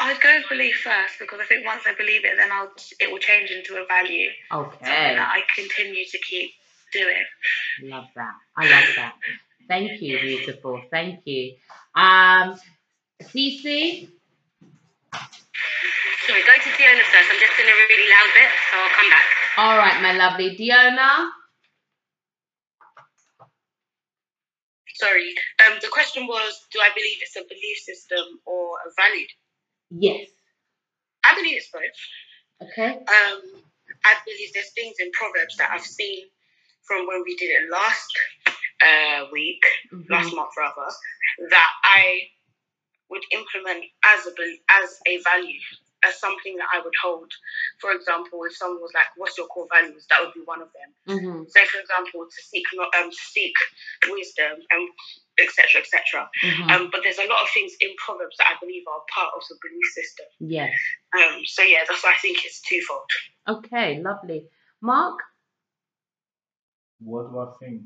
I'd 0.00 0.20
go 0.22 0.36
with 0.38 0.48
belief 0.48 0.76
first 0.82 1.18
because 1.18 1.40
I 1.40 1.44
think 1.44 1.66
once 1.66 1.82
I 1.86 1.94
believe 1.94 2.24
it, 2.24 2.36
then 2.36 2.50
I'll 2.50 2.70
it 3.00 3.10
will 3.10 3.18
change 3.18 3.50
into 3.50 3.74
a 3.74 3.86
value, 3.86 4.30
something 4.50 4.66
Okay, 4.86 5.14
that 5.16 5.32
I 5.34 5.42
continue 5.54 6.04
to 6.04 6.18
keep 6.18 6.52
doing. 6.92 7.24
love 7.82 8.06
that. 8.14 8.32
I 8.56 8.62
love 8.70 8.88
that. 8.96 9.14
Thank 9.68 10.02
you, 10.02 10.18
beautiful. 10.20 10.82
Thank 10.90 11.20
you. 11.26 11.54
Um, 11.94 12.58
Cece. 13.22 14.08
Sorry, 16.26 16.42
go 16.42 16.54
to 16.54 16.70
Fiona 16.76 17.02
first. 17.02 17.28
I'm 17.30 17.40
just 17.40 17.58
in 17.58 17.66
a 17.66 17.76
really 17.76 18.08
loud 18.10 18.30
bit, 18.34 18.50
so 18.70 18.78
I'll 18.78 18.90
come 18.90 19.10
back. 19.10 19.26
All 19.56 19.76
right, 19.76 20.00
my 20.02 20.12
lovely 20.12 20.56
Diona. 20.56 21.30
Sorry. 24.94 25.34
Um, 25.66 25.78
the 25.82 25.88
question 25.88 26.26
was, 26.28 26.66
do 26.72 26.78
I 26.78 26.90
believe 26.94 27.18
it's 27.20 27.36
a 27.36 27.42
belief 27.42 27.78
system 27.78 28.38
or 28.46 28.78
a 28.86 28.90
value? 28.94 29.26
Yes. 29.90 30.28
I 31.24 31.34
believe 31.34 31.56
it's 31.56 31.70
both. 31.72 32.68
Okay. 32.70 32.98
Um, 32.98 33.40
I 34.04 34.14
believe 34.24 34.50
there's 34.54 34.70
things 34.72 34.96
in 35.00 35.10
Proverbs 35.12 35.56
that 35.56 35.70
I've 35.72 35.84
seen 35.84 36.26
from 36.86 37.06
when 37.06 37.22
we 37.24 37.34
did 37.36 37.46
it 37.46 37.70
last 37.70 38.06
uh, 38.82 39.26
week, 39.32 39.64
Mhm. 39.92 40.10
last 40.10 40.34
month 40.34 40.50
rather, 40.56 40.90
that 41.50 41.72
I 41.84 42.30
would 43.08 43.22
implement 43.30 43.84
as 44.04 44.26
a 44.26 44.32
as 44.70 45.00
a 45.06 45.18
value, 45.22 45.60
as 46.04 46.18
something 46.18 46.56
that 46.56 46.68
I 46.72 46.80
would 46.80 46.94
hold. 47.00 47.30
For 47.78 47.92
example, 47.92 48.42
if 48.44 48.56
someone 48.56 48.80
was 48.82 48.92
like, 48.94 49.06
"What's 49.16 49.36
your 49.38 49.46
core 49.48 49.68
values?" 49.70 50.06
That 50.08 50.20
would 50.24 50.34
be 50.34 50.40
one 50.40 50.62
of 50.62 50.70
them. 50.72 50.94
Mhm. 51.18 51.50
So, 51.50 51.64
for 51.66 51.78
example, 51.80 52.26
to 52.28 52.42
seek 52.42 52.64
no- 52.72 52.90
um, 52.96 53.10
to 53.10 53.16
seek 53.16 53.54
wisdom 54.08 54.62
and 54.70 54.88
etc. 55.38 55.80
etc. 55.80 56.30
Mhm. 56.42 56.70
Um, 56.70 56.90
but 56.90 57.02
there's 57.02 57.18
a 57.18 57.26
lot 57.26 57.42
of 57.42 57.50
things 57.50 57.74
in 57.80 57.94
Proverbs 57.96 58.36
that 58.38 58.48
I 58.50 58.58
believe 58.60 58.86
are 58.88 59.02
part 59.14 59.32
of 59.34 59.42
the 59.48 59.56
belief 59.62 59.86
system. 59.92 60.26
Yes. 60.40 60.74
Um, 61.14 61.44
so 61.46 61.62
yeah, 61.62 61.84
that's 61.86 62.02
why 62.02 62.12
I 62.12 62.18
think 62.18 62.44
it's 62.44 62.60
twofold. 62.62 63.10
Okay. 63.48 63.98
Lovely. 64.00 64.48
Mark. 64.80 65.20
What 66.98 67.30
do 67.30 67.38
I 67.40 67.52
think? 67.58 67.82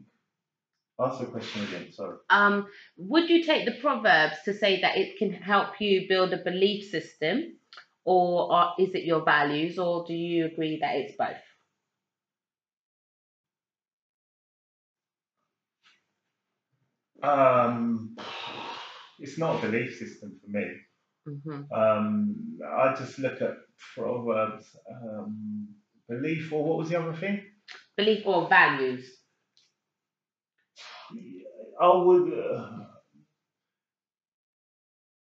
Ask 0.99 1.21
the 1.21 1.27
question 1.27 1.63
again. 1.65 1.93
Sorry. 1.93 2.17
Um, 2.31 2.69
would 2.97 3.29
you 3.29 3.45
take 3.45 3.67
the 3.67 3.79
proverbs 3.81 4.37
to 4.47 4.55
say 4.55 4.81
that 4.81 4.97
it 4.97 5.19
can 5.19 5.31
help 5.31 5.79
you 5.79 6.07
build 6.09 6.33
a 6.33 6.39
belief 6.39 6.91
system, 6.91 7.59
or 8.05 8.51
are, 8.53 8.75
is 8.79 8.95
it 8.95 9.05
your 9.05 9.23
values, 9.23 9.79
or 9.79 10.07
do 10.07 10.15
you 10.15 10.47
agree 10.47 10.79
that 10.81 10.95
it's 10.97 11.17
both? 11.19 11.37
Um, 17.23 18.17
it's 19.19 19.39
not 19.39 19.63
a 19.63 19.69
belief 19.69 19.99
system 19.99 20.39
for 20.43 20.51
me. 20.51 20.67
hmm 21.27 21.63
Um, 21.75 22.59
I 22.65 22.95
just 22.95 23.19
look 23.19 23.43
at 23.43 23.57
proverbs, 23.95 24.65
um, 24.91 25.69
belief, 26.09 26.53
or 26.53 26.65
what 26.65 26.79
was 26.79 26.89
the 26.89 27.01
other 27.01 27.15
thing? 27.15 27.43
Belief 27.97 28.23
or 28.27 28.49
values? 28.49 29.26
I 31.81 31.97
would. 31.97 32.33
Uh, 32.33 32.71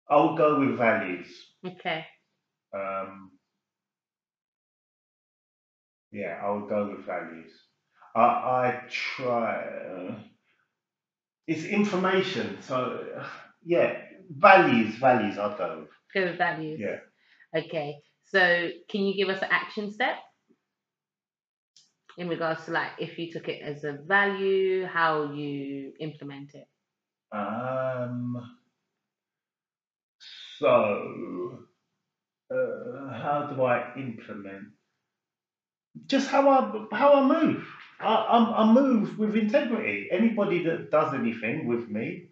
I 0.09 0.23
would 0.23 0.37
go 0.37 0.59
with 0.59 0.77
values. 0.77 1.27
Okay. 1.65 2.05
Um, 2.73 3.31
yeah, 6.11 6.39
I 6.43 6.51
would 6.51 6.69
go 6.69 6.95
with 6.95 7.05
values. 7.05 7.51
I, 8.15 8.21
I 8.21 8.81
try. 8.89 9.65
Uh, 9.65 10.15
it's 11.47 11.63
information, 11.65 12.57
so 12.61 13.05
uh, 13.17 13.27
yeah, 13.63 13.97
values, 14.29 14.95
values. 14.95 15.37
I'd 15.37 15.57
go 15.57 15.79
with. 15.81 15.89
Go 16.13 16.29
with 16.29 16.37
values. 16.37 16.79
Yeah. 16.81 17.59
Okay. 17.61 17.95
So, 18.27 18.69
can 18.89 19.01
you 19.01 19.15
give 19.15 19.29
us 19.29 19.41
an 19.41 19.49
action 19.51 19.91
step 19.91 20.15
in 22.17 22.27
regards 22.29 22.65
to 22.65 22.71
like 22.71 22.91
if 22.99 23.17
you 23.17 23.31
took 23.31 23.47
it 23.47 23.61
as 23.61 23.83
a 23.83 23.93
value, 23.93 24.85
how 24.85 25.31
you 25.33 25.93
implement 25.99 26.53
it? 26.55 26.67
Um. 27.31 28.57
So, 30.57 31.67
uh, 32.51 33.09
how 33.13 33.51
do 33.55 33.63
I 33.63 33.93
implement? 33.97 34.73
Just 36.07 36.27
how 36.29 36.49
I 36.49 36.95
how 36.95 37.13
I 37.13 37.23
move. 37.43 37.67
I, 37.99 38.13
I, 38.15 38.63
I 38.63 38.73
move 38.73 39.17
with 39.19 39.35
integrity. 39.35 40.09
Anybody 40.11 40.63
that 40.63 40.89
does 40.91 41.13
anything 41.13 41.67
with 41.67 41.89
me, 41.89 42.29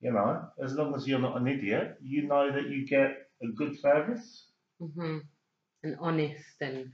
you 0.00 0.12
know, 0.12 0.48
as 0.62 0.74
long 0.74 0.94
as 0.94 1.06
you're 1.08 1.18
not 1.20 1.36
an 1.40 1.48
idiot, 1.48 1.98
you 2.02 2.26
know 2.28 2.52
that 2.52 2.68
you 2.68 2.86
get 2.86 3.28
a 3.42 3.48
good 3.56 3.78
service. 3.78 4.48
hmm 4.80 5.18
And 5.82 5.96
honest 6.00 6.60
and 6.60 6.92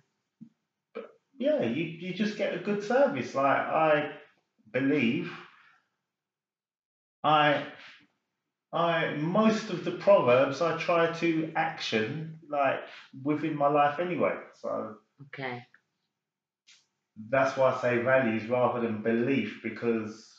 Yeah, 1.39 1.63
you, 1.63 1.85
you 1.85 2.15
just 2.15 2.37
get 2.39 2.55
a 2.55 2.59
good 2.59 2.83
service. 2.83 3.35
Like 3.35 3.59
I 3.59 4.13
believe, 4.73 5.33
I 7.25 7.67
I 8.73 9.15
most 9.17 9.71
of 9.71 9.85
the 9.85 9.93
proverbs 9.93 10.61
I 10.63 10.77
try 10.79 11.13
to 11.21 11.53
action 11.57 12.39
like 12.49 12.81
within 13.23 13.57
my 13.57 13.69
life 13.69 13.99
anyway. 14.01 14.37
So 14.61 14.97
okay. 15.27 15.63
that's 17.31 17.57
why 17.57 17.73
I 17.73 17.81
say 17.81 17.99
values 18.03 18.47
rather 18.49 18.81
than 18.81 19.03
belief 19.03 19.61
because 19.63 20.33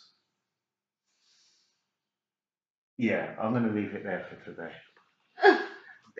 yeah, 2.97 3.35
I'm 3.41 3.53
gonna 3.53 3.71
leave 3.73 3.93
it 3.93 4.03
there 4.03 4.25
for 4.29 4.43
today. 4.43 4.71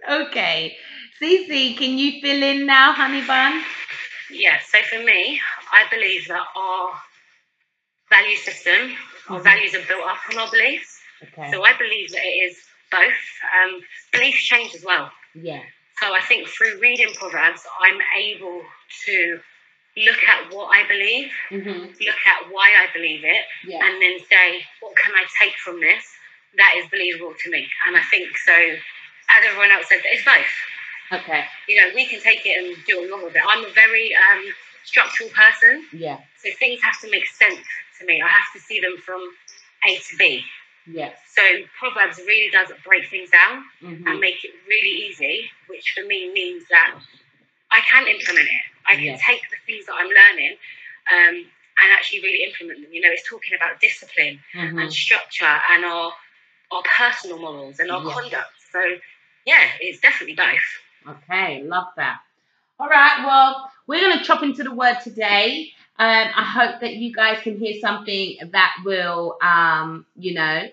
Okay. 0.10 0.76
Cece, 1.22 1.78
can 1.78 1.98
you 1.98 2.22
fill 2.22 2.42
in 2.44 2.66
now, 2.66 2.94
honey 2.94 3.26
bun? 3.26 3.62
Yeah, 4.30 4.60
so 4.60 4.80
for 4.84 5.00
me, 5.04 5.42
I 5.72 5.86
believe 5.90 6.28
that 6.28 6.46
our 6.56 7.02
value 8.10 8.36
system, 8.38 8.98
our 9.30 9.40
Mhm. 9.40 9.44
values 9.44 9.76
are 9.76 9.82
built 9.86 10.06
up 10.08 10.20
on 10.30 10.38
our 10.38 10.50
beliefs. 10.52 11.02
Okay. 11.24 11.52
So 11.52 11.64
I 11.66 11.74
believe 11.74 12.10
that 12.12 12.24
it 12.26 12.38
is 12.52 12.64
both. 12.92 13.20
Um, 13.56 13.82
beliefs 14.12 14.44
change 14.44 14.76
as 14.76 14.84
well. 14.84 15.12
yeah. 15.34 15.62
So 16.00 16.14
I 16.14 16.22
think 16.22 16.48
through 16.48 16.80
reading 16.80 17.14
Proverbs, 17.16 17.66
I'm 17.80 18.00
able 18.16 18.64
to 19.06 19.40
look 19.98 20.24
at 20.24 20.52
what 20.54 20.68
I 20.68 20.88
believe, 20.88 21.32
hmm 21.50 21.86
look 22.00 22.28
at 22.28 22.50
why 22.52 22.70
I 22.84 22.88
believe 22.94 23.24
it, 23.26 23.46
Yeah. 23.64 23.84
and 23.86 24.02
then 24.02 24.20
say, 24.30 24.66
what 24.80 24.96
can 24.96 25.16
I 25.16 25.26
take 25.40 25.56
from 25.58 25.80
this 25.80 26.04
that 26.56 26.76
is 26.78 26.88
believable 26.90 27.34
to 27.34 27.50
me? 27.52 27.68
And 27.86 27.98
I 27.98 28.02
think 28.04 28.38
so, 28.38 28.54
as 28.54 29.46
everyone 29.46 29.72
else 29.72 29.90
said, 29.90 30.02
it's 30.06 30.24
both. 30.24 30.46
Okay. 31.12 31.46
You 31.68 31.82
know, 31.82 31.90
we 31.96 32.06
can 32.06 32.20
take 32.22 32.42
it 32.46 32.58
and 32.64 32.76
do 32.86 33.10
want 33.10 33.24
with 33.24 33.36
it. 33.36 33.42
I'm 33.48 33.64
a 33.66 33.72
very 33.72 34.14
um, 34.16 34.44
structural 34.84 35.30
person, 35.30 35.86
Yeah. 35.94 36.18
so 36.42 36.50
things 36.60 36.82
have 36.84 37.00
to 37.02 37.10
make 37.10 37.28
sense 37.28 37.60
to 38.00 38.06
me. 38.06 38.22
I 38.22 38.28
have 38.28 38.52
to 38.54 38.60
see 38.60 38.80
them 38.80 38.98
from 38.98 39.22
A 39.88 39.98
to 39.98 40.16
B. 40.18 40.44
Yes. 40.86 41.18
So 41.36 41.42
Proverbs 41.80 42.18
really 42.26 42.50
does 42.52 42.72
break 42.86 43.10
things 43.10 43.30
down 43.30 43.64
hmm 43.80 44.08
and 44.08 44.20
make 44.20 44.44
it 44.44 44.52
really 44.68 45.08
easy, 45.08 45.50
which 45.68 45.94
for 45.96 46.06
me 46.06 46.32
means 46.34 46.64
that 46.70 46.96
I 47.72 47.80
can 47.82 48.08
implement 48.08 48.48
it. 48.48 48.62
I 48.88 48.96
can 48.96 49.04
Yeah. 49.04 49.18
take 49.26 49.42
the 49.50 49.58
things 49.66 49.86
that 49.88 49.96
I'm 50.00 50.08
learning 50.08 50.58
um, 51.12 51.36
and 51.82 51.92
actually 51.92 52.22
really 52.22 52.44
implement 52.44 52.82
them. 52.82 52.94
You 52.94 53.02
know, 53.02 53.12
it's 53.12 53.28
talking 53.28 53.56
about 53.56 53.80
discipline 53.82 54.40
hmm 54.54 54.80
and 54.80 54.92
structure 54.94 55.60
and 55.72 55.86
our 55.86 56.12
our 56.72 56.84
personal 56.98 57.40
morals 57.40 57.80
and 57.80 57.92
our 57.92 58.04
Yeah. 58.04 58.14
conduct. 58.14 58.52
So 58.72 58.98
yeah, 59.46 59.68
it's 59.80 60.00
definitely 60.00 60.36
both. 60.36 60.68
Okay, 61.10 61.64
love 61.64 61.88
that. 61.96 62.20
All 62.80 62.88
right, 62.90 63.24
well, 63.26 63.72
we're 63.88 64.02
going 64.02 64.18
to 64.20 64.24
chop 64.24 64.44
into 64.44 64.64
the 64.64 64.74
word 64.74 64.98
today. 65.04 65.72
Um, 66.00 66.28
I 66.36 66.44
hope 66.44 66.82
that 66.82 66.96
you 66.96 67.14
guys 67.14 67.40
can 67.42 67.58
hear 67.58 67.80
something 67.82 68.38
that 68.52 68.74
will, 68.86 69.38
um, 69.42 70.06
you 70.16 70.34
know, 70.34 70.64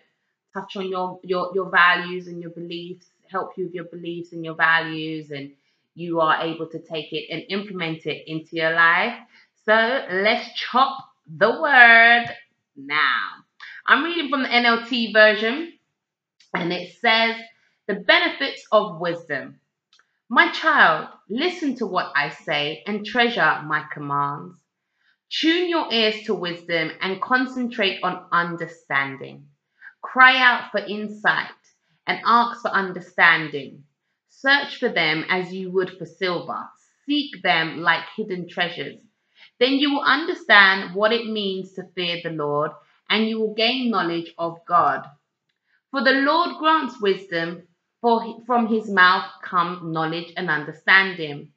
touch 0.52 0.76
on 0.76 0.88
your, 0.88 1.20
your 1.22 1.52
your 1.54 1.70
values 1.70 2.28
and 2.28 2.40
your 2.42 2.50
beliefs, 2.50 3.06
help 3.30 3.52
you 3.56 3.64
with 3.64 3.74
your 3.74 3.84
beliefs 3.84 4.32
and 4.32 4.44
your 4.44 4.54
values, 4.54 5.30
and 5.30 5.52
you 5.94 6.20
are 6.20 6.42
able 6.42 6.66
to 6.68 6.78
take 6.78 7.12
it 7.12 7.28
and 7.30 7.44
implement 7.48 8.06
it 8.06 8.30
into 8.30 8.56
your 8.56 8.74
life. 8.74 9.14
So 9.64 9.74
let's 10.10 10.52
chop 10.54 10.98
the 11.26 11.50
word 11.60 12.26
now. 12.76 13.20
I'm 13.86 14.04
reading 14.04 14.30
from 14.30 14.42
the 14.42 14.48
NLT 14.48 15.12
version, 15.12 15.72
and 16.54 16.72
it 16.72 16.94
says, 17.00 17.36
The 17.86 17.94
benefits 17.94 18.66
of 18.72 19.00
wisdom. 19.00 19.60
My 20.34 20.50
child, 20.50 21.10
listen 21.30 21.76
to 21.76 21.86
what 21.86 22.10
I 22.16 22.30
say 22.30 22.82
and 22.88 23.06
treasure 23.06 23.62
my 23.66 23.84
commands. 23.92 24.56
Tune 25.30 25.68
your 25.68 25.92
ears 25.92 26.24
to 26.24 26.34
wisdom 26.34 26.90
and 27.00 27.22
concentrate 27.22 28.02
on 28.02 28.26
understanding. 28.32 29.46
Cry 30.02 30.36
out 30.38 30.72
for 30.72 30.78
insight 30.78 31.52
and 32.08 32.18
ask 32.24 32.62
for 32.62 32.72
understanding. 32.72 33.84
Search 34.28 34.78
for 34.78 34.88
them 34.88 35.24
as 35.28 35.54
you 35.54 35.70
would 35.70 35.96
for 35.96 36.04
silver. 36.04 36.68
Seek 37.06 37.40
them 37.44 37.82
like 37.82 38.02
hidden 38.16 38.48
treasures. 38.48 38.98
Then 39.60 39.74
you 39.74 39.92
will 39.92 40.02
understand 40.02 40.96
what 40.96 41.12
it 41.12 41.26
means 41.26 41.74
to 41.74 41.86
fear 41.94 42.18
the 42.24 42.30
Lord, 42.30 42.72
and 43.08 43.28
you 43.28 43.38
will 43.38 43.54
gain 43.54 43.88
knowledge 43.88 44.34
of 44.36 44.58
God. 44.66 45.06
For 45.92 46.02
the 46.02 46.10
Lord 46.10 46.58
grants 46.58 47.00
wisdom, 47.00 47.68
for 48.04 48.36
from 48.44 48.66
his 48.66 48.90
mouth 48.90 49.24
come 49.42 49.90
knowledge 49.90 50.30
and 50.36 50.50
understanding. 50.50 51.48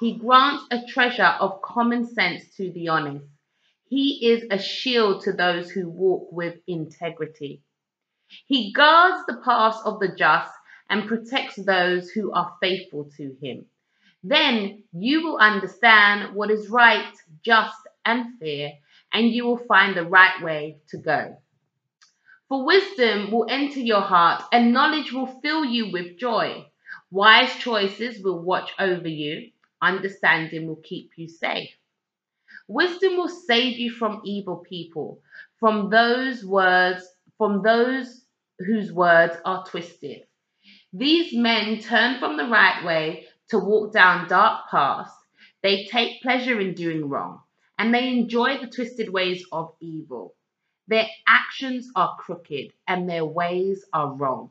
He 0.00 0.16
grants 0.16 0.64
a 0.70 0.80
treasure 0.88 1.34
of 1.38 1.60
common 1.60 2.06
sense 2.06 2.44
to 2.56 2.72
the 2.72 2.88
honest. 2.88 3.26
He 3.90 4.26
is 4.26 4.46
a 4.50 4.58
shield 4.58 5.22
to 5.24 5.34
those 5.34 5.70
who 5.70 5.90
walk 5.90 6.32
with 6.32 6.54
integrity. 6.66 7.60
He 8.46 8.72
guards 8.72 9.26
the 9.26 9.42
paths 9.44 9.82
of 9.84 10.00
the 10.00 10.16
just 10.16 10.50
and 10.88 11.06
protects 11.06 11.56
those 11.56 12.08
who 12.08 12.32
are 12.32 12.56
faithful 12.62 13.10
to 13.18 13.36
him. 13.42 13.66
Then 14.24 14.84
you 14.94 15.22
will 15.22 15.36
understand 15.36 16.34
what 16.34 16.50
is 16.50 16.70
right, 16.70 17.12
just, 17.44 17.76
and 18.06 18.38
fair, 18.40 18.72
and 19.12 19.28
you 19.28 19.44
will 19.44 19.58
find 19.68 19.94
the 19.94 20.06
right 20.06 20.42
way 20.42 20.78
to 20.88 20.96
go. 20.96 21.36
For 22.52 22.66
wisdom 22.66 23.30
will 23.30 23.46
enter 23.48 23.80
your 23.80 24.02
heart, 24.02 24.42
and 24.52 24.74
knowledge 24.74 25.10
will 25.10 25.40
fill 25.40 25.64
you 25.64 25.90
with 25.90 26.18
joy. 26.18 26.66
Wise 27.10 27.56
choices 27.56 28.22
will 28.22 28.40
watch 28.40 28.72
over 28.78 29.08
you, 29.08 29.52
understanding 29.80 30.66
will 30.66 30.82
keep 30.84 31.12
you 31.16 31.28
safe. 31.28 31.70
Wisdom 32.68 33.16
will 33.16 33.30
save 33.30 33.78
you 33.78 33.90
from 33.90 34.20
evil 34.26 34.58
people, 34.58 35.22
from 35.58 35.88
those 35.88 36.44
words, 36.44 37.02
from 37.38 37.62
those 37.62 38.20
whose 38.58 38.92
words 38.92 39.34
are 39.46 39.64
twisted. 39.64 40.26
These 40.92 41.32
men 41.32 41.80
turn 41.80 42.18
from 42.18 42.36
the 42.36 42.48
right 42.48 42.84
way 42.84 43.28
to 43.48 43.58
walk 43.58 43.94
down 43.94 44.28
dark 44.28 44.68
paths. 44.70 45.10
They 45.62 45.86
take 45.86 46.20
pleasure 46.20 46.60
in 46.60 46.74
doing 46.74 47.08
wrong, 47.08 47.40
and 47.78 47.94
they 47.94 48.08
enjoy 48.08 48.58
the 48.58 48.66
twisted 48.66 49.08
ways 49.08 49.42
of 49.52 49.74
evil. 49.80 50.34
Their 50.92 51.08
actions 51.26 51.90
are 51.96 52.16
crooked, 52.18 52.74
and 52.86 53.08
their 53.08 53.24
ways 53.24 53.82
are 53.94 54.12
wrong. 54.12 54.50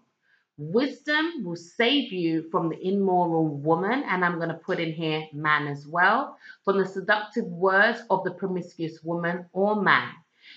Wisdom 0.58 1.44
will 1.44 1.56
save 1.56 2.12
you 2.12 2.50
from 2.50 2.70
the 2.70 2.84
immoral 2.84 3.48
woman, 3.48 4.02
and 4.08 4.26
I'm 4.26 4.38
going 4.38 4.50
to 4.50 4.56
put 4.56 4.80
in 4.80 4.92
here 4.92 5.28
man 5.34 5.68
as 5.68 5.86
well, 5.86 6.40
from 6.66 6.80
the 6.80 6.88
seductive 6.88 7.46
words 7.46 8.02
of 8.10 8.24
the 8.24 8.32
promiscuous 8.32 9.04
woman 9.04 9.46
or 9.54 9.84
man. 9.84 10.16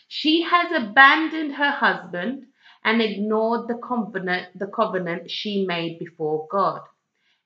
She 0.09 0.41
has 0.41 0.72
abandoned 0.72 1.55
her 1.57 1.72
husband 1.72 2.47
and 2.82 3.03
ignored 3.03 3.68
the 3.68 3.76
covenant, 3.76 4.59
the 4.59 4.68
covenant 4.68 5.30
she 5.30 5.66
made 5.66 5.99
before 5.99 6.49
God. 6.51 6.80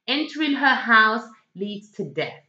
Entering 0.07 0.53
her 0.53 0.77
house 0.77 1.29
leads 1.57 1.91
to 1.95 2.05
death. 2.05 2.45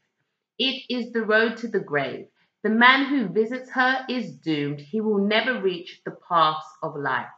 It 0.59 0.83
is 0.87 1.11
the 1.13 1.25
road 1.25 1.57
to 1.57 1.67
the 1.67 1.79
grave. 1.79 2.27
The 2.61 2.69
man 2.69 3.05
who 3.05 3.29
visits 3.29 3.71
her 3.71 4.05
is 4.09 4.35
doomed. 4.35 4.81
He 4.81 4.99
will 4.99 5.19
never 5.19 5.61
reach 5.61 6.01
the 6.03 6.17
paths 6.27 6.67
of 6.83 6.97
life. 6.97 7.29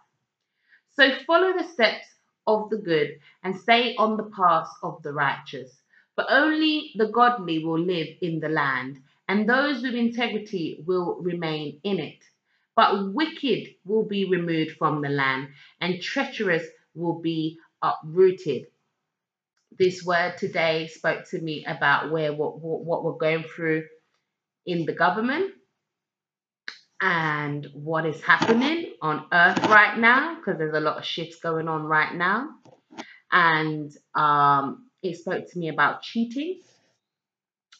So 0.93 1.11
follow 1.27 1.53
the 1.53 1.67
steps 1.67 2.07
of 2.47 2.71
the 2.71 2.77
good 2.77 3.19
and 3.43 3.55
stay 3.55 3.95
on 3.97 4.17
the 4.17 4.31
paths 4.35 4.71
of 4.81 5.03
the 5.03 5.13
righteous. 5.13 5.71
For 6.15 6.25
only 6.27 6.91
the 6.95 7.07
godly 7.09 7.63
will 7.63 7.79
live 7.79 8.07
in 8.21 8.39
the 8.39 8.49
land, 8.49 8.97
and 9.27 9.47
those 9.47 9.83
with 9.83 9.93
integrity 9.93 10.83
will 10.87 11.21
remain 11.21 11.79
in 11.83 11.99
it. 11.99 12.23
But 12.75 13.13
wicked 13.13 13.75
will 13.85 14.03
be 14.03 14.25
removed 14.25 14.71
from 14.77 15.01
the 15.01 15.09
land, 15.09 15.49
and 15.79 16.01
treacherous 16.01 16.67
will 16.95 17.19
be 17.19 17.59
uprooted. 17.81 18.67
This 19.77 20.03
word 20.03 20.37
today 20.37 20.87
spoke 20.87 21.29
to 21.29 21.39
me 21.39 21.63
about 21.65 22.11
where 22.11 22.33
what, 22.33 22.59
what, 22.59 22.83
what 22.83 23.03
we're 23.03 23.13
going 23.13 23.43
through 23.43 23.85
in 24.65 24.85
the 24.85 24.93
government 24.93 25.51
and 27.01 27.67
what 27.73 28.05
is 28.05 28.21
happening 28.21 28.93
on 29.01 29.25
earth 29.33 29.59
right 29.69 29.97
now 29.97 30.35
because 30.35 30.57
there's 30.59 30.75
a 30.75 30.79
lot 30.79 30.97
of 30.97 31.05
shifts 31.05 31.37
going 31.37 31.67
on 31.67 31.83
right 31.83 32.13
now. 32.15 32.49
And 33.31 33.91
um, 34.13 34.89
it 35.01 35.17
spoke 35.17 35.49
to 35.51 35.59
me 35.59 35.69
about 35.69 36.03
cheating. 36.03 36.61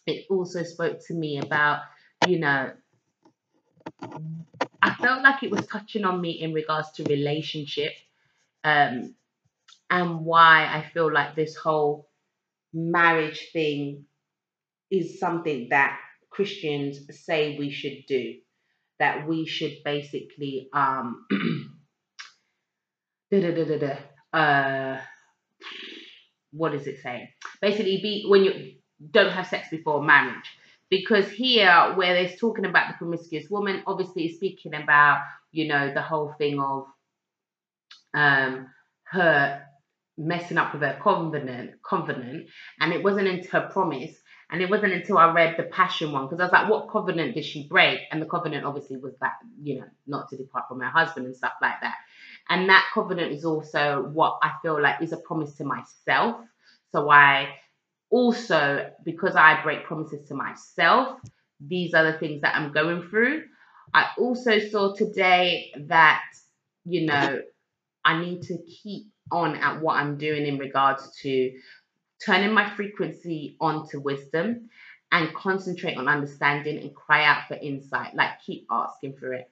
It 0.07 0.25
also 0.29 0.63
spoke 0.63 1.05
to 1.07 1.13
me 1.13 1.39
about 1.39 1.81
you 2.27 2.39
know 2.39 2.71
i 4.81 4.93
felt 4.95 5.23
like 5.23 5.43
it 5.43 5.51
was 5.51 5.65
touching 5.67 6.05
on 6.05 6.21
me 6.21 6.31
in 6.31 6.53
regards 6.53 6.91
to 6.91 7.03
relationship 7.03 7.93
um, 8.63 9.15
and 9.89 10.25
why 10.25 10.65
i 10.65 10.89
feel 10.93 11.11
like 11.11 11.35
this 11.35 11.55
whole 11.55 12.07
marriage 12.73 13.49
thing 13.53 14.05
is 14.91 15.19
something 15.19 15.67
that 15.69 15.99
christians 16.31 16.99
say 17.11 17.57
we 17.59 17.69
should 17.69 17.97
do 18.07 18.33
that 18.99 19.27
we 19.27 19.45
should 19.45 19.77
basically 19.85 20.69
um 20.73 21.25
da, 23.31 23.41
da, 23.41 23.51
da, 23.51 23.65
da, 23.65 23.77
da, 23.77 24.39
uh 24.39 25.01
what 26.51 26.73
does 26.73 26.87
it 26.87 26.99
saying? 27.01 27.27
Basically 27.61 27.97
be 28.01 28.25
when 28.27 28.43
you 28.43 28.73
don't 29.11 29.31
have 29.31 29.47
sex 29.47 29.69
before 29.69 30.03
marriage. 30.03 30.57
Because 30.89 31.29
here 31.29 31.93
where 31.95 32.13
they're 32.13 32.37
talking 32.37 32.65
about 32.65 32.89
the 32.89 32.97
promiscuous 32.97 33.49
woman, 33.49 33.81
obviously 33.87 34.33
speaking 34.33 34.73
about, 34.73 35.23
you 35.51 35.67
know, 35.67 35.93
the 35.93 36.01
whole 36.01 36.33
thing 36.37 36.59
of 36.59 36.85
um 38.13 38.67
her 39.05 39.63
messing 40.17 40.57
up 40.57 40.73
with 40.73 40.81
her 40.81 40.99
covenant 41.01 41.71
covenant 41.87 42.45
and 42.81 42.91
it 42.91 43.01
wasn't 43.01 43.25
into 43.25 43.49
her 43.49 43.69
promise 43.71 44.11
and 44.51 44.61
it 44.61 44.69
wasn't 44.69 44.93
until 44.93 45.17
I 45.17 45.31
read 45.31 45.55
the 45.57 45.63
Passion 45.63 46.11
one, 46.11 46.25
because 46.25 46.39
I 46.39 46.43
was 46.43 46.51
like, 46.51 46.69
what 46.69 46.89
covenant 46.91 47.35
did 47.35 47.45
she 47.45 47.67
break? 47.67 48.01
And 48.11 48.21
the 48.21 48.25
covenant 48.25 48.65
obviously 48.65 48.97
was 48.97 49.13
that, 49.21 49.33
you 49.61 49.79
know, 49.79 49.87
not 50.05 50.29
to 50.29 50.37
depart 50.37 50.65
from 50.67 50.81
her 50.81 50.89
husband 50.89 51.25
and 51.25 51.35
stuff 51.35 51.53
like 51.61 51.79
that. 51.81 51.95
And 52.49 52.67
that 52.69 52.85
covenant 52.93 53.31
is 53.31 53.45
also 53.45 54.09
what 54.11 54.39
I 54.43 54.51
feel 54.61 54.81
like 54.81 55.01
is 55.01 55.13
a 55.13 55.17
promise 55.17 55.55
to 55.55 55.63
myself. 55.63 56.35
So 56.91 57.09
I 57.09 57.47
also, 58.09 58.89
because 59.05 59.37
I 59.37 59.63
break 59.63 59.85
promises 59.85 60.27
to 60.27 60.35
myself, 60.35 61.17
these 61.65 61.93
are 61.93 62.11
the 62.11 62.17
things 62.17 62.41
that 62.41 62.55
I'm 62.55 62.73
going 62.73 63.03
through. 63.09 63.43
I 63.93 64.07
also 64.17 64.59
saw 64.59 64.93
today 64.93 65.71
that, 65.87 66.23
you 66.83 67.05
know, 67.05 67.39
I 68.03 68.19
need 68.19 68.41
to 68.43 68.57
keep 68.83 69.07
on 69.31 69.55
at 69.55 69.81
what 69.81 69.95
I'm 69.95 70.17
doing 70.17 70.45
in 70.45 70.57
regards 70.57 71.15
to 71.21 71.51
turning 72.25 72.53
my 72.53 72.69
frequency 72.75 73.57
onto 73.59 73.99
wisdom 73.99 74.69
and 75.11 75.33
concentrate 75.33 75.97
on 75.97 76.07
understanding 76.07 76.77
and 76.79 76.95
cry 76.95 77.25
out 77.25 77.47
for 77.47 77.55
insight, 77.55 78.15
like 78.15 78.41
keep 78.45 78.65
asking 78.69 79.15
for 79.17 79.33
it. 79.33 79.49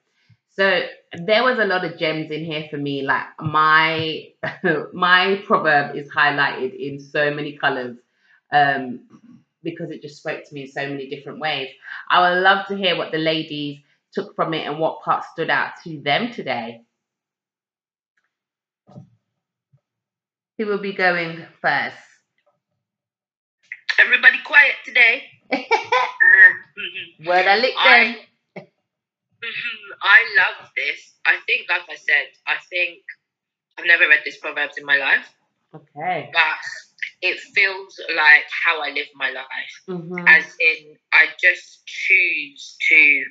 So 0.51 0.81
there 1.13 1.43
was 1.43 1.59
a 1.59 1.65
lot 1.65 1.85
of 1.85 1.97
gems 1.97 2.31
in 2.31 2.43
here 2.43 2.67
for 2.69 2.77
me. 2.77 3.01
Like 3.01 3.25
my 3.39 4.29
my 4.93 5.41
proverb 5.45 5.95
is 5.95 6.09
highlighted 6.09 6.77
in 6.77 6.99
so 6.99 7.33
many 7.33 7.57
colors 7.57 7.97
um, 8.51 9.01
because 9.63 9.91
it 9.91 10.01
just 10.01 10.17
spoke 10.17 10.43
to 10.43 10.53
me 10.53 10.63
in 10.63 10.71
so 10.71 10.87
many 10.87 11.09
different 11.09 11.39
ways. 11.39 11.69
I 12.09 12.29
would 12.29 12.41
love 12.41 12.67
to 12.67 12.75
hear 12.75 12.97
what 12.97 13.11
the 13.11 13.19
ladies 13.19 13.79
took 14.11 14.35
from 14.35 14.53
it 14.53 14.65
and 14.65 14.79
what 14.79 15.01
part 15.01 15.23
stood 15.25 15.49
out 15.49 15.73
to 15.83 16.01
them 16.01 16.31
today. 16.31 16.81
Who 20.57 20.65
will 20.65 20.81
be 20.81 20.93
going 20.93 21.45
first? 21.61 21.95
Everybody 24.09 24.39
quiet 24.43 24.73
today. 24.85 25.21
Word 27.27 27.45
I 27.45 27.57
licked 27.59 27.77
I, 27.77 28.03
them. 28.05 28.15
Mhm, 29.45 29.97
I 30.01 30.19
love 30.39 30.67
this. 30.75 31.13
I 31.27 31.37
think, 31.45 31.69
like 31.69 31.83
I 31.87 31.93
said, 31.95 32.25
I 32.47 32.55
think 32.71 33.03
I've 33.77 33.85
never 33.85 34.07
read 34.09 34.21
this 34.25 34.37
Proverbs 34.39 34.79
in 34.79 34.85
my 34.85 34.97
life, 34.97 35.29
Okay. 35.75 36.31
but 36.33 36.57
it 37.21 37.39
feels 37.53 38.01
like 38.15 38.45
how 38.65 38.81
I 38.81 38.89
live 38.89 39.05
my 39.13 39.29
life. 39.29 39.73
hmm 39.85 40.17
As 40.27 40.45
in, 40.59 40.97
I 41.13 41.27
just 41.39 41.85
choose 41.85 42.77
to. 42.89 43.23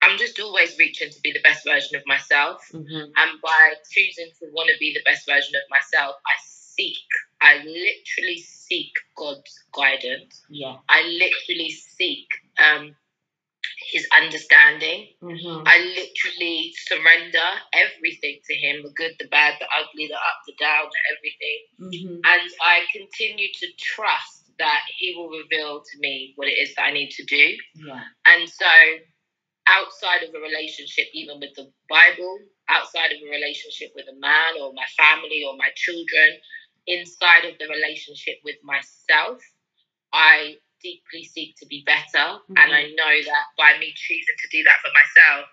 I'm 0.00 0.16
just 0.16 0.40
always 0.40 0.78
reaching 0.78 1.10
to 1.10 1.20
be 1.20 1.32
the 1.32 1.42
best 1.44 1.62
version 1.66 1.94
of 1.96 2.06
myself. 2.06 2.66
hmm 2.72 2.80
And 2.88 3.40
by 3.42 3.74
choosing 3.92 4.30
to 4.40 4.46
want 4.54 4.70
to 4.72 4.78
be 4.80 4.94
the 4.94 5.02
best 5.04 5.26
version 5.26 5.52
of 5.56 5.68
myself, 5.68 6.16
I 6.26 6.32
seek, 6.42 7.04
I 7.40 7.58
literally 7.58 8.38
seek 8.38 8.92
God's 9.16 9.52
guidance. 9.72 10.42
Yeah. 10.50 10.76
I 10.88 11.02
literally 11.02 11.70
seek 11.70 12.26
um, 12.58 12.94
His 13.92 14.06
understanding. 14.16 15.08
hmm 15.20 15.62
I 15.66 15.78
literally 15.96 16.72
surrender 16.86 17.48
everything 17.72 18.40
to 18.48 18.54
Him 18.54 18.82
the 18.82 18.90
good, 18.90 19.12
the 19.18 19.28
bad, 19.28 19.54
the 19.60 19.66
ugly, 19.66 20.08
the 20.08 20.14
up, 20.14 20.38
the 20.46 20.54
down, 20.58 20.88
everything. 21.14 21.58
hmm 21.78 22.20
And 22.24 22.50
I 22.62 22.80
continue 22.92 23.48
to 23.60 23.66
trust 23.78 24.50
that 24.58 24.82
He 24.98 25.14
will 25.16 25.30
reveal 25.30 25.80
to 25.80 25.98
me 26.00 26.32
what 26.36 26.48
it 26.48 26.58
is 26.58 26.74
that 26.74 26.86
I 26.86 26.92
need 26.92 27.10
to 27.10 27.24
do. 27.24 27.56
Yeah. 27.74 28.02
And 28.26 28.48
so, 28.48 28.66
outside 29.68 30.22
of 30.26 30.34
a 30.34 30.40
relationship, 30.40 31.06
even 31.14 31.38
with 31.40 31.54
the 31.54 31.70
Bible, 31.88 32.38
outside 32.68 33.12
of 33.12 33.18
a 33.24 33.30
relationship 33.30 33.92
with 33.94 34.06
a 34.10 34.18
man 34.18 34.58
or 34.60 34.72
my 34.72 34.86
family 34.96 35.44
or 35.46 35.56
my 35.56 35.68
children, 35.76 36.40
inside 36.88 37.44
of 37.44 37.60
the 37.60 37.68
relationship 37.68 38.40
with 38.44 38.56
myself, 38.64 39.38
I 40.12 40.56
deeply 40.82 41.24
seek 41.24 41.54
to 41.60 41.66
be 41.66 41.84
better. 41.84 42.40
And 42.48 42.72
I 42.72 42.90
know 42.96 43.14
that 43.28 43.44
by 43.60 43.78
me 43.78 43.92
choosing 43.94 44.38
to 44.40 44.48
do 44.50 44.64
that 44.64 44.80
for 44.80 44.90
myself, 44.96 45.52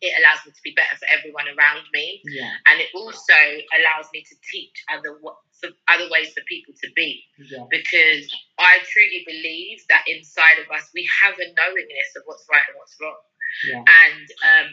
it 0.00 0.14
allows 0.22 0.38
me 0.46 0.54
to 0.54 0.62
be 0.62 0.74
better 0.78 0.94
for 0.94 1.10
everyone 1.10 1.50
around 1.50 1.82
me. 1.92 2.22
Yeah. 2.24 2.54
And 2.70 2.80
it 2.80 2.88
also 2.94 3.34
allows 3.74 4.06
me 4.14 4.22
to 4.22 4.34
teach 4.50 4.76
other 4.88 5.18
other 5.90 6.06
ways 6.10 6.30
for 6.32 6.42
people 6.46 6.74
to 6.82 6.88
be. 6.94 7.26
Yeah. 7.38 7.66
Because 7.66 8.30
I 8.58 8.78
truly 8.86 9.26
believe 9.26 9.82
that 9.90 10.06
inside 10.06 10.62
of 10.62 10.70
us, 10.70 10.86
we 10.94 11.02
have 11.22 11.34
a 11.34 11.48
knowingness 11.50 12.14
of 12.16 12.22
what's 12.26 12.46
right 12.46 12.62
and 12.70 12.78
what's 12.78 12.94
wrong. 13.02 13.18
Yeah. 13.66 13.82
And 13.82 14.26
um, 14.46 14.70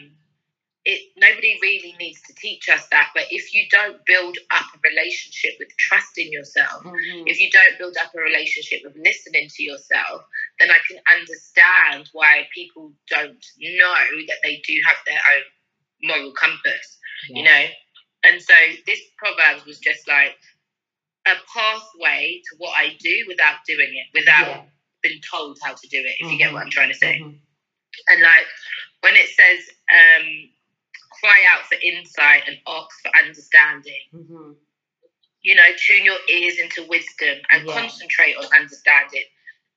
it 0.86 1.10
nobody 1.16 1.58
really 1.60 1.96
needs 1.98 2.22
to 2.22 2.34
teach 2.34 2.68
us 2.68 2.86
that. 2.92 3.10
But 3.12 3.24
if 3.30 3.52
you 3.52 3.66
don't 3.70 3.98
build 4.06 4.38
up 4.52 4.66
a 4.72 4.78
relationship 4.88 5.56
with 5.58 5.76
trust 5.76 6.16
in 6.16 6.30
yourself, 6.32 6.84
Mhm. 6.84 7.24
if 7.26 7.40
you 7.40 7.50
don't 7.50 7.76
build 7.76 7.96
up 7.96 8.14
a 8.14 8.20
relationship 8.20 8.82
with 8.84 8.96
listening 8.96 9.48
to 9.48 9.62
yourself, 9.64 10.24
then 10.60 10.70
I 10.70 10.78
can 10.86 11.00
understand 11.12 12.08
why 12.12 12.48
people 12.54 12.94
don't 13.08 13.44
know 13.58 14.24
that 14.28 14.38
they 14.44 14.58
do 14.58 14.80
have 14.86 14.96
their 15.04 15.20
own 15.34 15.42
moral 16.02 16.32
compass, 16.32 16.98
you 17.28 17.42
know? 17.42 17.66
And 18.22 18.40
so 18.40 18.54
this 18.86 19.00
proverb 19.18 19.66
was 19.66 19.80
just 19.80 20.06
like 20.06 20.38
a 21.26 21.34
pathway 21.52 22.42
to 22.48 22.56
what 22.58 22.76
I 22.78 22.94
do 23.00 23.24
without 23.26 23.64
doing 23.66 23.92
it, 23.96 24.06
without 24.14 24.46
Yeah. 24.46 24.64
being 25.02 25.20
told 25.20 25.58
how 25.64 25.74
to 25.74 25.88
do 25.88 25.98
it, 25.98 26.16
if 26.20 26.30
you 26.30 26.38
get 26.38 26.52
what 26.52 26.62
I'm 26.62 26.70
trying 26.70 26.92
to 26.92 26.98
say. 26.98 27.18
Mhm. 27.18 27.40
And 28.08 28.22
like 28.22 28.46
when 29.00 29.16
it 29.16 29.28
says, 29.30 29.70
um, 29.92 30.52
cry 31.26 31.42
out 31.52 31.66
for 31.66 31.76
insight 31.82 32.42
and 32.46 32.56
ask 32.66 33.02
for 33.02 33.10
understanding, 33.18 34.02
Mhm. 34.14 34.56
you 35.42 35.54
know, 35.54 35.74
tune 35.76 36.04
your 36.04 36.18
ears 36.28 36.58
into 36.58 36.82
wisdom 36.84 37.40
and 37.50 37.66
Yeah. 37.66 37.74
concentrate 37.74 38.36
on 38.36 38.46
understanding. 38.54 39.24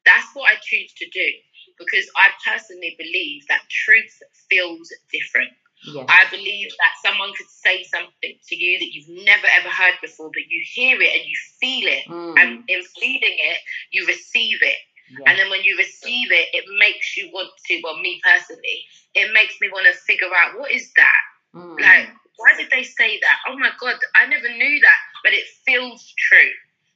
That's 0.06 0.34
what 0.34 0.52
I 0.52 0.56
choose 0.58 0.94
to 0.94 1.10
do 1.10 1.34
because 1.78 2.10
I 2.16 2.32
personally 2.44 2.96
believe 2.98 3.48
that 3.48 3.68
truth 3.70 4.22
feels 4.50 4.94
different. 5.12 5.56
Yeah. 5.84 6.06
I 6.10 6.26
believe 6.26 6.70
that 6.78 6.94
someone 7.02 7.34
could 7.34 7.50
say 7.50 7.84
something 7.84 8.38
to 8.48 8.56
you 8.56 8.80
that 8.80 8.94
you've 8.94 9.24
never 9.26 9.48
ever 9.48 9.70
heard 9.70 10.00
before, 10.02 10.30
but 10.34 10.44
you 10.48 10.62
hear 10.66 11.02
it 11.02 11.16
and 11.16 11.26
you 11.26 11.38
feel 11.60 11.88
it. 11.88 12.06
Mm. 12.06 12.38
And 12.40 12.70
in 12.70 12.84
feeling 12.84 13.38
it, 13.40 13.62
you 13.92 14.06
receive 14.06 14.62
it. 14.62 14.78
Yeah. 15.12 15.30
And 15.32 15.40
then 15.40 15.50
when 15.50 15.64
you 15.64 15.78
receive 15.78 16.32
it, 16.32 16.50
it 16.54 16.66
makes 16.78 17.18
you 17.18 17.32
want 17.32 17.50
to, 17.68 17.82
well, 17.82 17.98
me 17.98 18.22
personally, 18.24 18.86
it 19.16 19.34
makes 19.34 19.60
me 19.62 19.70
want 19.70 19.88
to 19.88 19.94
figure 20.02 20.30
out 20.36 20.60
what 20.60 20.72
is 20.72 20.92
that? 20.94 21.22
Mm. 21.56 21.80
Like, 21.80 22.10
why 22.38 22.56
did 22.58 22.70
they 22.72 22.84
say 22.84 23.20
that? 23.20 23.38
Oh 23.48 23.58
my 23.58 23.72
God, 23.80 23.96
I 24.16 24.26
never 24.28 24.50
knew 24.50 24.80
that. 24.82 25.00
But 25.24 25.34
it 25.34 25.46
feels 25.66 26.14
true 26.18 26.52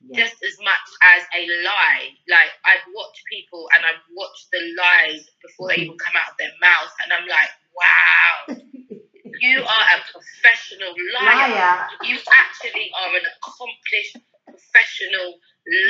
yeah. 0.09 0.23
just 0.23 0.43
as 0.43 0.55
much 0.59 0.87
as 1.15 1.23
a 1.35 1.41
lie. 1.63 2.15
Like, 2.27 2.51
I've 2.65 2.85
watched 2.95 3.23
people 3.29 3.67
and 3.75 3.85
I've 3.85 4.03
watched 4.15 4.47
the 4.51 4.61
lies 4.75 5.23
before 5.41 5.69
they 5.69 5.83
even 5.83 5.97
come 5.97 6.15
out 6.15 6.31
of 6.31 6.37
their 6.39 6.55
mouth. 6.59 6.91
And 7.03 7.09
I'm 7.13 7.27
like, 7.27 7.51
wow, 7.75 8.35
you 9.43 9.57
are 9.63 9.85
a 9.95 9.99
professional 10.11 10.93
liar. 11.19 11.51
Liar. 11.51 11.87
You 12.03 12.17
actually 12.31 12.91
are 12.95 13.11
an 13.15 13.25
accomplished 13.27 14.17
professional 14.47 15.39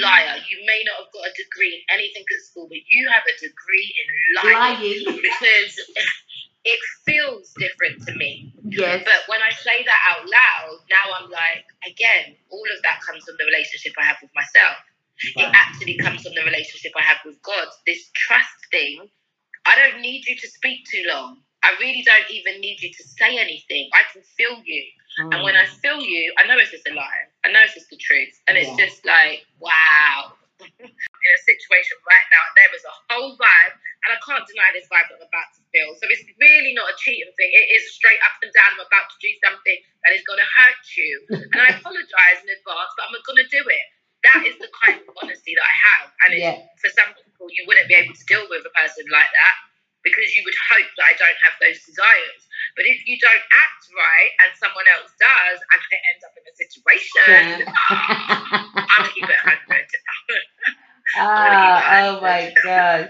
liar. 0.01 0.37
You 0.49 0.61
may 0.65 0.81
not 0.85 1.05
have 1.05 1.11
got 1.13 1.25
a 1.25 1.33
degree 1.33 1.73
in 1.73 1.81
anything 1.89 2.23
at 2.23 2.41
school, 2.45 2.69
but 2.69 2.81
you 2.85 3.09
have 3.09 3.25
a 3.25 3.35
degree 3.41 3.89
in 3.97 4.07
lying 4.37 4.79
Lying. 4.79 5.21
because 5.25 5.73
it 6.65 6.79
feels 7.05 7.53
different 7.59 8.05
to 8.07 8.15
me. 8.15 8.53
Yes. 8.63 9.03
But 9.05 9.27
when 9.27 9.41
I 9.41 9.51
say 9.51 9.83
that 9.83 10.01
out 10.11 10.23
loud, 10.25 10.79
now 10.89 11.13
I'm 11.19 11.29
like, 11.29 11.65
again, 11.85 12.35
all 12.49 12.63
of 12.75 12.81
that 12.83 13.01
comes 13.01 13.23
from 13.25 13.35
the 13.37 13.45
relationship 13.45 13.93
I 13.99 14.05
have 14.05 14.17
with 14.21 14.31
myself. 14.35 14.77
It 15.35 15.49
actually 15.53 15.97
comes 15.97 16.23
from 16.23 16.33
the 16.35 16.41
relationship 16.43 16.91
I 16.97 17.03
have 17.03 17.17
with 17.25 17.41
God. 17.43 17.67
This 17.85 18.09
trust 18.15 18.55
thing, 18.71 19.09
I 19.65 19.75
don't 19.77 20.01
need 20.01 20.25
you 20.27 20.35
to 20.35 20.47
speak 20.47 20.85
too 20.85 21.03
long. 21.07 21.37
I 21.63 21.75
really 21.79 22.03
don't 22.03 22.29
even 22.31 22.59
need 22.59 22.81
you 22.81 22.91
to 22.91 23.03
say 23.03 23.37
anything. 23.37 23.89
I 23.93 24.01
can 24.11 24.21
feel 24.37 24.61
you. 24.65 24.83
And 25.19 25.33
Mm. 25.33 25.43
when 25.43 25.55
I 25.55 25.65
feel 25.65 26.01
you, 26.01 26.33
I 26.37 26.47
know 26.47 26.57
it's 26.57 26.71
just 26.71 26.87
a 26.87 26.93
lie. 26.93 27.27
I 27.45 27.51
know 27.51 27.59
it's 27.61 27.75
just 27.75 27.89
the 27.89 27.97
truth. 27.97 28.33
And 28.47 28.57
it's 28.57 28.75
just 28.75 29.05
like, 29.05 29.45
wow. 29.59 30.33
In 30.63 31.29
a 31.35 31.41
situation 31.47 31.95
right 32.07 32.27
now, 32.31 32.43
there 32.59 32.71
is 32.75 32.83
a 32.83 32.95
whole 33.09 33.35
vibe, 33.39 33.73
and 34.05 34.09
I 34.11 34.19
can't 34.23 34.43
deny 34.47 34.69
this 34.75 34.87
vibe 34.91 35.07
that 35.11 35.19
I'm 35.19 35.27
about 35.27 35.49
to 35.55 35.61
feel. 35.71 35.95
So 35.99 36.05
it's 36.11 36.23
really 36.39 36.75
not 36.75 36.91
a 36.91 36.95
cheating 36.99 37.31
thing. 37.39 37.51
It 37.51 37.67
is 37.79 37.95
straight 37.95 38.19
up 38.23 38.35
and 38.43 38.51
down. 38.51 38.75
I'm 38.75 38.83
about 38.87 39.07
to 39.11 39.17
do 39.23 39.31
something 39.43 39.77
that 40.03 40.11
is 40.15 40.23
going 40.27 40.39
to 40.43 40.49
hurt 40.59 40.83
you. 40.99 41.13
And 41.53 41.59
I 41.63 41.75
apologize 41.79 42.39
in 42.43 42.49
advance, 42.51 42.91
but 42.99 43.03
I'm 43.07 43.15
going 43.23 43.41
to 43.43 43.49
do 43.51 43.63
it. 43.63 43.85
That 44.23 44.41
is 44.47 44.55
the 44.59 44.71
kind 44.83 44.99
of 44.99 45.07
honesty 45.19 45.55
that 45.55 45.63
I 45.67 45.75
have. 45.91 46.05
And 46.25 46.29
it's, 46.35 46.43
Yeah. 46.43 46.57
for 46.79 46.89
some 46.95 47.11
people, 47.15 47.47
you 47.51 47.63
wouldn't 47.67 47.87
be 47.91 47.95
able 47.95 48.15
to 48.15 48.25
deal 48.27 48.45
with 48.51 48.63
a 48.67 48.73
person 48.75 49.03
like 49.11 49.31
that 49.31 49.55
because 50.03 50.27
you 50.35 50.43
would 50.43 50.55
hope 50.71 50.87
that 50.99 51.05
I 51.07 51.13
don't 51.15 51.39
have 51.47 51.55
those 51.63 51.79
desires. 51.87 52.41
But 52.75 52.85
if 52.87 53.07
you 53.07 53.15
don't 53.19 53.45
act 53.55 53.83
right 53.95 54.31
and 54.43 54.51
someone 54.59 54.87
else 54.99 55.11
does, 55.19 55.57
and 55.59 55.79
I 55.79 55.95
end 56.11 56.21
up 56.27 56.35
in 56.35 56.43
a 56.43 56.55
situation, 56.55 57.67
I'm 57.67 57.71
ah, 58.75 58.97
gonna 58.99 59.11
keep 59.15 59.27
it 59.27 59.39
100. 59.47 59.87
Ah, 61.25 62.07
oh 62.17 62.21
my 62.21 62.53
god. 62.63 63.09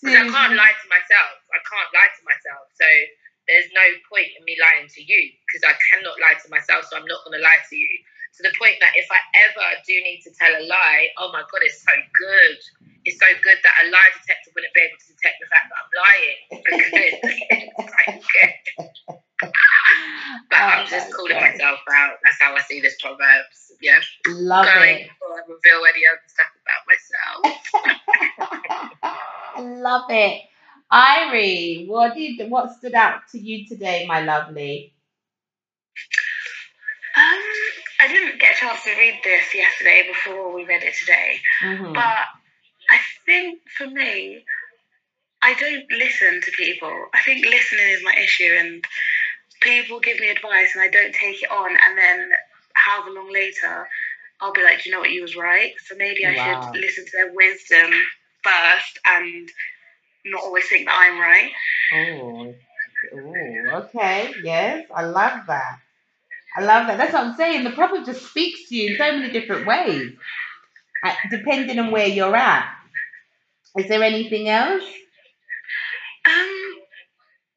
Because 0.00 0.16
I 0.16 0.24
can't 0.30 0.54
lie 0.56 0.76
to 0.78 0.88
myself. 0.88 1.32
I 1.52 1.60
can't 1.66 1.90
lie 1.92 2.12
to 2.14 2.22
myself. 2.24 2.64
So 2.78 2.88
there's 3.50 3.68
no 3.74 3.86
point 4.08 4.30
in 4.38 4.42
me 4.46 4.56
lying 4.56 4.88
to 4.88 5.02
you 5.02 5.22
because 5.46 5.64
I 5.66 5.74
cannot 5.92 6.16
lie 6.22 6.38
to 6.40 6.48
myself. 6.48 6.86
So 6.88 6.96
I'm 6.96 7.08
not 7.08 7.20
going 7.26 7.36
to 7.38 7.44
lie 7.44 7.62
to 7.62 7.76
you. 7.76 7.92
To 8.38 8.46
the 8.46 8.54
point 8.56 8.78
that 8.80 8.94
if 8.96 9.10
I 9.10 9.20
ever 9.50 9.66
do 9.84 9.94
need 10.06 10.22
to 10.24 10.32
tell 10.38 10.54
a 10.54 10.62
lie, 10.64 11.10
oh 11.18 11.34
my 11.34 11.42
God, 11.42 11.62
it's 11.66 11.82
so 11.82 11.92
good. 12.16 12.58
It's 13.04 13.18
so 13.18 13.26
good 13.42 13.58
that 13.64 13.74
a 13.82 13.90
lie 13.90 14.10
detector 14.16 14.54
wouldn't 14.54 14.72
be 14.72 14.82
able 14.86 15.00
to 15.02 15.08
detect 15.12 15.36
the 15.42 15.48
fact 15.50 15.66
that 15.68 15.78
I'm 15.82 15.92
lying. 15.98 16.40
Because 16.62 16.92
it's 16.94 17.92
like, 17.92 18.08
okay. 18.22 18.50
But 20.50 20.58
I'm 20.62 20.86
Oh 20.86 20.90
just 20.90 21.10
my 21.10 21.16
calling 21.16 21.34
God. 21.34 21.50
myself 21.50 21.80
out. 21.92 22.16
That's 22.24 22.40
how 22.40 22.54
I 22.54 22.60
see 22.62 22.80
this 22.80 22.96
Proverbs. 23.02 23.72
Yeah. 23.82 24.00
Love 24.28 24.66
Going 24.66 24.96
it. 24.98 25.08
before 25.10 25.34
I 25.36 25.42
reveal 25.48 25.82
any 25.88 26.02
other 26.06 26.28
stuff 26.28 26.52
about 26.62 26.82
myself. 26.86 27.40
Love 29.82 30.10
it. 30.10 30.42
Irie, 30.92 31.88
what 32.50 32.72
stood 32.74 32.94
out 32.94 33.28
to 33.32 33.38
you 33.38 33.66
today, 33.66 34.06
my 34.06 34.20
lovely? 34.22 34.94
Um, 37.16 37.42
I 38.00 38.08
didn't 38.08 38.40
get 38.40 38.54
a 38.56 38.58
chance 38.58 38.84
to 38.84 38.90
read 38.96 39.20
this 39.24 39.54
yesterday 39.54 40.06
before 40.08 40.52
we 40.54 40.64
read 40.64 40.82
it 40.82 40.94
today, 40.94 41.40
Mhm. 41.62 41.94
but 41.94 42.26
I 42.90 42.98
think 43.26 43.60
for 43.76 43.86
me, 43.86 44.44
I 45.42 45.54
don't 45.54 45.90
listen 45.90 46.40
to 46.42 46.50
people. 46.52 47.08
I 47.14 47.20
think 47.22 47.44
listening 47.46 47.88
is 47.88 48.02
my 48.04 48.14
issue, 48.14 48.52
and 48.58 48.84
people 49.60 50.00
give 50.00 50.20
me 50.20 50.28
advice 50.28 50.74
and 50.74 50.82
I 50.82 50.88
don't 50.88 51.14
take 51.14 51.42
it 51.42 51.50
on, 51.50 51.76
and 51.76 51.98
then 51.98 52.30
however 52.74 53.10
long 53.10 53.32
later, 53.32 53.88
I'll 54.40 54.52
be 54.52 54.62
like, 54.62 54.82
"Do 54.82 54.88
you 54.88 54.94
know 54.94 55.00
what, 55.00 55.10
you 55.10 55.22
was 55.22 55.36
right. 55.36 55.74
So 55.86 55.94
maybe 55.96 56.26
I 56.26 56.34
Wow. 56.34 56.60
should 56.72 56.80
listen 56.80 57.04
to 57.04 57.12
their 57.12 57.32
wisdom 57.32 57.90
first 58.42 58.98
and 59.04 59.50
not 60.24 60.42
always 60.44 60.68
think 60.68 60.86
that 60.86 60.98
I'm 60.98 61.18
right. 61.20 61.52
Oh, 61.94 62.54
oh, 63.14 63.84
okay. 63.84 64.34
Yes, 64.42 64.86
I 64.94 65.02
love 65.04 65.46
that. 65.46 65.78
I 66.56 66.62
love 66.62 66.86
that. 66.88 66.98
That's 66.98 67.12
what 67.12 67.24
I'm 67.24 67.36
saying. 67.36 67.64
The 67.64 67.70
proverb 67.70 68.04
just 68.04 68.26
speaks 68.26 68.68
to 68.68 68.76
you 68.76 68.92
in 68.92 68.98
so 68.98 69.12
many 69.12 69.32
different 69.32 69.66
ways, 69.66 70.12
uh, 71.04 71.14
depending 71.30 71.78
on 71.78 71.90
where 71.90 72.08
you're 72.08 72.34
at. 72.34 72.68
Is 73.78 73.88
there 73.88 74.02
anything 74.02 74.48
else? 74.48 74.82
Um, 76.26 76.74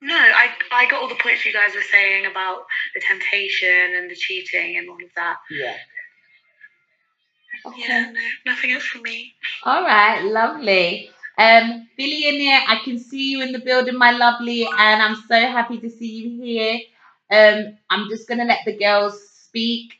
no, 0.02 0.16
I 0.16 0.50
I 0.72 0.88
got 0.90 1.02
all 1.02 1.10
the 1.10 1.16
points 1.16 1.46
you 1.46 1.54
guys 1.54 1.74
were 1.74 1.82
saying 1.82 2.26
about 2.26 2.66
the 2.94 3.02
temptation 3.02 3.96
and 3.96 4.10
the 4.12 4.16
cheating 4.16 4.78
and 4.78 4.90
all 4.90 4.96
of 4.96 5.10
that. 5.16 5.38
Yeah. 5.50 5.76
Yeah, 7.78 8.12
no, 8.12 8.20
nothing 8.46 8.72
else 8.72 8.84
for 8.84 9.00
me. 9.00 9.34
All 9.64 9.84
right, 9.84 10.22
lovely. 10.24 11.10
Um, 11.38 11.88
billionaire, 11.98 12.62
I 12.68 12.82
can 12.84 13.00
see 13.00 13.32
you 13.32 13.42
in 13.42 13.52
the 13.52 13.60
building, 13.60 13.98
my 13.98 14.12
lovely, 14.12 14.66
and 14.66 15.02
I'm 15.02 15.16
so 15.28 15.36
happy 15.36 15.80
to 15.80 15.90
see 15.90 16.12
you 16.12 16.44
here. 16.44 16.80
Um, 17.32 17.78
I'm 17.90 18.10
just 18.10 18.28
gonna 18.28 18.46
let 18.46 18.60
the 18.66 18.78
girls 18.78 19.28
speak, 19.30 19.94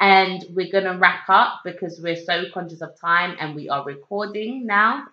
and 0.00 0.44
we're 0.50 0.72
gonna 0.72 0.98
wrap 0.98 1.28
up 1.28 1.60
because 1.64 2.00
we're 2.00 2.16
so 2.16 2.44
conscious 2.52 2.82
of 2.82 2.98
time 3.00 3.36
and 3.40 3.54
we 3.54 3.68
are 3.68 3.84
recording 3.84 4.66
now. 4.66 5.04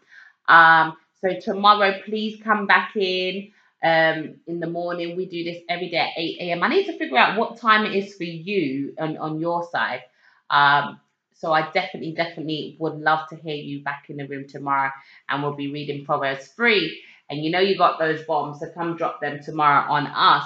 Um, 0.48 0.98
so 1.22 1.40
tomorrow, 1.40 2.02
please 2.06 2.42
come 2.44 2.68
back 2.68 2.96
in. 2.96 3.52
Um, 3.84 4.36
in 4.48 4.60
the 4.60 4.68
morning, 4.68 5.16
we 5.16 5.26
do 5.26 5.44
this 5.44 5.64
every 5.70 5.90
day 5.90 5.98
at 5.98 6.10
8 6.18 6.38
a.m. 6.42 6.64
I 6.64 6.70
need 6.70 6.86
to 6.88 6.98
figure 6.98 7.18
out 7.18 7.38
what 7.38 7.58
time 7.58 7.86
it 7.86 7.96
is 7.96 8.16
for 8.16 8.24
you 8.26 8.94
on 9.00 9.18
on 9.18 9.40
your 9.40 9.68
side. 9.72 10.02
Um, 10.50 11.00
so 11.40 11.54
I 11.54 11.72
definitely, 11.72 12.14
definitely 12.14 12.76
would 12.80 12.96
love 13.00 13.30
to 13.30 13.38
hear 13.38 13.56
you 13.56 13.82
back 13.82 14.04
in 14.10 14.18
the 14.18 14.28
room 14.28 14.46
tomorrow, 14.48 14.92
and 15.30 15.42
we'll 15.42 15.56
be 15.56 15.72
reading 15.72 16.04
Proverbs 16.06 16.48
3. 16.50 17.02
And 17.30 17.44
you 17.44 17.50
know 17.50 17.60
you 17.60 17.78
got 17.78 17.98
those 17.98 18.24
bombs, 18.24 18.60
so 18.60 18.70
come 18.74 18.98
drop 18.98 19.22
them 19.22 19.40
tomorrow 19.42 19.90
on 19.90 20.08
us. 20.08 20.46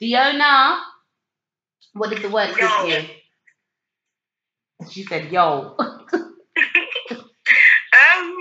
Diona, 0.00 0.80
what 1.92 2.10
did 2.10 2.22
the 2.22 2.30
word 2.30 2.56
give 2.56 2.70
you? 2.88 3.04
She 4.90 5.04
said, 5.04 5.30
"Yo." 5.30 5.76
Um, 7.92 8.34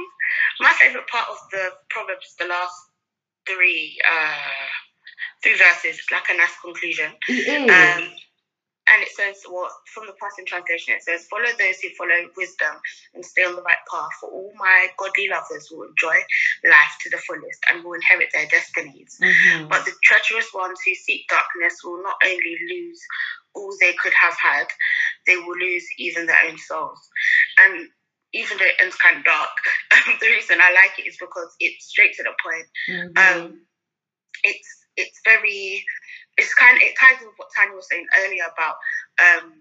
my 0.61 0.71
favorite 0.79 1.07
part 1.07 1.27
of 1.29 1.37
the 1.51 1.71
proverbs, 1.89 2.35
the 2.39 2.45
last 2.45 2.73
three, 3.45 3.99
uh, 4.09 4.69
three 5.43 5.57
verses, 5.57 5.99
it's 5.99 6.11
like 6.11 6.29
a 6.29 6.37
nice 6.37 6.55
conclusion. 6.63 7.11
It 7.27 7.67
is. 7.67 7.69
Um, 7.69 8.09
and 8.91 9.01
it 9.03 9.09
says, 9.15 9.37
what 9.47 9.71
from 9.93 10.05
the 10.05 10.13
Passion 10.19 10.45
Translation, 10.45 10.93
it 10.95 11.03
says, 11.03 11.25
"Follow 11.27 11.47
those 11.57 11.79
who 11.79 11.89
follow 11.95 12.29
wisdom 12.35 12.75
and 13.13 13.25
stay 13.25 13.43
on 13.43 13.55
the 13.55 13.61
right 13.61 13.79
path. 13.89 14.09
For 14.19 14.29
all 14.29 14.51
my 14.57 14.89
godly 14.97 15.27
lovers 15.29 15.69
will 15.71 15.87
enjoy 15.87 16.15
life 16.65 16.93
to 17.01 17.09
the 17.09 17.17
fullest 17.17 17.63
and 17.69 17.83
will 17.83 17.93
inherit 17.93 18.29
their 18.33 18.47
destinies. 18.47 19.17
Mhm. 19.21 19.69
But 19.69 19.85
the 19.85 19.93
treacherous 20.03 20.53
ones 20.53 20.79
who 20.85 20.93
seek 20.95 21.27
darkness 21.29 21.83
will 21.83 22.03
not 22.03 22.17
only 22.23 22.57
lose 22.69 23.01
all 23.53 23.73
they 23.79 23.93
could 23.93 24.13
have 24.13 24.35
had, 24.37 24.67
they 25.25 25.37
will 25.37 25.57
lose 25.57 25.87
even 25.97 26.25
their 26.25 26.39
own 26.45 26.57
souls. 26.57 27.09
And 27.59 27.89
even 28.33 28.57
though 28.57 28.65
it 28.65 28.75
ends 28.81 28.95
kind 28.97 29.17
of 29.17 29.23
dark, 29.23 29.49
the 30.19 30.27
reason 30.27 30.59
I 30.61 30.71
like 30.71 30.99
it 30.99 31.07
is 31.07 31.17
because 31.17 31.55
it's 31.59 31.85
straight 31.85 32.13
to 32.15 32.23
the 32.23 32.33
point. 32.43 32.67
Mhm. 32.89 33.17
Um, 33.17 33.67
it's 34.43 34.85
it's 34.97 35.21
very 35.23 35.85
it's 36.41 36.53
kind 36.57 36.75
of 36.75 36.81
it 36.81 36.97
ties 36.97 37.21
with 37.21 37.37
what 37.37 37.49
Tanya 37.55 37.75
was 37.75 37.87
saying 37.89 38.05
earlier 38.25 38.43
about 38.49 38.75
um, 39.21 39.53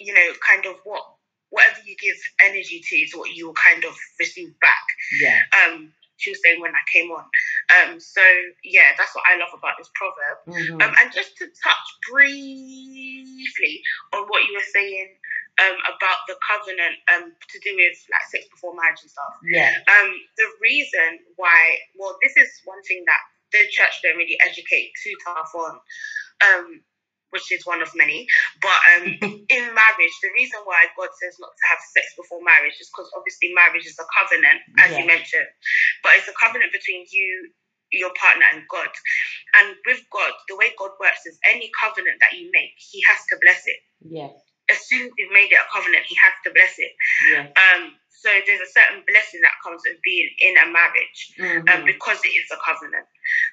you 0.00 0.12
know 0.12 0.28
kind 0.42 0.66
of 0.66 0.76
what 0.84 1.02
whatever 1.50 1.78
you 1.86 1.94
give 2.02 2.16
energy 2.42 2.82
to 2.82 2.94
is 2.96 3.14
what 3.14 3.30
you 3.30 3.46
will 3.46 3.54
kind 3.54 3.84
of 3.84 3.94
receive 4.18 4.52
back. 4.60 4.84
yeah. 5.22 5.38
Um, 5.62 5.92
she 6.18 6.30
was 6.32 6.40
saying 6.42 6.60
when 6.60 6.72
I 6.72 6.80
came 6.90 7.10
on. 7.12 7.24
Um, 7.68 8.00
so 8.00 8.22
yeah, 8.64 8.96
that's 8.96 9.14
what 9.14 9.24
I 9.28 9.36
love 9.36 9.52
about 9.52 9.76
this 9.78 9.90
proverb. 9.94 10.38
Mhm. 10.48 10.82
Um, 10.82 10.94
and 10.98 11.12
just 11.12 11.36
to 11.38 11.46
touch 11.62 11.86
briefly 12.10 13.82
on 14.16 14.24
what 14.26 14.42
you 14.48 14.54
were 14.56 14.70
saying 14.72 15.12
um, 15.60 15.76
about 15.88 16.18
the 16.26 16.36
covenant 16.40 16.96
um, 17.12 17.32
to 17.48 17.56
do 17.60 17.76
with 17.76 17.96
like 18.10 18.24
sex 18.32 18.48
before 18.48 18.74
marriage 18.74 19.00
and 19.02 19.10
stuff. 19.10 19.36
yeah. 19.44 19.76
Um, 19.88 20.08
the 20.36 20.48
reason 20.60 21.20
why, 21.36 21.78
well, 21.96 22.16
this 22.22 22.36
is 22.36 22.48
one 22.64 22.82
thing 22.84 23.04
that 23.06 23.20
the 23.52 23.62
church 23.70 24.02
don't 24.02 24.18
really 24.18 24.38
educate 24.42 24.92
too 25.02 25.14
tough 25.22 25.52
on, 25.54 25.74
um, 26.42 26.66
which 27.30 27.50
is 27.52 27.66
one 27.66 27.82
of 27.82 27.90
many. 27.94 28.26
But 28.60 28.80
um, 28.96 29.06
in 29.56 29.64
marriage, 29.74 30.16
the 30.22 30.34
reason 30.34 30.60
why 30.64 30.86
God 30.96 31.10
says 31.14 31.36
not 31.38 31.54
to 31.54 31.64
have 31.70 31.80
sex 31.94 32.14
before 32.16 32.42
marriage 32.42 32.78
is 32.80 32.90
because 32.90 33.10
obviously 33.16 33.54
marriage 33.54 33.86
is 33.86 33.98
a 33.98 34.08
covenant, 34.14 34.60
as 34.82 34.96
you 34.98 35.06
mentioned, 35.06 35.48
but 36.02 36.12
it's 36.16 36.30
a 36.30 36.36
covenant 36.38 36.72
between 36.72 37.06
you, 37.10 37.50
your 37.92 38.12
partner, 38.18 38.46
and 38.54 38.66
God. 38.66 38.90
And 39.62 39.76
with 39.86 40.02
God, 40.10 40.32
the 40.48 40.56
way 40.58 40.74
God 40.78 40.94
works 40.98 41.26
is 41.26 41.38
any 41.46 41.70
covenant 41.78 42.18
that 42.20 42.36
you 42.36 42.50
make, 42.52 42.74
He 42.76 43.02
has 43.06 43.20
to 43.30 43.38
bless 43.40 43.62
it. 43.66 43.80
Yeah. 44.02 44.32
As 44.66 44.82
soon 44.82 45.06
as 45.06 45.14
you've 45.14 45.30
made 45.30 45.54
it 45.54 45.62
a 45.62 45.68
covenant, 45.70 46.10
He 46.10 46.18
has 46.18 46.34
to 46.42 46.50
bless 46.50 46.74
it. 46.82 46.92
Yeah. 47.30 47.46
Um, 47.54 47.94
so 48.16 48.28
there's 48.46 48.64
a 48.64 48.72
certain 48.72 49.04
blessing 49.06 49.40
that 49.44 49.52
comes 49.62 49.82
with 49.84 50.00
being 50.02 50.30
in 50.40 50.56
a 50.56 50.66
marriage 50.72 51.20
um, 51.68 51.84
Mhm. 51.84 51.86
because 51.86 52.18
it 52.24 52.32
is 52.32 52.48
a 52.50 52.56
covenant. 52.64 53.06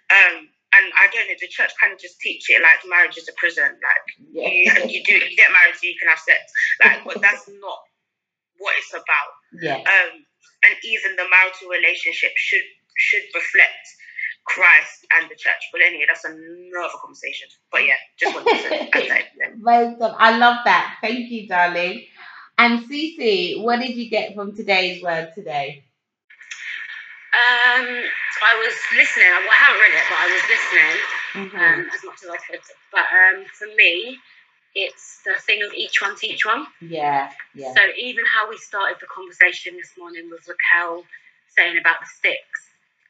Um, 0.10 0.48
and 0.74 0.86
I 0.98 1.06
don't 1.14 1.28
know, 1.28 1.36
the 1.40 1.48
church 1.52 1.70
kind 1.80 1.94
of 1.94 2.00
just 2.00 2.20
teach 2.20 2.50
it 2.50 2.62
like 2.64 2.80
marriage 2.88 3.18
is 3.18 3.28
a 3.30 3.34
prison. 3.38 3.68
Like 3.78 4.04
you, 4.34 4.42
Yeah. 4.42 4.80
you 4.88 5.04
do, 5.04 5.14
you 5.20 5.36
get 5.38 5.52
married 5.52 5.76
so 5.76 5.86
you 5.86 6.00
can 6.00 6.10
have 6.10 6.20
sex. 6.20 6.40
Like, 6.84 7.04
but 7.06 7.22
that's 7.22 7.46
not 7.48 7.80
what 8.58 8.74
it's 8.80 8.94
about. 8.94 9.32
Yeah. 9.62 9.78
Um, 9.84 10.26
and 10.66 10.76
even 10.84 11.16
the 11.16 11.28
marital 11.30 11.70
relationship 11.70 12.32
should 12.38 12.64
should 12.96 13.24
reflect 13.36 13.86
Christ 14.46 15.06
and 15.18 15.30
the 15.30 15.36
church. 15.36 15.62
But 15.72 15.82
anyway, 15.82 16.06
that's 16.08 16.26
another 16.26 16.94
conversation. 17.02 17.48
But 17.72 17.86
yeah, 17.86 17.96
just 18.20 18.34
wanted 18.36 18.50
to 18.50 18.98
add 18.98 19.10
that. 19.10 19.52
in. 19.54 19.62
Well 19.62 19.96
done. 20.00 20.16
I 20.18 20.38
love 20.38 20.58
that. 20.66 20.98
Thank 21.02 21.30
you, 21.30 21.48
darling. 21.48 22.06
And 22.58 22.80
Cece, 22.90 23.62
what 23.62 23.80
did 23.80 23.96
you 23.96 24.10
get 24.10 24.36
from 24.36 24.56
today's 24.56 25.02
word 25.04 25.32
today? 25.36 25.86
Um, 27.34 27.88
I 28.44 28.56
was 28.64 28.76
listening. 28.96 29.26
I 29.26 29.56
haven't 29.58 29.82
read 29.82 29.96
it, 29.96 30.06
but 30.10 30.18
I 30.20 30.28
was 30.30 30.44
listening 30.54 31.50
Mhm. 31.52 31.80
um, 31.84 31.90
as 31.94 32.04
much 32.04 32.24
as 32.24 32.30
I 32.30 32.38
could. 32.38 32.62
But 32.92 33.06
um, 33.12 33.46
for 33.46 33.68
me, 33.76 34.20
it's 34.76 35.22
the 35.26 35.34
thing 35.42 35.64
of 35.64 35.74
each 35.74 36.02
one 36.02 36.16
teach 36.16 36.46
one. 36.46 36.68
Yeah. 36.82 37.32
Yeah. 37.56 37.74
So 37.74 37.82
even 37.98 38.26
how 38.26 38.50
we 38.50 38.58
started 38.58 38.98
the 39.00 39.08
conversation 39.08 39.76
this 39.78 39.98
morning 39.98 40.30
with 40.30 40.48
Raquel 40.48 41.06
saying 41.56 41.78
about 41.78 42.02
the 42.02 42.08
sticks 42.08 42.62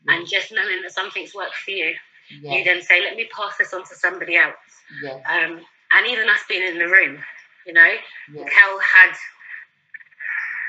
and 0.07 0.27
just 0.27 0.51
knowing 0.51 0.81
that 0.83 0.91
something's 0.91 1.33
worked 1.35 1.55
for 1.55 1.71
you, 1.71 1.95
Yeah. 2.41 2.57
you 2.57 2.63
then 2.63 2.81
say, 2.81 3.01
let 3.01 3.15
me 3.15 3.25
pass 3.35 3.57
this 3.57 3.73
on 3.73 3.83
to 3.83 3.95
somebody 3.95 4.37
else. 4.37 4.55
Yeah. 5.01 5.19
Um, 5.25 5.65
and 5.91 6.07
even 6.07 6.29
us 6.29 6.43
being 6.47 6.63
in 6.67 6.77
the 6.79 6.87
room, 6.87 7.23
you 7.65 7.73
know, 7.73 7.91
Yeah. 8.33 8.43
Raquel 8.43 8.79
had 8.79 9.13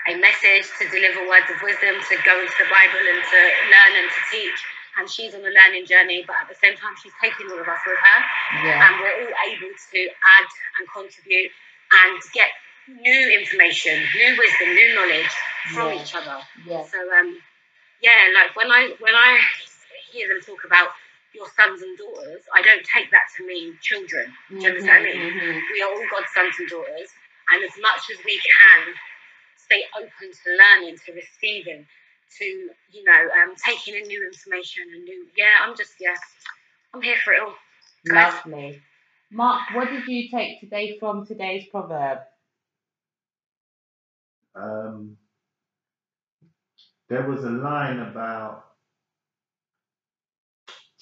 a 0.09 0.15
message 0.21 0.69
to 0.79 0.89
deliver 0.89 1.27
words 1.29 1.49
of 1.51 1.61
wisdom, 1.63 1.97
to 1.97 2.15
go 2.25 2.35
into 2.41 2.53
the 2.59 2.69
Bible 2.69 3.01
and 3.09 3.23
to 3.25 3.41
learn 3.73 3.93
and 4.05 4.11
to 4.11 4.21
teach. 4.31 4.61
And 4.97 5.11
she's 5.11 5.35
on 5.35 5.41
a 5.41 5.51
learning 5.51 5.87
journey, 5.87 6.23
but 6.27 6.37
at 6.41 6.49
the 6.49 6.55
same 6.55 6.77
time, 6.77 6.95
she's 7.03 7.13
taking 7.21 7.51
all 7.51 7.59
of 7.59 7.67
us 7.67 7.81
with 7.87 7.99
her. 7.99 8.19
Yeah. 8.69 8.79
And 8.87 9.01
we're 9.01 9.27
all 9.27 9.35
able 9.51 9.73
to 9.75 10.01
add 10.39 10.49
and 10.79 10.85
contribute 10.93 11.51
and 12.05 12.21
get 12.33 12.51
new 12.87 13.23
information, 13.41 13.99
new 14.15 14.37
wisdom, 14.39 14.69
new 14.75 14.95
knowledge 14.95 15.33
from 15.73 15.89
Yeah. 15.95 16.03
each 16.03 16.15
other. 16.15 16.39
Yeah. 16.67 16.85
So 16.87 16.99
um, 17.19 17.39
yeah, 18.03 18.29
like 18.35 18.55
when 18.55 18.71
I 18.71 18.95
when 19.01 19.15
I 19.17 19.41
hear 20.13 20.29
them 20.29 20.41
talk 20.43 20.63
about 20.65 20.91
your 21.35 21.47
sons 21.57 21.83
and 21.83 21.99
daughters, 21.99 22.43
I 22.55 22.63
don't 22.63 22.85
take 22.95 23.11
that 23.11 23.27
to 23.37 23.47
mean 23.47 23.77
children. 23.83 24.33
Do 24.49 24.57
you 24.57 24.69
understand 24.69 25.05
me? 25.05 25.13
Mhm. 25.13 25.63
We 25.73 25.83
are 25.83 25.91
all 25.91 26.07
God's 26.09 26.33
sons 26.33 26.55
and 26.59 26.69
daughters, 26.69 27.11
and 27.51 27.65
as 27.65 27.77
much 27.79 28.11
as 28.11 28.25
we 28.25 28.39
can 28.39 28.95
stay 29.57 29.85
open 29.97 30.31
to 30.33 30.51
learning, 30.57 30.99
to 31.07 31.13
receiving, 31.13 31.87
to 32.39 32.45
you 32.45 33.05
know, 33.05 33.31
um, 33.43 33.55
taking 33.57 33.95
in 33.95 34.03
new 34.05 34.25
information 34.27 34.85
and 34.95 35.05
new. 35.05 35.27
Yeah, 35.37 35.59
I'm 35.63 35.77
just 35.77 35.95
yeah, 36.01 36.15
I'm 36.93 37.03
here 37.03 37.17
for 37.25 37.33
it 37.35 37.41
all. 37.41 37.55
guys. 38.07 38.35
Lovely. 38.35 38.83
Mark, 39.31 39.63
what 39.75 39.91
did 39.91 40.07
you 40.07 40.29
take 40.31 40.61
today 40.61 40.99
from 41.01 41.27
today's 41.27 41.67
proverb? 41.71 42.19
Um, 44.55 45.17
there 47.09 47.29
was 47.29 47.43
a 47.45 47.51
line 47.51 47.99
about 47.99 48.65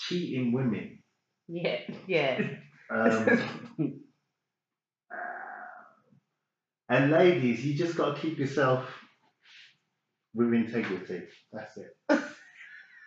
cheating 0.08 0.52
women. 0.52 0.98
Yeah. 1.48 1.80
Yeah. 2.06 2.40
Um, 2.90 4.02
and 6.88 7.10
ladies, 7.10 7.64
you 7.64 7.74
just 7.74 7.96
got 7.96 8.14
to 8.14 8.20
keep 8.20 8.38
yourself 8.38 8.86
with 10.34 10.52
integrity. 10.52 11.22
That's 11.52 11.76
it. 11.76 11.96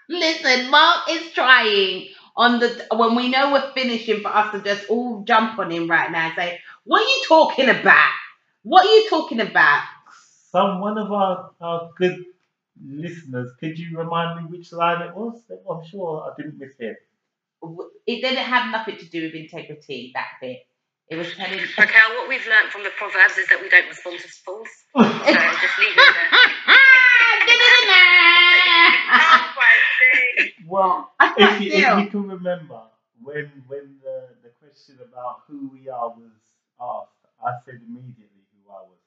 Listen, 0.10 0.70
Mark 0.70 1.10
is 1.10 1.32
trying 1.34 2.10
on 2.36 2.60
the 2.60 2.86
when 2.94 3.16
we 3.16 3.30
know 3.30 3.54
we're 3.54 3.72
finishing 3.74 4.22
for 4.22 4.28
us 4.28 4.52
to 4.52 4.62
just 4.62 4.90
all 4.90 5.24
jump 5.24 5.58
on 5.58 5.72
him 5.72 5.90
right 5.90 6.12
now 6.12 6.28
and 6.28 6.36
say, 6.36 6.60
"What 6.84 7.02
are 7.02 7.10
you 7.10 7.24
talking 7.28 7.70
about? 7.70 8.12
What 8.64 8.86
are 8.86 8.94
you 8.94 9.10
talking 9.10 9.40
about?" 9.40 9.84
Some 10.52 10.80
one 10.80 10.98
of 10.98 11.12
our, 11.12 11.52
our 11.60 11.90
good 11.98 12.24
listeners, 12.84 13.52
could 13.60 13.78
you 13.78 13.98
remind 13.98 14.40
me 14.40 14.58
which 14.58 14.72
line 14.74 15.02
it 15.02 15.16
was? 15.16 15.42
I'm 15.70 15.86
sure 15.86 16.30
I 16.30 16.34
didn't 16.42 16.58
miss 16.60 16.74
it. 16.80 16.98
It 18.06 18.22
didn't 18.22 18.44
have 18.46 18.72
nothing 18.72 18.98
to 18.98 19.06
do 19.06 19.24
with 19.24 19.34
integrity. 19.34 20.12
That 20.14 20.28
bit. 20.42 20.66
It 21.10 21.18
was 21.18 21.34
telling. 21.36 21.60
Raquel, 21.78 22.16
what 22.18 22.30
we've 22.30 22.46
learned 22.48 22.72
from 22.72 22.84
the 22.84 22.90
proverbs 22.98 23.38
is 23.38 23.48
that 23.50 23.62
we 23.62 23.70
don't 23.70 23.88
respond 23.88 24.20
to 24.20 24.28
fools. 24.28 24.68
So 24.96 25.02
just 25.02 25.80
leave 25.80 25.92
it 25.92 26.16
there. 26.16 26.30
My 29.56 29.74
days. 30.38 30.52
well, 30.68 31.12
if 31.38 31.62
you, 31.62 31.72
if 31.72 32.00
you 32.00 32.08
can 32.08 32.28
remember 32.28 32.82
when 33.22 33.52
when 33.68 33.98
the, 34.04 34.30
the 34.44 34.50
question 34.60 34.98
about 35.02 35.42
who 35.48 35.70
we 35.74 35.90
are 35.90 36.10
was 36.10 36.32
asked, 36.80 37.12
I 37.44 37.52
said 37.66 37.82
immediately 37.88 38.44
who 38.54 38.72
I 38.72 38.82
was. 38.82 38.98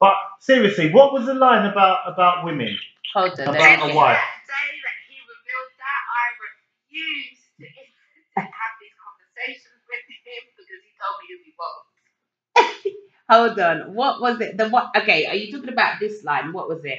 But 0.00 0.14
seriously, 0.40 0.92
what 0.92 1.12
was 1.12 1.26
the 1.26 1.34
line 1.34 1.66
about 1.70 2.00
about 2.06 2.44
women? 2.44 2.76
Hold 3.14 3.40
on. 3.40 3.48
About 3.56 3.90
a 3.90 3.94
wife. 3.94 4.18
That 4.18 4.42
day 4.48 4.70
that 4.84 4.98
he 5.08 5.16
revealed 5.20 5.72
that, 5.80 6.02
I 6.20 6.24
refused 6.44 7.44
to, 7.60 7.66
to 7.66 8.40
have 8.40 8.74
these 8.80 8.96
conversations 9.00 9.80
with 9.88 10.04
him 10.08 10.42
because 10.56 10.82
he 10.84 10.92
told 11.00 11.16
me 11.20 11.26
who 11.30 11.38
he 11.44 11.52
was. 11.58 11.80
Hold 13.30 13.58
on. 13.60 13.94
What 13.94 14.20
was 14.20 14.40
it? 14.40 14.56
The 14.56 14.68
what? 14.70 14.90
Okay, 14.96 15.26
are 15.26 15.34
you 15.34 15.52
talking 15.52 15.72
about 15.72 16.00
this 16.00 16.24
line? 16.24 16.52
What 16.52 16.68
was 16.68 16.84
it? 16.84 16.98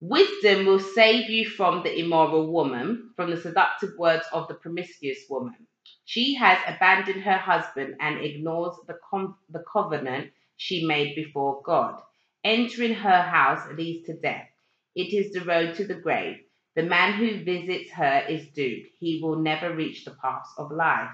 Wisdom 0.00 0.66
will 0.66 0.78
save 0.80 1.30
you 1.30 1.48
from 1.48 1.82
the 1.82 1.98
immoral 1.98 2.52
woman, 2.52 3.10
from 3.16 3.30
the 3.30 3.36
seductive 3.36 3.90
words 3.98 4.26
of 4.32 4.46
the 4.46 4.54
promiscuous 4.54 5.20
woman. 5.30 5.56
She 6.04 6.34
has 6.34 6.58
abandoned 6.68 7.22
her 7.24 7.38
husband 7.38 7.96
and 8.00 8.20
ignores 8.24 8.76
the, 8.86 8.98
com- 9.10 9.36
the 9.50 9.64
covenant 9.72 10.32
she 10.56 10.86
made 10.86 11.14
before 11.16 11.62
God. 11.64 12.00
Entering 12.46 12.94
her 12.94 13.22
house 13.22 13.66
leads 13.76 14.06
to 14.06 14.14
death. 14.14 14.46
It 14.94 15.12
is 15.12 15.32
the 15.32 15.40
road 15.44 15.74
to 15.76 15.84
the 15.84 15.94
grave. 15.96 16.36
The 16.76 16.84
man 16.84 17.14
who 17.14 17.42
visits 17.44 17.90
her 17.90 18.24
is 18.28 18.46
doomed. 18.54 18.84
He 19.00 19.20
will 19.22 19.36
never 19.36 19.74
reach 19.74 20.04
the 20.04 20.12
paths 20.12 20.50
of 20.56 20.70
life. 20.70 21.10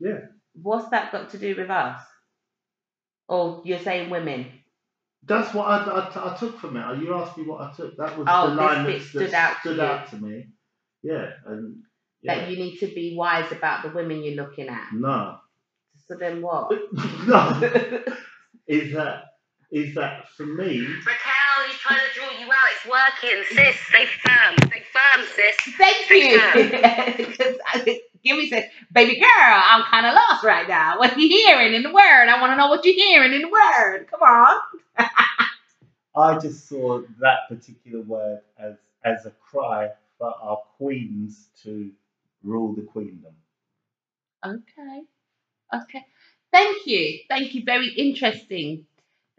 Yeah. 0.00 0.18
What's 0.54 0.90
that 0.90 1.12
got 1.12 1.30
to 1.30 1.38
do 1.38 1.54
with 1.56 1.70
us? 1.70 2.02
Or 3.28 3.62
you're 3.64 3.78
saying 3.78 4.10
women? 4.10 4.46
That's 5.24 5.54
what 5.54 5.68
I, 5.68 5.84
I, 5.84 6.32
I 6.34 6.36
took 6.36 6.58
from 6.58 6.76
it. 6.76 6.98
You 7.00 7.14
asked 7.14 7.38
me 7.38 7.44
what 7.44 7.60
I 7.60 7.72
took. 7.72 7.96
That 7.96 8.18
was 8.18 8.26
Oh, 8.28 8.48
the 8.50 8.56
line 8.56 8.84
that 8.86 9.02
stood 9.02 9.32
out 9.34 9.54
to 9.54 9.60
stood 9.60 9.76
you. 9.76 9.82
out 9.82 10.10
to 10.10 10.16
me. 10.16 10.46
Yeah, 11.04 11.30
and 11.46 11.76
yeah. 12.22 12.34
That 12.40 12.50
you 12.50 12.56
need 12.56 12.78
to 12.78 12.88
be 12.88 13.14
wise 13.16 13.50
about 13.52 13.84
the 13.84 13.90
women 13.90 14.22
you're 14.24 14.34
looking 14.44 14.68
at. 14.68 14.88
no, 14.92 15.38
So 16.08 16.16
then 16.16 16.42
what? 16.42 16.72
no. 17.26 17.60
Is 18.66 18.92
that 18.94 19.24
is 19.72 19.94
that 19.96 20.28
for 20.30 20.46
me? 20.46 20.80
Raquel, 20.80 21.66
he's 21.68 21.78
trying 21.78 22.00
to 22.00 22.14
draw 22.20 22.30
you 22.40 22.46
out. 22.46 22.70
It's 22.76 22.86
working. 22.86 23.44
Sis, 23.50 23.76
stay 23.88 24.06
firm. 24.06 24.56
Stay 24.68 24.84
firm, 24.92 25.26
sis. 25.34 25.76
Thank 25.76 26.10
you. 26.10 27.26
'Cause 27.36 27.56
I- 27.74 27.80
uh, 27.90 27.94
Give 28.24 28.38
me 28.38 28.48
said, 28.50 28.70
baby 28.92 29.16
girl, 29.16 29.26
I'm 29.32 29.82
kind 29.84 30.06
of 30.06 30.14
lost 30.14 30.44
right 30.44 30.68
now. 30.68 30.96
What 31.00 31.18
you 31.18 31.28
hearing 31.28 31.74
in 31.74 31.82
the 31.82 31.92
word? 31.92 32.28
I 32.28 32.40
want 32.40 32.52
to 32.52 32.56
know 32.56 32.68
what 32.68 32.84
you're 32.84 32.94
hearing 32.94 33.32
in 33.34 33.42
the 33.42 33.48
word. 33.48 34.06
Come 34.10 34.22
on. 34.22 34.60
I 36.16 36.38
just 36.38 36.68
saw 36.68 37.02
that 37.20 37.48
particular 37.48 38.02
word 38.02 38.40
as 38.58 38.76
as 39.04 39.26
a 39.26 39.30
cry 39.32 39.90
for 40.18 40.32
our 40.42 40.58
queens 40.78 41.48
to 41.64 41.90
rule 42.44 42.74
the 42.74 42.82
queendom. 42.82 43.34
Okay. 44.46 45.02
Okay. 45.74 46.04
Thank 46.52 46.86
you. 46.86 47.20
Thank 47.28 47.54
you. 47.54 47.64
Very 47.64 47.88
interesting. 47.88 48.86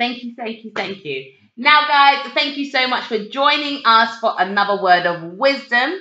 Thank 0.03 0.23
you. 0.23 0.33
Thank 0.35 0.65
you. 0.65 0.71
Thank 0.75 1.05
you. 1.05 1.31
Now, 1.55 1.87
guys, 1.87 2.29
thank 2.33 2.57
you 2.57 2.69
so 2.69 2.87
much 2.89 3.05
for 3.05 3.19
joining 3.29 3.83
us 3.85 4.19
for 4.19 4.33
another 4.37 4.83
word 4.83 5.05
of 5.05 5.33
wisdom. 5.35 5.93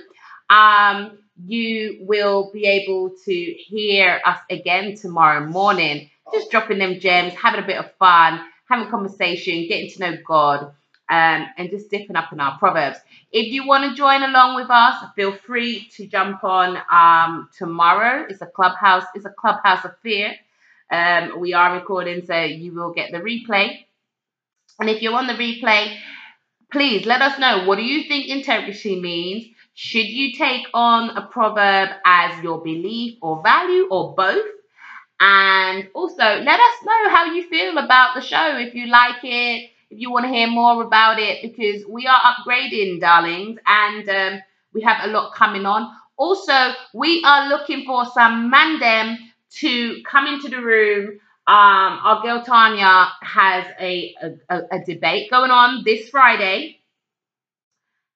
Um, 0.51 1.19
you 1.45 1.99
will 2.01 2.51
be 2.53 2.65
able 2.67 3.11
to 3.25 3.33
hear 3.33 4.21
us 4.27 4.41
again 4.51 4.97
tomorrow 4.97 5.47
morning. 5.47 6.11
Just 6.35 6.51
dropping 6.51 6.79
them 6.79 6.99
gems, 6.99 7.33
having 7.35 7.63
a 7.63 7.67
bit 7.67 7.77
of 7.77 7.93
fun, 8.01 8.41
having 8.69 8.91
conversation, 8.91 9.69
getting 9.69 9.89
to 9.91 10.01
know 10.01 10.17
God, 10.27 10.63
um, 11.09 11.47
and 11.57 11.71
just 11.71 11.89
dipping 11.89 12.17
up 12.17 12.33
in 12.33 12.41
our 12.41 12.59
proverbs. 12.59 12.99
If 13.31 13.53
you 13.53 13.65
want 13.69 13.89
to 13.89 13.95
join 13.97 14.25
along 14.25 14.57
with 14.57 14.69
us, 14.69 14.97
feel 15.15 15.33
free 15.33 15.89
to 15.97 16.09
jump 16.09 16.43
on 16.43 16.77
um, 16.91 17.49
tomorrow. 17.57 18.27
It's 18.29 18.43
a 18.43 18.47
clubhouse. 18.47 19.05
It's 19.15 19.27
a 19.27 19.31
clubhouse 19.31 19.85
affair. 19.85 20.35
Um, 20.91 21.39
we 21.39 21.55
are 21.55 21.75
recording, 21.75 22.27
so 22.27 22.43
you 22.43 22.75
will 22.75 22.93
get 22.93 23.13
the 23.13 23.19
replay. 23.19 23.85
And 24.81 24.89
if 24.91 25.03
you're 25.03 25.15
on 25.15 25.27
the 25.27 25.35
replay, 25.35 25.97
please 26.71 27.07
let 27.07 27.23
us 27.23 27.39
know 27.39 27.65
what 27.67 27.77
do 27.77 27.83
you 27.85 28.09
think 28.09 28.27
integrity 28.29 29.01
means. 29.01 29.47
Should 29.75 30.07
you 30.07 30.35
take 30.37 30.67
on 30.75 31.17
a 31.17 31.23
proverb 31.23 31.91
as 32.05 32.43
your 32.43 32.63
belief 32.63 33.19
or 33.23 33.43
value, 33.43 33.89
or 33.91 34.15
both? 34.15 34.45
And 35.21 35.89
also, 35.95 36.23
let 36.23 36.61
us 36.61 36.77
know 36.85 37.11
how 37.11 37.33
you 37.33 37.49
feel 37.49 37.79
about 37.79 38.15
the 38.15 38.21
show. 38.21 38.57
If 38.59 38.75
you 38.75 38.89
like 38.89 39.23
it, 39.23 39.71
if 39.91 40.01
you 40.01 40.11
want 40.11 40.25
to 40.25 40.31
hear 40.33 40.49
more 40.49 40.83
about 40.83 41.19
it, 41.19 41.43
because 41.43 41.87
we 41.89 42.07
are 42.07 42.35
upgrading, 42.35 43.01
darlings, 43.01 43.59
and 43.67 44.09
um, 44.09 44.41
we 44.75 44.83
have 44.83 45.05
a 45.05 45.13
lot 45.13 45.35
coming 45.35 45.65
on. 45.65 45.95
Also, 46.17 46.73
we 46.93 47.23
are 47.25 47.49
looking 47.49 47.85
for 47.85 48.05
some 48.07 48.51
mandem 48.53 49.17
to 49.61 50.03
come 50.11 50.27
into 50.27 50.49
the 50.49 50.61
room. 50.61 51.19
Um, 51.47 51.99
our 52.05 52.23
girl 52.23 52.43
Tanya 52.45 53.09
has 53.23 53.67
a, 53.81 54.15
a, 54.23 54.31
a- 54.49 54.85
debate 54.85 55.31
going 55.31 55.51
on 55.51 55.83
this 55.85 56.09
Friday. 56.09 56.79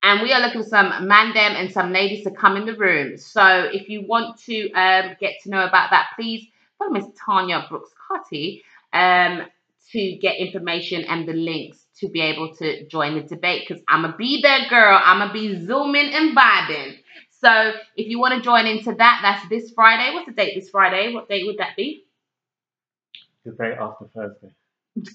And 0.02 0.22
we 0.22 0.32
are 0.32 0.40
looking 0.40 0.62
for 0.62 0.68
some 0.68 0.92
mandem 1.08 1.36
and 1.60 1.72
some 1.72 1.92
ladies 1.92 2.24
to 2.24 2.32
come 2.32 2.56
in 2.56 2.66
the 2.66 2.74
room. 2.76 3.18
So 3.18 3.68
if 3.72 3.88
you 3.90 4.06
want 4.06 4.38
to 4.42 4.70
um, 4.72 5.16
get 5.20 5.34
to 5.42 5.50
know 5.50 5.64
about 5.66 5.90
that, 5.90 6.10
please 6.16 6.46
follow 6.78 6.92
Miss 6.92 7.06
Tanya 7.26 7.66
Brooks 7.68 7.90
Cotty 8.10 8.62
um, 8.94 9.46
to 9.92 10.16
get 10.18 10.38
information 10.38 11.04
and 11.04 11.28
the 11.28 11.34
links 11.34 11.86
to 12.00 12.08
be 12.08 12.22
able 12.22 12.54
to 12.56 12.86
join 12.86 13.16
the 13.16 13.22
debate. 13.22 13.66
Because 13.68 13.82
I'm 13.88 14.02
gonna 14.02 14.16
be 14.16 14.40
there, 14.42 14.68
girl. 14.70 15.00
I'm 15.04 15.18
gonna 15.18 15.34
be 15.34 15.66
zooming 15.66 16.14
and 16.14 16.36
vibing. 16.36 16.98
So 17.30 17.72
if 17.96 18.08
you 18.08 18.20
want 18.20 18.34
to 18.34 18.40
join 18.42 18.66
into 18.66 18.94
that, 18.94 19.20
that's 19.22 19.48
this 19.50 19.72
Friday. 19.72 20.14
What's 20.14 20.26
the 20.26 20.32
date 20.34 20.54
this 20.54 20.70
Friday? 20.70 21.12
What 21.12 21.28
date 21.28 21.46
would 21.46 21.58
that 21.58 21.76
be? 21.76 22.05
The 23.46 23.52
day 23.52 23.76
after 23.80 24.06
Thursday. 24.12 24.50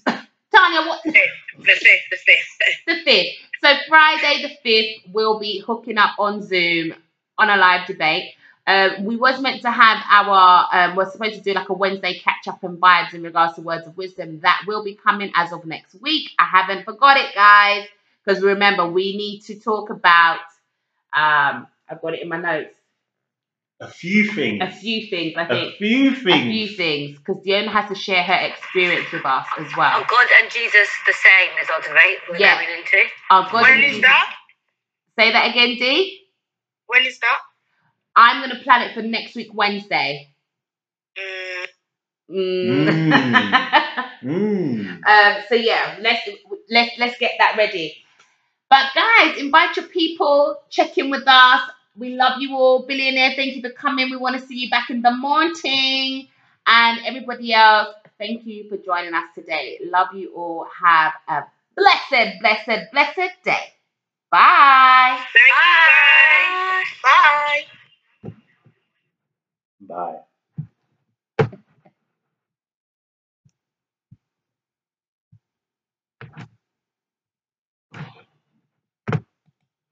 Tanya, 0.06 0.88
what 0.88 1.02
The 1.04 1.12
fifth, 1.12 1.84
the 2.10 2.16
fifth. 2.16 2.86
the 2.86 2.94
fifth. 3.04 3.28
So 3.62 3.74
Friday 3.88 4.42
the 4.42 4.54
fifth, 4.62 5.12
we'll 5.12 5.38
be 5.38 5.60
hooking 5.60 5.98
up 5.98 6.12
on 6.18 6.42
Zoom 6.42 6.94
on 7.36 7.50
a 7.50 7.58
live 7.58 7.86
debate. 7.86 8.32
Uh, 8.66 8.90
we 9.02 9.16
was 9.16 9.38
meant 9.42 9.60
to 9.62 9.70
have 9.70 10.02
our 10.10 10.66
um, 10.72 10.96
we're 10.96 11.10
supposed 11.10 11.34
to 11.34 11.42
do 11.42 11.52
like 11.52 11.68
a 11.68 11.74
Wednesday 11.74 12.18
catch 12.20 12.48
up 12.48 12.64
and 12.64 12.78
vibes 12.80 13.12
in 13.12 13.22
regards 13.22 13.54
to 13.56 13.60
words 13.60 13.86
of 13.86 13.98
wisdom. 13.98 14.40
That 14.40 14.62
will 14.66 14.82
be 14.82 14.94
coming 14.94 15.30
as 15.36 15.52
of 15.52 15.66
next 15.66 16.00
week. 16.00 16.30
I 16.38 16.44
haven't 16.44 16.84
forgot 16.86 17.18
it, 17.18 17.34
guys, 17.34 17.86
because 18.24 18.42
remember 18.42 18.88
we 18.88 19.14
need 19.14 19.40
to 19.42 19.60
talk 19.60 19.90
about. 19.90 20.38
Um, 21.14 21.66
I've 21.88 22.00
got 22.00 22.14
it 22.14 22.22
in 22.22 22.30
my 22.30 22.38
notes. 22.40 22.74
A 23.82 23.88
few 23.88 24.30
things. 24.32 24.62
A 24.62 24.70
few 24.70 25.08
things, 25.08 25.34
I 25.36 25.44
think. 25.46 25.74
A 25.74 25.76
few 25.76 26.14
things. 26.14 26.46
A 26.46 26.50
few 26.50 26.68
things, 26.76 27.18
because 27.18 27.42
Diona 27.44 27.68
has 27.68 27.88
to 27.88 27.94
share 27.96 28.22
her 28.22 28.46
experience 28.46 29.10
with 29.12 29.26
us 29.26 29.46
as 29.58 29.66
Oh, 29.66 29.74
well. 29.76 30.04
God 30.08 30.26
and 30.40 30.50
Jesus, 30.50 30.88
the 31.06 31.12
same 31.12 31.50
is 31.60 31.68
our 31.68 31.80
debate 31.82 32.18
we're 32.30 32.36
Yeah. 32.36 32.62
going 32.62 32.78
into. 32.78 32.98
Our 33.30 33.42
God 33.50 33.62
When 33.62 33.72
and 33.74 33.84
is 33.84 33.90
Jesus- 33.96 34.02
that? 34.02 34.36
Say 35.18 35.32
that 35.32 35.50
again, 35.50 35.76
D. 35.76 36.26
When 36.86 37.04
is 37.04 37.18
that? 37.18 37.38
I'm 38.14 38.40
gonna 38.40 38.60
plan 38.62 38.82
it 38.82 38.94
for 38.94 39.02
next 39.02 39.34
week, 39.34 39.48
Wednesday. 39.52 40.28
Mm, 41.18 41.66
Mm. 42.30 42.88
Mm. 44.22 45.00
um, 45.06 45.42
so 45.48 45.54
yeah, 45.56 45.96
let's 46.00 46.28
let's 46.70 46.92
let's 46.98 47.18
get 47.18 47.32
that 47.38 47.56
ready. 47.56 47.96
But 48.70 48.86
guys, 48.94 49.36
invite 49.38 49.76
your 49.76 49.86
people, 49.86 50.56
check 50.70 50.96
in 50.96 51.10
with 51.10 51.24
us. 51.26 51.60
We 51.96 52.16
love 52.16 52.40
you 52.40 52.56
all, 52.56 52.86
billionaire. 52.86 53.32
Thank 53.36 53.56
you 53.56 53.62
for 53.62 53.70
coming. 53.70 54.10
We 54.10 54.16
want 54.16 54.40
to 54.40 54.46
see 54.46 54.56
you 54.58 54.70
back 54.70 54.90
in 54.90 55.02
the 55.02 55.12
morning. 55.12 56.28
And 56.66 57.00
everybody 57.06 57.52
else, 57.54 57.94
thank 58.18 58.46
you 58.46 58.68
for 58.68 58.78
joining 58.78 59.14
us 59.14 59.24
today. 59.34 59.80
Love 59.84 60.08
you 60.14 60.32
all. 60.34 60.66
Have 60.82 61.12
a 61.28 61.42
blessed, 61.76 62.40
blessed, 62.40 62.92
blessed 62.92 63.34
day. 63.44 63.74
Bye. 64.30 65.18
thank 65.34 65.34
you, 65.36 65.52
guys. 66.78 66.86
Bye. 67.02 67.62
Bye. 69.96 70.18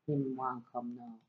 Him 0.09 0.35
one 0.37 0.63
come 0.73 0.97
now. 0.99 1.21